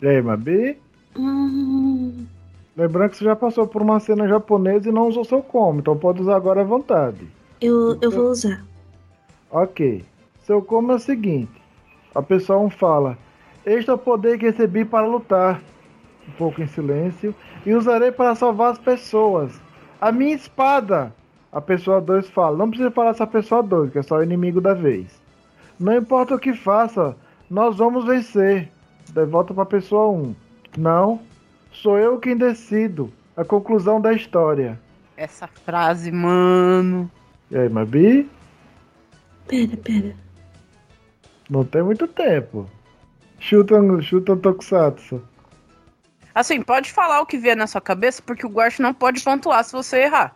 [0.00, 0.78] E aí, Mabi?
[1.16, 2.26] Hum,
[2.76, 5.96] Lembrando que você já passou por uma cena japonesa e não usou seu como, então
[5.96, 7.26] pode usar agora à vontade.
[7.60, 8.64] eu, eu vou usar.
[9.50, 10.04] Ok.
[10.44, 11.50] Seu como é o seguinte:
[12.14, 13.18] a pessoa 1 fala,
[13.66, 15.60] Este é o poder que recebi para lutar.
[16.28, 17.34] Um pouco em silêncio.
[17.66, 19.60] E usarei para salvar as pessoas.
[20.00, 21.12] A minha espada.
[21.53, 24.59] A pessoa 2 fala, não precisa falar essa pessoa 2, que é só o inimigo
[24.59, 25.21] da vez.
[25.79, 27.15] Não importa o que faça,
[27.47, 28.71] nós vamos vencer.
[29.13, 30.35] Daí volta para a pessoa 1.
[30.77, 31.21] Não,
[31.71, 33.13] sou eu quem decido.
[33.37, 34.79] A conclusão da história.
[35.15, 37.09] Essa frase, mano.
[37.51, 38.29] E aí, Mabi?
[39.47, 40.15] Pera, pera.
[41.49, 42.67] Não tem muito tempo.
[43.39, 45.21] Chuta, chuta Tokusatsu.
[46.33, 49.63] Assim, pode falar o que vier na sua cabeça, porque o Guache não pode pontuar
[49.63, 50.35] se você errar.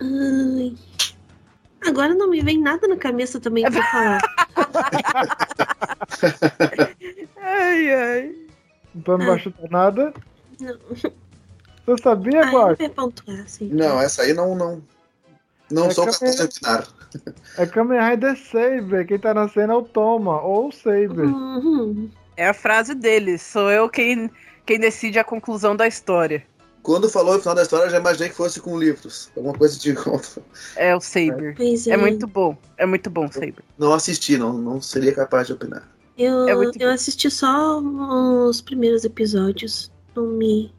[0.00, 0.74] Ai.
[1.86, 4.20] Agora não me vem nada na cabeça também pra falar.
[7.40, 8.34] Ai, ai.
[8.94, 10.12] Então não vai chutar nada?
[10.60, 10.76] Não.
[11.86, 12.76] Você sabia, Ah, ele Guache?
[12.78, 13.68] vai pontuar, sim.
[13.72, 14.54] Não, essa aí não.
[14.56, 14.82] Não,
[15.70, 16.88] não É sou capaz opinar.
[17.56, 19.06] É Kamen Rider Saber.
[19.06, 21.20] Quem tá na cena é o Toma, ou o Saber.
[21.26, 22.10] Uhum.
[22.36, 23.38] É a frase dele.
[23.38, 24.30] Sou eu quem,
[24.64, 26.42] quem decide a conclusão da história.
[26.86, 29.28] Quando falou o final da história, eu já imaginei que fosse com livros.
[29.36, 30.40] Alguma coisa de conta.
[30.76, 31.56] É o Saber.
[31.58, 31.90] É.
[31.90, 31.96] é.
[31.96, 32.56] muito bom.
[32.76, 33.56] É muito bom, Saber.
[33.76, 35.82] Não assisti, não, não seria capaz de opinar.
[36.16, 39.90] Eu, É eu assisti só os primeiros episódios.
[40.14, 40.72] Não me.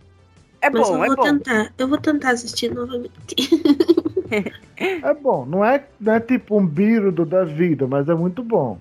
[0.61, 1.23] É Mas bom, eu é vou bom.
[1.23, 1.73] tentar.
[1.77, 3.35] Eu vou tentar assistir novamente.
[4.79, 8.77] É bom, não é, não é tipo um bírodo da vida, mas é muito bom.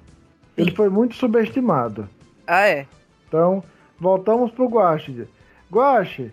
[0.59, 2.09] Ele foi muito subestimado.
[2.45, 2.85] Ah, é.
[3.29, 3.63] Então,
[3.97, 5.29] voltamos pro Guache.
[5.73, 6.33] Guache,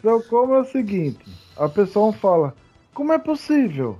[0.00, 1.24] Seu como é o seguinte:
[1.56, 2.54] a pessoa fala,
[2.92, 3.98] como é possível?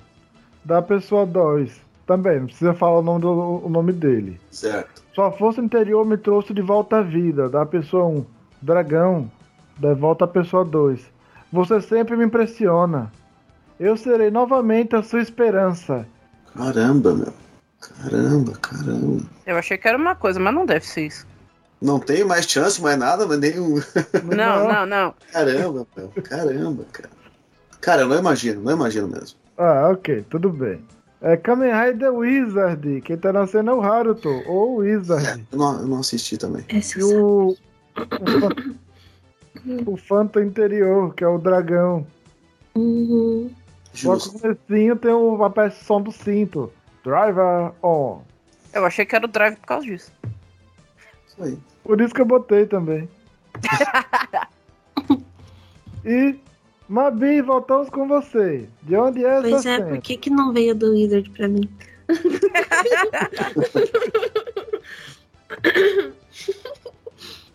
[0.64, 1.72] Da pessoa 2,
[2.06, 4.40] também, não precisa falar o nome, do- o nome dele.
[4.50, 5.02] Certo.
[5.14, 7.48] Sua força interior me trouxe de volta à vida.
[7.48, 8.24] Da pessoa 1,
[8.62, 9.30] dragão.
[9.78, 11.00] Da volta à pessoa 2.
[11.52, 13.12] Você sempre me impressiona.
[13.78, 16.06] Eu serei novamente a sua esperança.
[16.56, 17.32] Caramba, meu.
[17.80, 19.22] Caramba, caramba.
[19.46, 21.26] Eu achei que era uma coisa, mas não deve ser isso.
[21.80, 23.80] Não tenho mais chance, mais nada, mas nenhum.
[24.24, 25.14] Não, não, não.
[25.32, 26.08] Caramba, meu.
[26.22, 27.10] Caramba, cara.
[27.80, 29.38] Cara, eu não imagino, não imagino mesmo.
[29.58, 30.82] Ah, ok, tudo bem.
[31.20, 33.00] É Kamen Rider Wizard.
[33.02, 35.46] Quem tá na cena é o Haruto, ou Wizard.
[35.52, 36.64] Eu não, eu não assisti também.
[36.70, 37.56] E o.
[39.86, 42.06] O, Phantom interior, que é o dragão.
[42.74, 43.50] Uhum.
[44.02, 46.72] Logo no comecinho tem o, o som do cinto.
[47.04, 48.22] Driver on.
[48.72, 50.12] Eu achei que era o Drive por causa disso.
[51.33, 51.57] Isso aí.
[51.83, 53.09] Por isso que eu botei também.
[56.05, 56.35] E,
[56.87, 58.67] Mabi, voltamos com você.
[58.83, 59.87] De onde é essa Pois é, cena?
[59.89, 61.69] por que, que não veio do Wizard pra mim?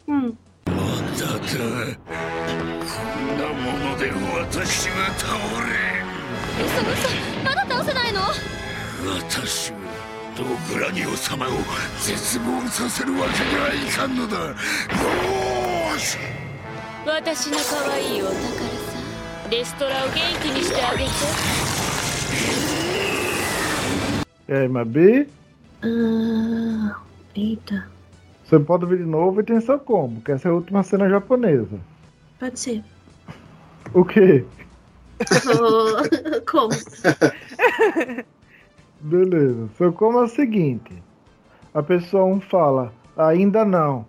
[0.09, 0.36] hum.
[0.66, 5.32] だってこんなもので私が倒
[5.62, 5.73] れ
[6.65, 6.93] 嘘嘘
[7.44, 8.20] まだ倒せないの
[9.20, 9.77] 私が
[10.39, 10.44] ド
[10.74, 11.51] グラニオ様を
[12.01, 16.19] 絶望させるわけにはいかんのだよーし
[17.06, 18.55] 私の可愛いお宝さ
[19.51, 21.11] レストラを元気にしてあげて
[24.47, 25.27] E aí, Mabi?
[25.82, 27.01] Ah,
[27.35, 27.89] eita,
[28.44, 31.09] Você pode vir de novo e tem seu combo, que essa é a última cena
[31.09, 31.78] japonesa.
[32.39, 32.85] pode ser.
[33.94, 34.44] O quê?
[35.47, 36.02] Oh,
[36.51, 36.69] como?
[39.01, 39.69] Beleza.
[39.77, 41.01] Seu como é o seguinte:
[41.73, 44.05] a pessoa 1 fala, ainda não.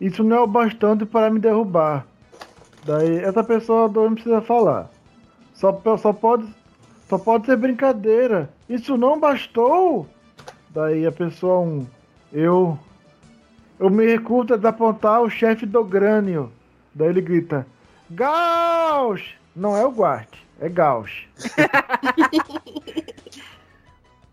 [0.00, 2.06] Isso não é o bastante para me derrubar.
[2.84, 4.90] Daí essa pessoa 2 não precisa falar.
[5.54, 6.46] Só, só pode
[7.08, 8.50] só pode ser brincadeira.
[8.68, 10.06] Isso não bastou?
[10.70, 11.86] Daí a pessoa 1,
[12.32, 12.78] eu
[13.78, 16.50] eu me recuso a desapontar o chefe do Grânio.
[16.94, 17.66] Daí ele grita:
[18.10, 19.22] Gauss!
[19.54, 20.28] Não é o Guart,
[20.60, 21.10] é Gauss.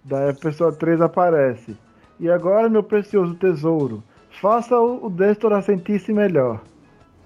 [0.03, 1.75] Daí a pessoa 3 aparece.
[2.19, 4.03] E agora, meu precioso tesouro,
[4.41, 6.61] faça o, o Destor sentir-se melhor.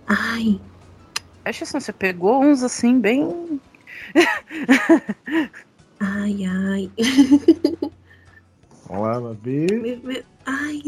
[0.07, 0.59] Ai.
[1.43, 3.59] Acho assim, você pegou uns assim, bem.
[5.99, 6.91] Ai, ai.
[8.87, 9.19] Vamos lá,
[10.03, 10.79] me- Ai,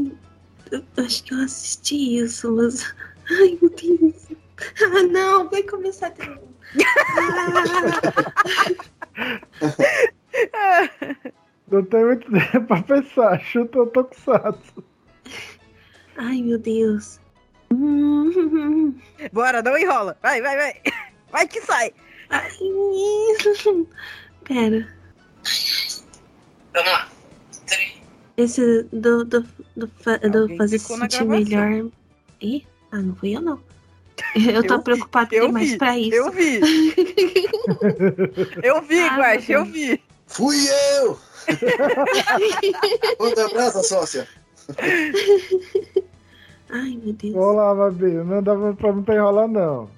[0.72, 2.94] eu acho que eu assisti isso, mas.
[3.32, 4.28] Ai, meu Deus.
[4.84, 6.48] Ah, não, vai começar de novo.
[11.72, 13.40] Não tem muito tempo pra pensar.
[13.42, 14.84] Chuta o Tokusatsu.
[16.18, 17.20] Ai, meu Deus.
[19.32, 20.18] Bora, não enrola.
[20.22, 20.74] Vai, vai, vai.
[21.32, 21.94] Vai que sai.
[22.32, 22.50] Ai,
[24.44, 24.88] Pera.
[26.74, 27.08] Vamos lá.
[28.36, 29.46] Esse do, do,
[29.78, 31.92] do, fa- do fazer se sentir melhor.
[32.42, 32.66] Ih?
[32.92, 33.60] Ah, não fui eu, não.
[34.36, 36.16] Eu tô Eu vi, preocupada eu demais vi, pra isso.
[36.16, 36.60] eu vi.
[38.64, 40.02] Eu vi, Ah, Guache, eu vi.
[40.26, 40.58] Fui
[40.98, 41.20] eu!
[43.20, 44.28] Manda abraço, sócia.
[46.70, 47.34] Ai, meu Deus.
[47.34, 48.12] Vamos lá, Mabi.
[48.12, 49.90] Não dá pra não ter enrolar, não.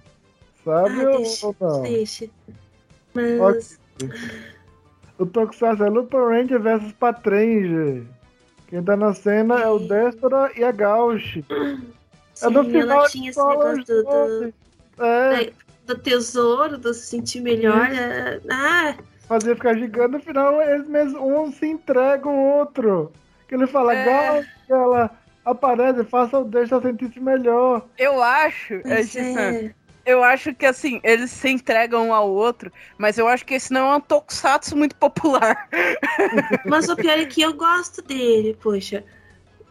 [0.63, 1.81] Sabe Ah, ou, deixa, ou não?
[1.81, 2.29] deixa.
[3.13, 3.79] Mas.
[5.19, 8.03] O Tokusatsu é Lupin Ranger versus Patranger.
[8.67, 11.43] Quem tá na cena é o Destora e a Gauch.
[12.41, 14.53] É do final ela de tinha esse negócio do, do,
[15.03, 15.51] É,
[15.85, 17.85] do tesouro, do se sentir melhor.
[17.91, 18.95] é- Ah,
[19.31, 20.11] fazer ficar gigante.
[20.11, 23.13] No final, eles mesmos, um se entrega o outro.
[23.47, 24.45] Que ele fala, É.
[24.69, 25.09] Ela
[25.45, 27.85] aparece, faça o Destora sentir-se melhor.
[27.97, 29.73] Eu acho, é, tipo, é.
[30.05, 33.71] eu acho que assim, eles se entregam um ao outro, mas eu acho que esse
[33.71, 35.69] não é um tokusatsu muito popular.
[36.65, 39.03] mas o pior é que eu gosto dele, poxa.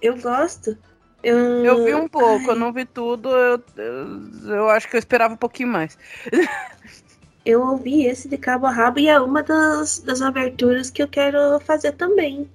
[0.00, 0.76] Eu gosto.
[1.22, 4.96] Eu, Eu vi um pouco, eu Ai, não vi tudo, eu, eu, eu acho que
[4.96, 5.98] eu esperava um pouquinho mais.
[7.44, 11.08] Eu ouvi esse de cabo a rabo e é uma das, das aberturas que eu
[11.08, 12.48] quero fazer também.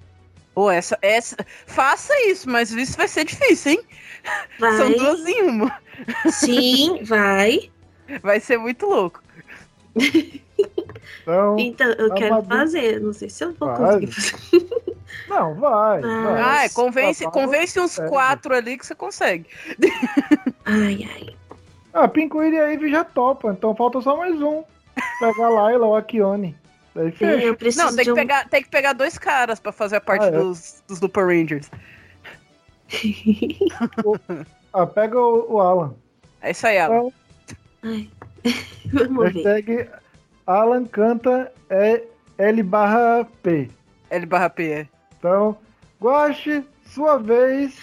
[0.54, 1.36] Pô, essa, essa.
[1.66, 3.80] Faça isso, mas isso vai ser difícil, hein?
[4.58, 4.76] Vai.
[4.76, 5.78] São duas em uma.
[6.30, 7.70] Sim, vai.
[8.22, 9.22] Vai ser muito louco.
[11.22, 13.00] Então, Então, eu a quero Babi- fazer.
[13.00, 13.80] Não sei se eu vou Faz.
[13.96, 14.68] conseguir fazer.
[15.28, 16.00] não, vai.
[16.00, 16.40] Mas- vai.
[16.66, 18.08] Ah, convence, Papai convence uns consegue.
[18.08, 19.46] quatro ali que você consegue.
[20.64, 21.36] Ai, ai.
[21.92, 24.62] Ah, Pincoíri e a Ivy já topa, então falta só mais um.
[25.20, 26.56] Pegar a Laila ou a Kione.
[26.94, 27.26] Fecha.
[27.26, 28.14] eu preciso Não, tem de que, um.
[28.14, 30.30] pegar, tem que pegar dois caras pra fazer a parte Ah, é?
[30.30, 31.70] dos, dos Super Rangers.
[34.72, 35.94] Ah, pega o, o Alan.
[36.40, 36.96] É isso aí, Alan.
[36.96, 37.12] Então,
[37.82, 38.10] Ai.
[38.92, 39.42] Vamos ver.
[39.44, 39.90] hashtag
[40.46, 42.02] Alan canta é
[42.38, 43.68] L barra P.
[44.10, 44.70] L barra P.
[44.70, 44.88] é.
[45.18, 45.56] Então,
[46.00, 47.76] Guache, sua vez.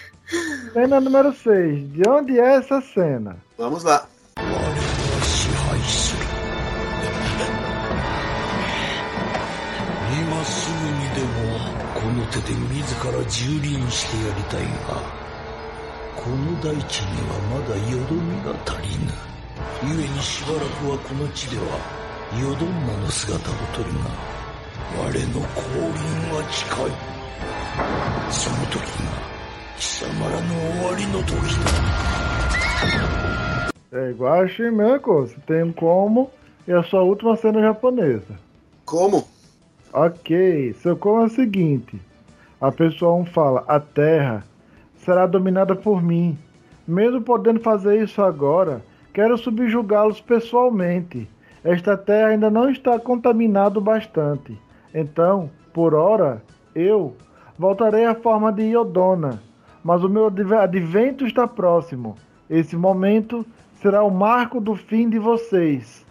[0.72, 1.92] Cena número 6.
[1.92, 3.36] De onde é essa cena?
[3.58, 4.08] Vamos lá.
[13.04, 15.02] で自ら蹂躙してやりたいが
[16.16, 19.12] この大地にはまだよどみが足りぬ
[19.82, 21.64] 故にしばらくはこの地では
[22.40, 24.04] よどんなの姿をとるが
[24.98, 26.00] 我の降臨
[26.32, 26.92] は近い
[28.32, 29.12] その時が
[29.76, 31.94] 貴様らの終わりの時だ
[33.92, 35.36] É, Guache, mesma coisa.
[35.46, 36.28] Tem um como
[36.66, 38.34] e a sua última cena japonesa.
[38.84, 39.24] Como?
[39.92, 42.00] Ok, seu como é o seguinte:
[42.60, 44.44] a pessoa 1 fala, a terra
[44.96, 46.38] será dominada por mim.
[46.86, 48.82] Mesmo podendo fazer isso agora,
[49.14, 51.30] Quero subjugá-los pessoalmente.
[51.62, 54.58] Esta terra ainda não está contaminado bastante.
[54.92, 56.42] Então, por hora,
[56.74, 57.16] eu
[57.56, 59.40] voltarei à forma de Iodona.
[59.84, 62.16] Mas o meu adve- advento está próximo.
[62.50, 63.46] Esse momento
[63.80, 66.04] será o marco do fim de vocês.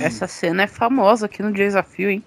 [0.00, 2.24] Essa cena é famosa aqui no desafio, hein?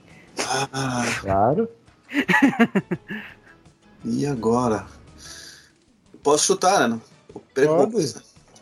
[0.71, 1.67] Ah, Claro.
[4.05, 4.85] e agora?
[6.23, 6.99] Posso chutar, né?
[7.53, 7.97] Pergunta.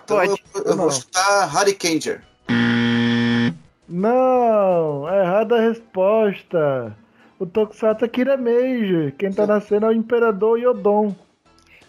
[0.03, 0.43] Então Pode.
[0.53, 0.91] eu, eu vou Não.
[0.91, 2.21] chutar Harry Kanger.
[3.87, 6.95] Não, errada a resposta.
[7.39, 9.11] O Tokusatsu é Kira Major.
[9.17, 11.15] Quem tá na cena é o Imperador Yodon.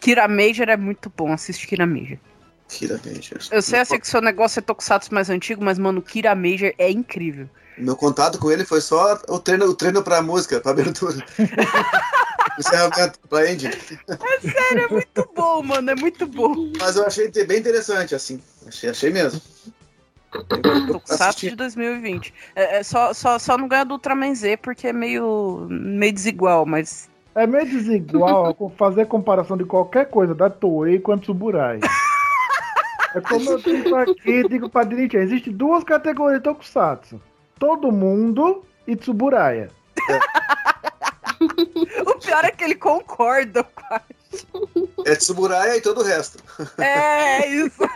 [0.00, 2.18] Kira Major é muito bom, assiste Kira Major.
[2.68, 3.38] Kira Major.
[3.50, 6.90] Eu sei assim que seu negócio é Tokusatsu mais antigo, mas, mano, Kira Major é
[6.90, 7.48] incrível.
[7.78, 11.16] Meu contato com ele foi só o treino, o treino pra música, pra abertura.
[11.38, 13.68] o encerramento pra ending.
[13.68, 16.72] É sério, é muito bom, mano, é muito bom.
[16.80, 18.40] Mas eu achei bem interessante, assim.
[18.66, 19.40] Achei, achei mesmo.
[20.88, 22.32] Tokusatsu de 2020.
[22.54, 26.66] É, é, só, só, só não ganha do Ultraman Z porque é meio, meio desigual,
[26.66, 27.08] mas.
[27.34, 31.80] É meio desigual fazer comparação de qualquer coisa da Toei com a Tsuburai.
[33.14, 37.20] É como eu digo aqui, digo pra Dinichi, existe duas categorias de Tokusatsu.
[37.58, 39.70] Todo mundo e Tsuburaya.
[42.06, 44.00] o pior é que ele concorda com a...
[45.04, 46.38] É Tsuburaya e todo o resto.
[46.78, 47.82] É, isso.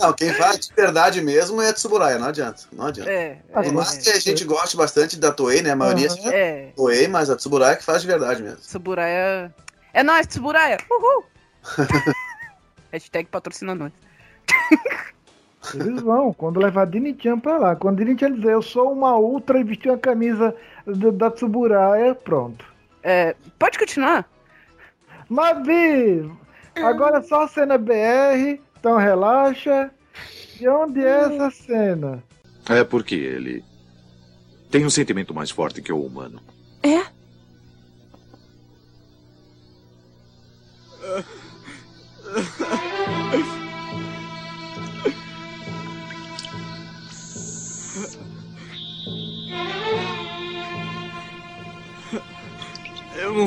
[0.00, 2.64] Não, quem faz de verdade mesmo é Tsuburaya, não adianta.
[2.70, 3.10] Não adianta.
[3.10, 5.70] É, Por mais que a gente goste bastante da Toei, né?
[5.70, 6.32] A maioria Aham.
[6.32, 6.72] É.
[6.76, 8.58] Toei, mas a Tsuburaya que faz de verdade mesmo.
[8.58, 9.54] Tsuburaya.
[9.94, 10.76] É nóis, Tsuburaya!
[10.90, 11.24] Uhul!
[12.92, 13.92] Hashtag patrocina nós.
[15.74, 17.76] Eles vão, quando levar Dinichan pra lá.
[17.76, 20.54] Quando Dinichan dizer eu sou uma ultra e vestir uma camisa
[20.86, 22.64] da, da Tsuburaya, pronto.
[23.02, 24.28] É, pode continuar?
[25.28, 26.30] Mavi,
[26.76, 29.90] agora é só cena BR, então relaxa.
[30.60, 32.22] E onde é essa cena?
[32.68, 33.64] É porque ele
[34.70, 36.40] tem um sentimento mais forte que o humano.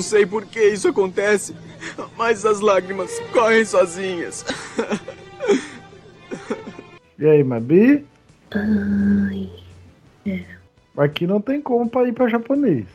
[0.09, 1.55] Sei por que isso acontece,
[2.17, 4.43] mas as lágrimas correm sozinhas.
[7.17, 8.05] E aí, Mabi?
[8.51, 9.49] Ai,
[10.97, 12.85] Aqui não tem como pra ir pra japonês.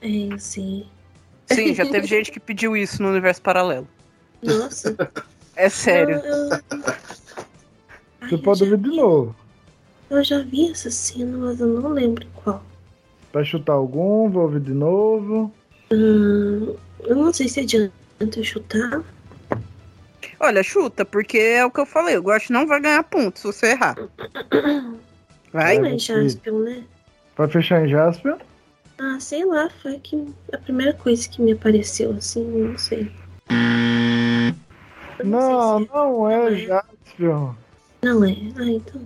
[0.00, 0.86] é, eu sei.
[1.52, 3.86] Sim, já teve gente que pediu isso no universo paralelo.
[4.42, 4.96] Nossa.
[5.54, 6.16] É sério.
[6.16, 6.60] Eu, eu-
[8.28, 9.36] Você pode ouvir de novo.
[10.10, 12.64] eu já vi essa cena, mas eu não lembro qual.
[13.32, 15.52] Vai chutar algum, vou ouvir de novo.
[15.92, 17.92] Hum, eu não sei se adianta
[18.36, 19.02] eu chutar.
[20.40, 22.16] Olha, chuta, porque é o que eu falei.
[22.18, 23.96] O Guache não vai ganhar ponto se você errar.
[25.52, 25.78] Vai?
[25.78, 26.84] Não é Jaspion, né?
[27.36, 28.36] Vai fechar em Jaspion?
[28.98, 33.10] Ah, sei lá, foi que a primeira coisa que me apareceu, assim, não sei.
[35.24, 37.54] Não, não é Jaspion.
[38.02, 38.36] Não é?
[38.58, 39.00] Ah, então.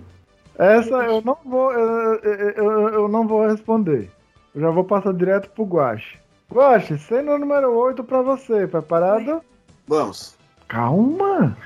[0.59, 4.09] Essa eu não vou, eu, eu, eu- eu não vou responder.
[4.53, 6.19] Eu já vou passar direto pro Guache.
[6.51, 8.67] Guache, cena número 8 pra você.
[8.67, 9.41] Preparado?
[9.87, 10.37] Vamos.
[10.67, 11.57] Calma.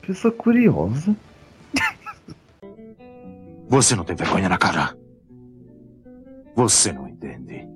[0.00, 1.14] Pessoa curiosa.
[3.68, 4.96] Você não tem vergonha na cara.
[6.54, 7.68] Você não entende.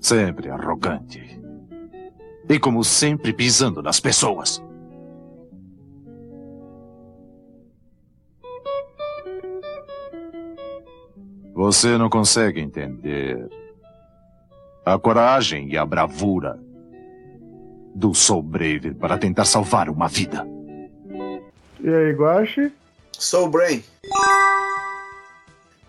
[0.00, 1.40] Sempre arrogante.
[2.46, 4.62] E como sempre pisando nas pessoas.
[11.54, 13.48] Você não consegue entender
[14.84, 16.58] a coragem e a bravura
[17.94, 20.46] do Soul Brave para tentar salvar uma vida.
[21.80, 22.72] E aí, Guache?
[23.12, 23.84] Soul Brain.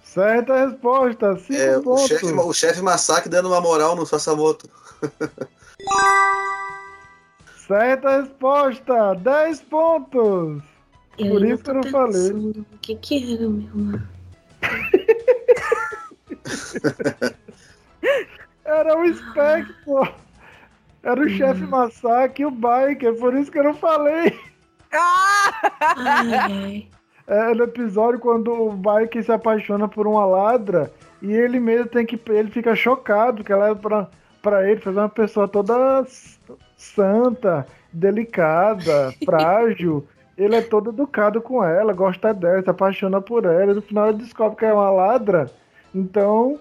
[0.03, 1.35] Certa resposta.
[1.37, 2.07] Cinco É, o pontos.
[2.07, 4.69] chefe, o chefe Masaki dando uma moral no Sassamoto.
[7.67, 9.15] Certa resposta.
[9.15, 10.63] 10 pontos.
[11.17, 12.31] Eu Por isso que eu não falei.
[12.31, 13.99] O que que era, meu?
[18.65, 20.13] Era o Spectre.
[21.03, 23.13] Era o chefe Masaki e o Biker.
[23.19, 24.37] Por isso que eu não falei.
[27.27, 32.05] É no episódio quando o Biker se apaixona por uma ladra e ele mesmo tem
[32.05, 32.19] que.
[32.29, 34.07] Ele fica chocado que ela é pra,
[34.41, 36.05] pra ele fazer uma pessoa toda
[36.77, 40.07] santa, delicada, frágil.
[40.37, 43.71] Ele é todo educado com ela, gosta dela, se apaixona por ela.
[43.71, 45.49] E no final ele descobre que é uma ladra.
[45.93, 46.59] Então,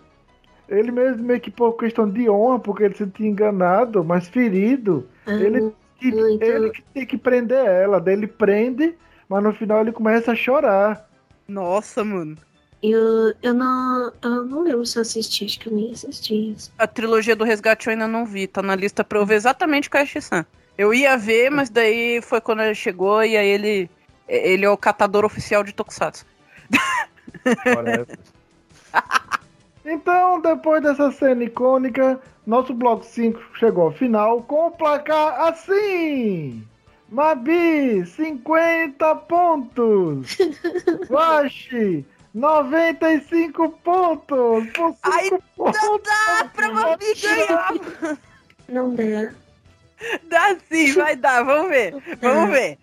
[0.68, 5.06] ele mesmo meio que por questão de honra, porque ele se sentia enganado, mas ferido,
[5.26, 8.00] ele que ele que tem que prender ela.
[8.00, 8.94] Daí ele prende,
[9.28, 11.08] mas no final ele começa a chorar.
[11.46, 12.36] Nossa, mano.
[12.82, 14.12] Eu, eu não.
[14.22, 16.70] Eu não lembro se eu assisti, acho que eu nem assisti isso.
[16.78, 18.46] A trilogia do Resgate eu ainda não vi.
[18.46, 20.44] Tá na lista pra eu ver exatamente com a Ashi-san.
[20.76, 23.90] Eu ia ver, mas daí foi quando ele chegou e aí ele.
[24.26, 26.24] Ele é o catador oficial de Tokusatsu.
[29.84, 36.66] Então, depois dessa cena icônica, nosso bloco 5 chegou ao final com o placar assim.
[37.10, 40.38] Mabi, 50 pontos.
[41.10, 42.04] Washi,
[42.34, 44.70] 95 pontos.
[44.72, 45.82] Por Ai, pontos.
[45.82, 47.74] não dá pra Mabi ganhar.
[48.68, 49.32] Não dá.
[50.24, 51.94] Dá sim, vai dar, vamos ver.
[52.20, 52.78] Vamos ver.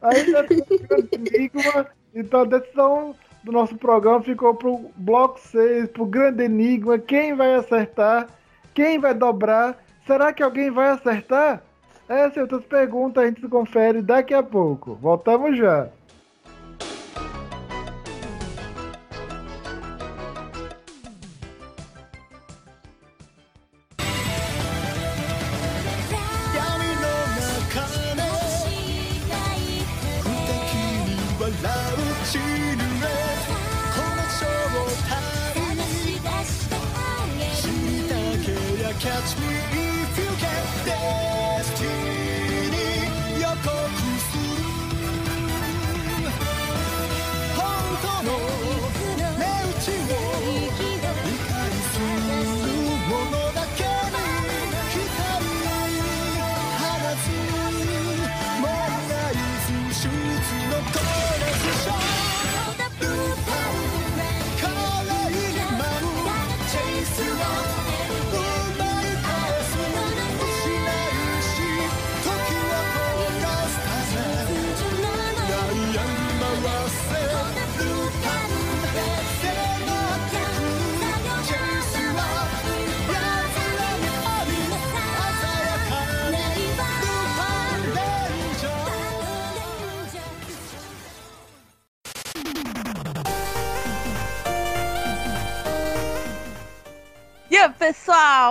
[0.00, 1.86] Ainda tem o enigma.
[2.14, 6.98] Então a decisão do nosso programa ficou pro bloco 6, pro grande enigma.
[6.98, 8.26] Quem vai acertar?
[8.72, 9.76] Quem vai dobrar?
[10.06, 11.62] Será que alguém vai acertar?
[12.08, 14.94] Essa e outras perguntas a gente confere daqui a pouco.
[14.94, 15.88] Voltamos já.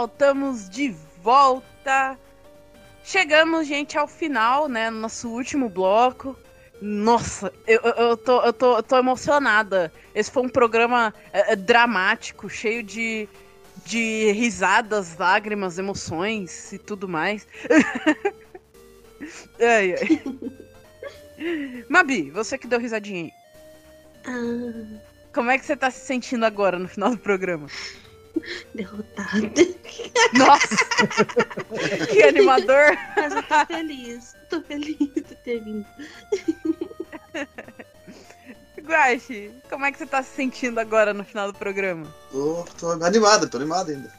[0.03, 2.17] Pessoal, estamos de volta.
[3.03, 4.89] Chegamos, gente, ao final, né?
[4.89, 6.37] No nosso último bloco.
[6.81, 9.91] Nossa, eu, eu, eu tô, eu, tô, eu tô emocionada.
[10.13, 13.27] Esse foi um programa é, é, dramático, cheio de,
[13.85, 17.47] de risadas, lágrimas, emoções e tudo mais.
[19.59, 20.23] ai, ai.
[21.89, 23.31] Mabi, você que deu risadinha aí.
[24.25, 24.99] Ah,
[25.33, 27.67] Como é que você tá se sentindo agora no final do programa?
[28.73, 29.51] derrotada.
[30.33, 30.75] Nossa!
[32.11, 32.97] que animador!
[33.15, 34.35] Mas eu tô feliz.
[34.49, 35.85] Tô feliz de ter vindo.
[38.81, 42.05] Guache, como é que você tá se sentindo agora no final do programa?
[42.31, 44.11] Tô, tô animado, tô animado ainda.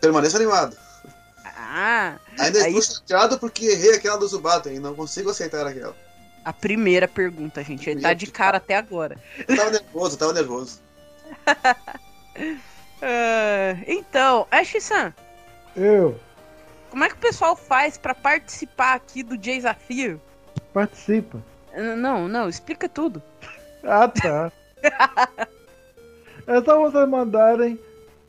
[0.00, 0.76] Permaneço animado.
[1.44, 5.94] Ah, Ainda aí, estou chateado porque errei aquela do Zubato e não consigo aceitar aquela.
[6.44, 7.88] a primeira pergunta, gente.
[7.88, 9.16] Ele tá de cara até agora.
[9.46, 10.80] Eu tava nervoso, eu tava nervoso.
[13.02, 15.12] Ah, então, Ash-san,
[15.76, 16.18] Eu
[16.90, 20.18] como é que o pessoal faz pra participar aqui do desafio?
[20.72, 21.38] participa.
[21.74, 23.22] N- Não, não, explica tudo.
[23.84, 24.50] Ah, tá.
[26.46, 27.78] é só vocês mandarem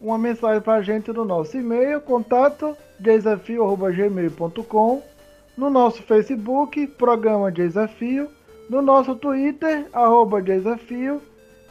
[0.02, 5.04] uma mensagem pra gente no nosso e-mail, contato desafio.gmail.com,
[5.58, 8.30] no nosso Facebook, Programa Desafio,
[8.70, 11.22] no nosso Twitter, arroba Desafio,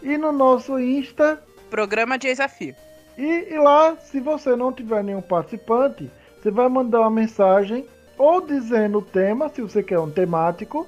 [0.03, 1.43] e no nosso Insta.
[1.69, 2.75] Programa Desafio.
[3.17, 6.11] E, e lá, se você não tiver nenhum participante,
[6.41, 7.87] você vai mandar uma mensagem
[8.19, 10.87] ou dizendo o tema, se você quer um temático,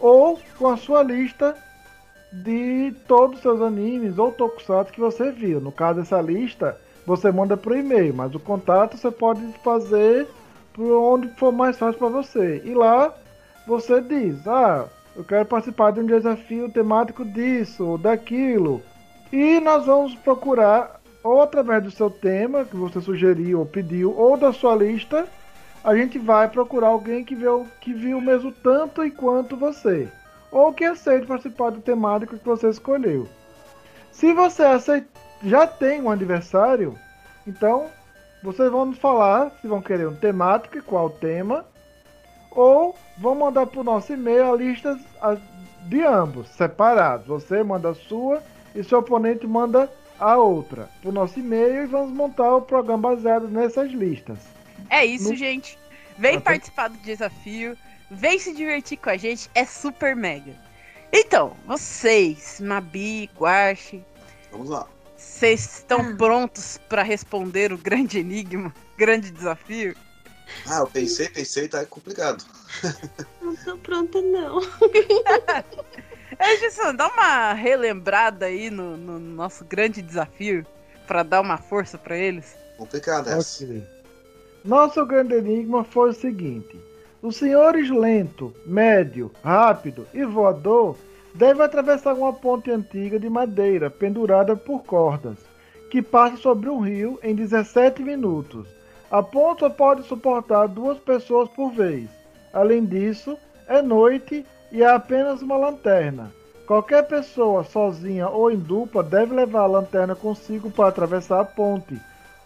[0.00, 1.56] ou com a sua lista
[2.32, 5.60] de todos os seus animes ou tokusatsu que você viu.
[5.60, 10.26] No caso, essa lista você manda por e-mail, mas o contato você pode fazer
[10.72, 12.62] por onde for mais fácil para você.
[12.64, 13.14] E lá
[13.66, 18.82] você diz: Ah, eu quero participar de um desafio temático disso ou daquilo.
[19.32, 24.36] E nós vamos procurar, ou através do seu tema que você sugeriu ou pediu, ou
[24.36, 25.26] da sua lista,
[25.82, 30.06] a gente vai procurar alguém que viu, que viu mesmo tanto e quanto você.
[30.52, 33.26] Ou que aceite participar do temático que você escolheu.
[34.12, 35.08] Se você aceit-
[35.42, 36.96] já tem um aniversário,
[37.46, 37.86] então
[38.42, 41.64] vocês vão nos falar se vão querer um temático e qual tema.
[42.50, 44.98] Ou vão mandar para o nosso e-mail a lista
[45.86, 47.26] de ambos, separados.
[47.26, 48.42] Você manda a sua
[48.74, 53.48] e seu oponente manda outra para o nosso e-mail e vamos montar o programa baseado
[53.48, 54.38] nessas listas.
[54.90, 55.78] É isso, No- gente.
[56.16, 57.76] Vem participar do desafio,
[58.10, 60.54] vem se divertir com a gente, é super mega.
[61.12, 64.04] Então, vocês, Mabi, Guache,
[64.52, 64.86] Vamos lá.
[65.16, 69.96] vocês estão prontos pra responder o grande enigma, grande desafio?
[70.68, 72.44] Ah, eu pensei, pensei, tá complicado.
[73.42, 74.60] Não tô pronta, não.
[76.38, 80.66] É, dá uma relembrada aí no, no nosso grande desafio
[81.06, 82.56] pra dar uma força pra eles.
[82.76, 83.64] Complicado essa.
[83.64, 83.82] Ok.
[84.64, 86.80] Nosso grande enigma foi o seguinte:
[87.22, 90.96] os senhores lento, médio, rápido e voador
[91.34, 95.36] devem atravessar uma ponte antiga de madeira pendurada por cordas,
[95.90, 98.66] que passa sobre um rio em 17 minutos.
[99.10, 102.08] A ponte só pode suportar duas pessoas por vez.
[102.52, 103.36] Além disso,
[103.66, 106.32] é noite e há apenas uma lanterna.
[106.66, 111.96] Qualquer pessoa sozinha ou em dupla deve levar a lanterna consigo para atravessar a ponte,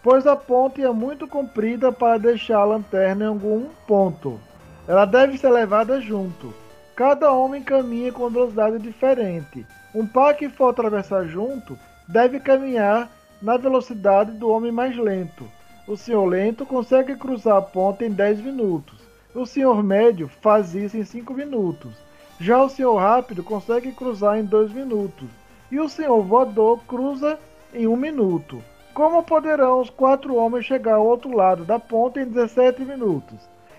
[0.03, 4.39] pois a ponte é muito comprida para deixar a lanterna em algum ponto.
[4.87, 6.53] Ela deve ser levada junto.
[6.95, 9.65] Cada homem caminha com velocidade diferente.
[9.95, 11.75] Um par que for atravessar junto
[12.07, 13.09] deve caminhar
[13.41, 15.49] na velocidade do homem mais lento.
[15.87, 18.99] O senhor lento consegue cruzar a ponte em 10 minutos.
[19.33, 22.08] O senhor médio faz isso em 5 minutos.
[22.39, 25.27] Já o senhor rápido consegue cruzar em 2 minutos.
[25.71, 27.37] E o senhor voador cruza
[27.73, 28.63] em 1 minuto.
[28.93, 33.37] Como poderão os quatro homens chegar ao outro lado da ponte em 17 minutos?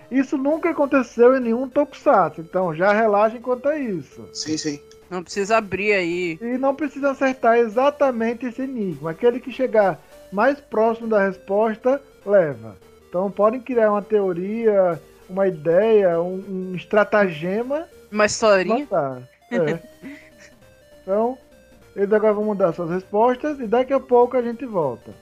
[0.09, 4.27] Isso nunca aconteceu em nenhum Tokusatsu, então já relaxem quanto a isso.
[4.33, 4.79] Sim, sim.
[5.09, 6.39] Não precisa abrir aí.
[6.41, 9.11] E não precisa acertar exatamente esse enigma.
[9.11, 9.99] Aquele que chegar
[10.31, 12.77] mais próximo da resposta, leva.
[13.07, 17.87] Então podem criar uma teoria, uma ideia, um, um estratagema.
[18.11, 18.79] Uma historinha.
[18.79, 19.21] Matar.
[19.51, 19.79] É.
[21.01, 21.37] então,
[21.95, 25.13] eles agora vão mudar suas respostas e daqui a pouco a gente volta.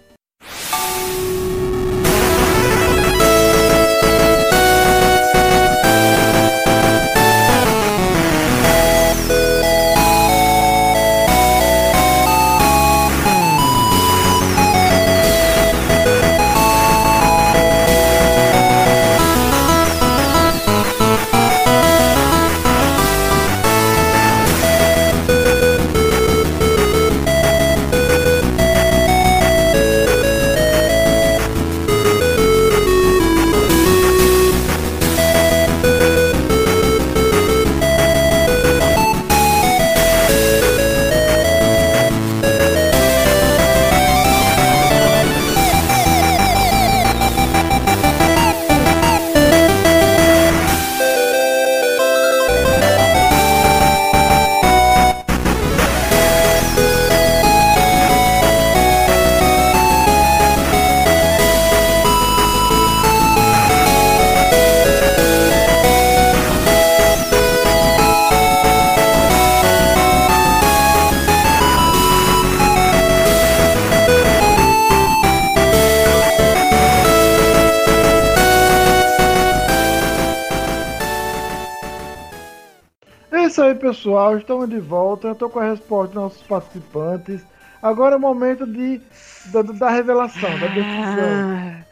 [83.90, 84.38] Pessoal.
[84.38, 85.30] Estamos de volta.
[85.30, 87.42] Eu tô com a resposta dos nossos participantes.
[87.82, 89.02] Agora é o momento de,
[89.48, 91.86] da, da revelação, da decisão.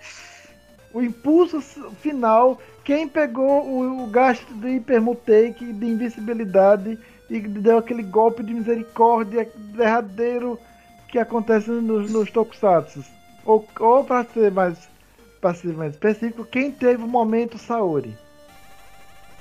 [0.93, 1.61] O impulso
[2.01, 2.59] final.
[2.83, 6.97] Quem pegou o, o gasto de hipermutake, de invisibilidade
[7.29, 10.57] e deu aquele golpe de misericórdia derradeiro
[11.09, 13.03] que acontece nos, nos tokusatsu.
[13.45, 14.87] Ou, ou para ser mais
[15.41, 18.17] para ser mais específico, quem teve o momento Saori?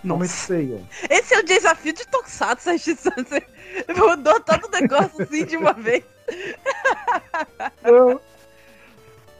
[0.05, 0.81] Momento feia.
[1.10, 3.43] Esse é o desafio de Tokusatsu, a Você
[3.97, 6.05] mudou todo o negócio assim de uma vez.
[7.82, 8.20] Eu...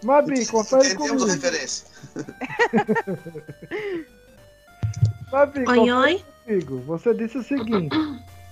[0.03, 1.43] Mabi, confere Entendemos a comigo.
[1.43, 1.87] referência.
[5.33, 6.25] Mabi, Oi, confere oi.
[6.45, 6.81] comigo.
[6.87, 7.97] Você disse o seguinte: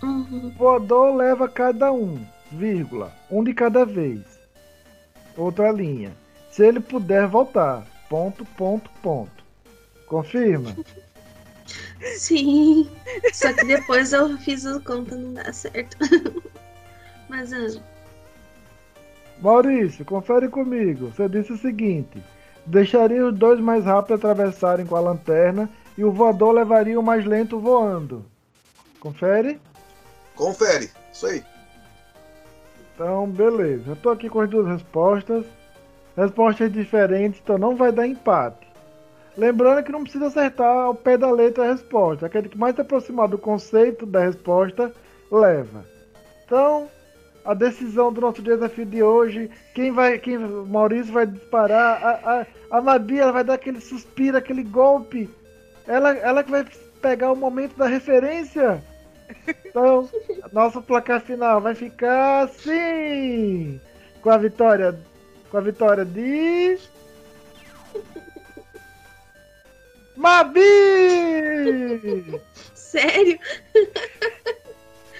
[0.02, 0.52] Uhum.
[0.56, 4.20] voador leva cada um, vírgula, um de cada vez.
[5.36, 6.12] Outra linha.
[6.50, 7.84] Se ele puder voltar.
[8.08, 9.44] Ponto, ponto, ponto.
[10.06, 10.74] Confirma?
[12.16, 12.88] Sim.
[13.32, 15.96] Só que depois eu fiz a conta não dá certo.
[17.28, 17.80] Mas ah,
[19.40, 21.10] Maurício, confere comigo.
[21.10, 22.22] Você disse o seguinte:
[22.66, 27.24] deixaria os dois mais rápidos atravessarem com a lanterna e o voador levaria o mais
[27.24, 28.24] lento voando.
[29.00, 29.60] Confere?
[30.34, 30.90] Confere.
[31.12, 31.44] Isso aí.
[32.94, 33.90] Então, beleza.
[33.90, 35.44] Eu tô aqui com as duas respostas.
[36.16, 38.63] Respostas diferentes, então não vai dar empate.
[39.36, 42.26] Lembrando que não precisa acertar ao pé da letra a resposta.
[42.26, 44.92] Aquele que mais se aproximar do conceito da resposta
[45.30, 45.84] leva.
[46.44, 46.88] Então,
[47.44, 49.50] a decisão do nosso desafio de hoje.
[49.74, 50.18] Quem vai.
[50.18, 52.02] Quem, o Maurício vai disparar.
[52.02, 52.46] A, a,
[52.78, 55.28] a Mabi ela vai dar aquele suspiro, aquele golpe.
[55.86, 56.64] Ela, ela que vai
[57.02, 58.82] pegar o momento da referência.
[59.66, 60.08] Então,
[60.52, 63.80] nosso placar final vai ficar assim.
[64.22, 64.98] Com a vitória.
[65.50, 66.78] Com a vitória de.
[70.16, 70.60] Mabi!
[72.74, 73.38] Sério?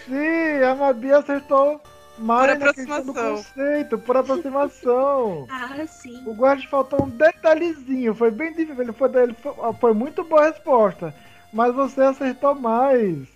[0.06, 1.80] Sim, a Mabi acertou
[2.18, 3.36] mais Por na questão do aproximação.
[3.36, 5.46] conceito, por aproximação.
[5.50, 6.22] Ah, sim.
[6.26, 10.42] O guarda faltou um detalhezinho, foi bem difícil, ele foi, ele foi, foi muito boa
[10.42, 11.14] a resposta,
[11.52, 13.26] mas você acertou mais.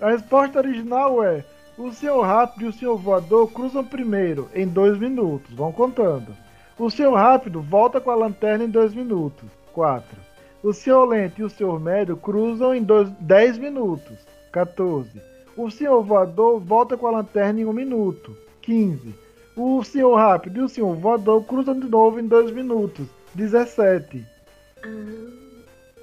[0.00, 1.44] A resposta original é:
[1.76, 6.34] o senhor rápido e o senhor voador cruzam primeiro, em dois minutos, vão contando.
[6.78, 10.25] O senhor rápido volta com a lanterna em dois minutos, 4.
[10.66, 14.18] O senhor lento e o senhor médio cruzam em dois, 10 minutos,
[14.50, 15.08] 14.
[15.56, 19.14] O senhor voador volta com a lanterna em um minuto, 15.
[19.56, 24.26] O senhor rápido e o senhor voador cruzam de novo em 2 minutos, 17.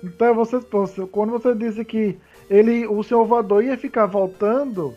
[0.01, 2.17] Então vocês, você- quando você disse que
[2.49, 4.95] ele, o senhor voador ia ficar voltando,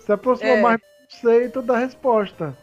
[0.00, 0.60] se aproximou É.
[0.60, 2.54] mais do conceito da resposta.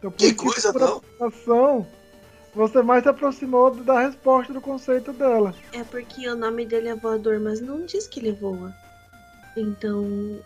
[0.00, 1.00] Então, por Que coisa, não?
[2.54, 5.54] Você mais se aproximou da resposta do conceito dela.
[5.72, 8.74] É porque o nome dele é voador, mas não diz que ele voa.
[9.56, 10.38] Então.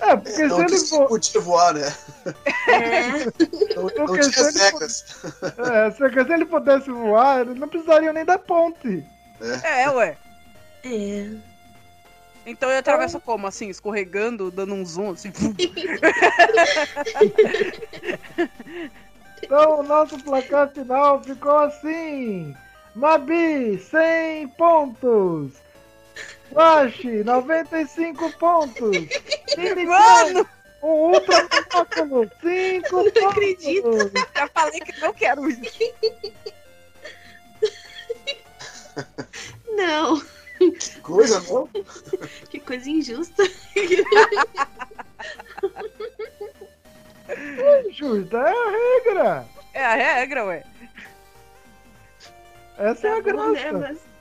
[0.00, 1.08] É, porque Não se ele for.
[1.08, 1.92] podia voar, né?
[2.68, 3.24] É.
[3.74, 4.76] Não, não Porque tinha se ele.
[4.76, 9.04] É, se se ele pudesse voar, ele não precisaria nem da ponte.
[9.62, 10.16] É, ué.
[10.84, 11.30] É.
[12.46, 13.46] Então ele atravessa como?
[13.46, 15.32] Assim, escorregando, dando um zoom, assim.
[19.44, 22.56] Então o nosso placar final ficou assim:
[22.94, 25.52] Mabi, 100 pontos.
[26.50, 28.96] Washi, 95 pontos.
[29.86, 30.48] Mano!
[30.82, 33.12] Um ultra monóculo, 5 pontos.
[33.22, 33.90] Não acredito.
[34.34, 35.62] Já falei que não quero isso.
[39.76, 40.22] Não.
[40.58, 41.68] Que coisa, não?
[42.48, 43.42] Que coisa injusta.
[47.92, 49.46] Justa, é a regra.
[49.72, 50.64] É a regra, ué.
[52.78, 53.78] Essa é a Tá bom, né, graça.
[53.78, 54.14] mas-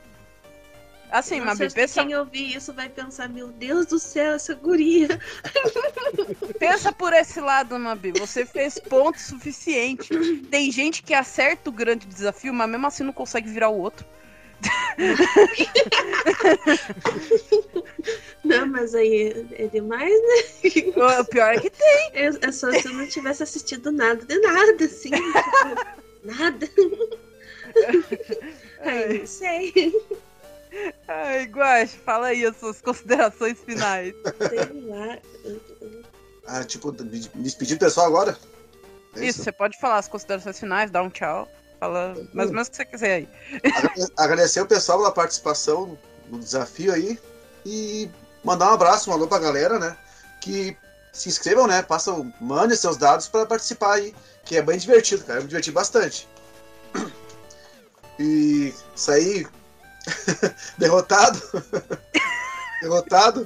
[1.13, 5.07] Assim, que pensa, quem ouvir isso vai pensar, meu Deus do céu, essa guria.
[6.57, 8.11] pensa por esse lado, Mabi.
[8.13, 10.09] Você fez ponto suficiente.
[10.49, 14.03] Tem gente que acerta o grande desafio, mas mesmo assim não consegue virar o outro.
[18.43, 21.19] Não, mas aí é, é demais, né?
[21.19, 22.11] O pior é que tem.
[22.13, 25.09] É, é só se eu não tivesse assistido nada de nada, assim.
[25.09, 25.85] tipo,
[26.23, 26.69] nada.
[28.81, 29.93] Ai, não sei.
[31.07, 34.13] Ai, Guache, fala aí as suas considerações finais.
[34.49, 35.17] Sei lá.
[36.45, 38.37] Ah, tipo, me despedir do pessoal agora?
[39.15, 41.47] É Isso, você pode falar as considerações finais, dar um tchau.
[41.83, 43.29] Fala mais ou menos o que você quiser aí.
[43.75, 45.97] Agrade- Agradecer o pessoal pela participação
[46.29, 47.19] no desafio aí
[47.65, 48.09] e
[48.41, 49.97] mandar um abraço, um alô pra galera, né?
[50.39, 50.77] Que
[51.11, 51.81] se inscrevam, né?
[51.83, 54.15] Passam, mandem seus dados pra participar aí,
[54.45, 55.39] que é bem divertido, cara.
[55.39, 56.25] Eu me diverti bastante.
[58.17, 59.45] E sair
[60.77, 61.41] derrotado.
[62.81, 63.45] derrotado.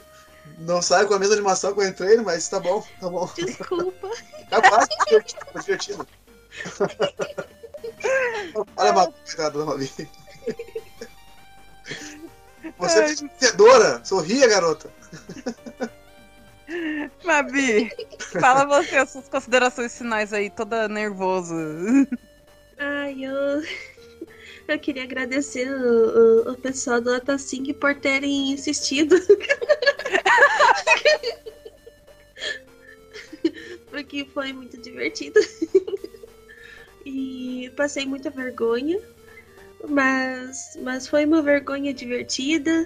[0.59, 3.27] Não saio com a mesma animação que eu entrei, mas tá bom, tá bom.
[3.35, 4.11] Desculpa.
[4.51, 6.07] Capaz, tá divertido, tá divertido.
[8.75, 9.91] Olha a Mabi, coitada da Mabi.
[12.77, 14.03] Você é vencedora!
[14.03, 14.91] Sorria, garota!
[17.23, 17.89] Mabi,
[18.39, 21.55] fala você as suas considerações finais aí, toda nervosa.
[22.77, 23.63] Ai, eu.
[24.67, 29.15] Eu queria agradecer o, o, o pessoal do Otacing por terem insistido.
[33.89, 35.39] Porque foi muito divertido.
[37.09, 38.99] E passei muita vergonha.
[39.87, 42.85] Mas, mas foi uma vergonha divertida.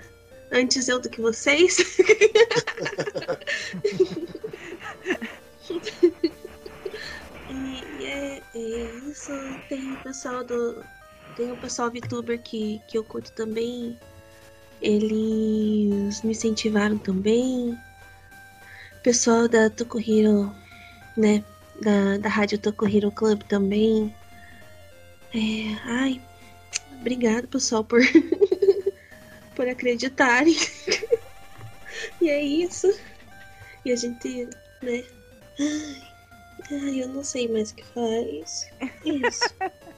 [0.51, 1.77] Antes eu do que vocês.
[7.49, 9.31] E é, é isso.
[9.67, 10.83] Tem o pessoal do.
[11.35, 13.97] Tem o pessoal VTuber que, que eu curto também.
[14.81, 17.77] Eles me incentivaram também.
[19.03, 20.53] Pessoal da Tokuhiro,
[21.17, 21.43] né?
[21.81, 24.13] Da, da Rádio Tokuhiro Club também.
[25.33, 26.21] É, ai,
[26.99, 28.01] obrigado, pessoal, por,
[29.55, 30.55] por acreditarem.
[32.21, 32.87] e é isso.
[33.83, 34.47] E a gente,
[34.83, 35.03] né?
[35.59, 36.03] Ai,
[36.71, 38.69] ai, eu não sei mais o que faz.
[39.05, 39.49] Isso.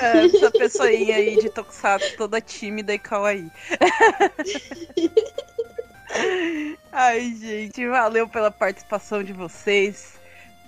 [0.00, 3.50] É, essa pessoinha aí de Tokusatsu toda tímida e kawaii.
[6.92, 10.14] Ai, gente, valeu pela participação de vocês.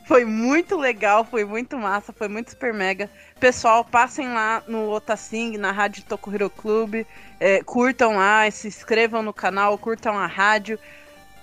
[0.06, 3.10] Foi muito legal, foi muito massa, foi muito super mega.
[3.40, 7.04] Pessoal, passem lá no Otacing, na Rádio Tokuhiro Clube.
[7.40, 10.78] é, curtam lá, se inscrevam no canal, curtam a rádio.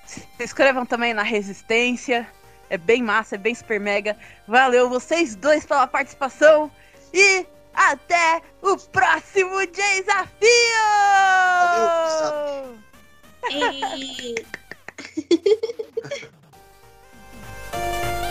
[0.05, 2.25] Se inscrevam também na Resistência.
[2.69, 4.15] É bem massa, é bem super mega.
[4.47, 6.71] Valeu vocês dois pela participação.
[7.13, 10.39] E até o próximo desafio!
[13.51, 14.35] E...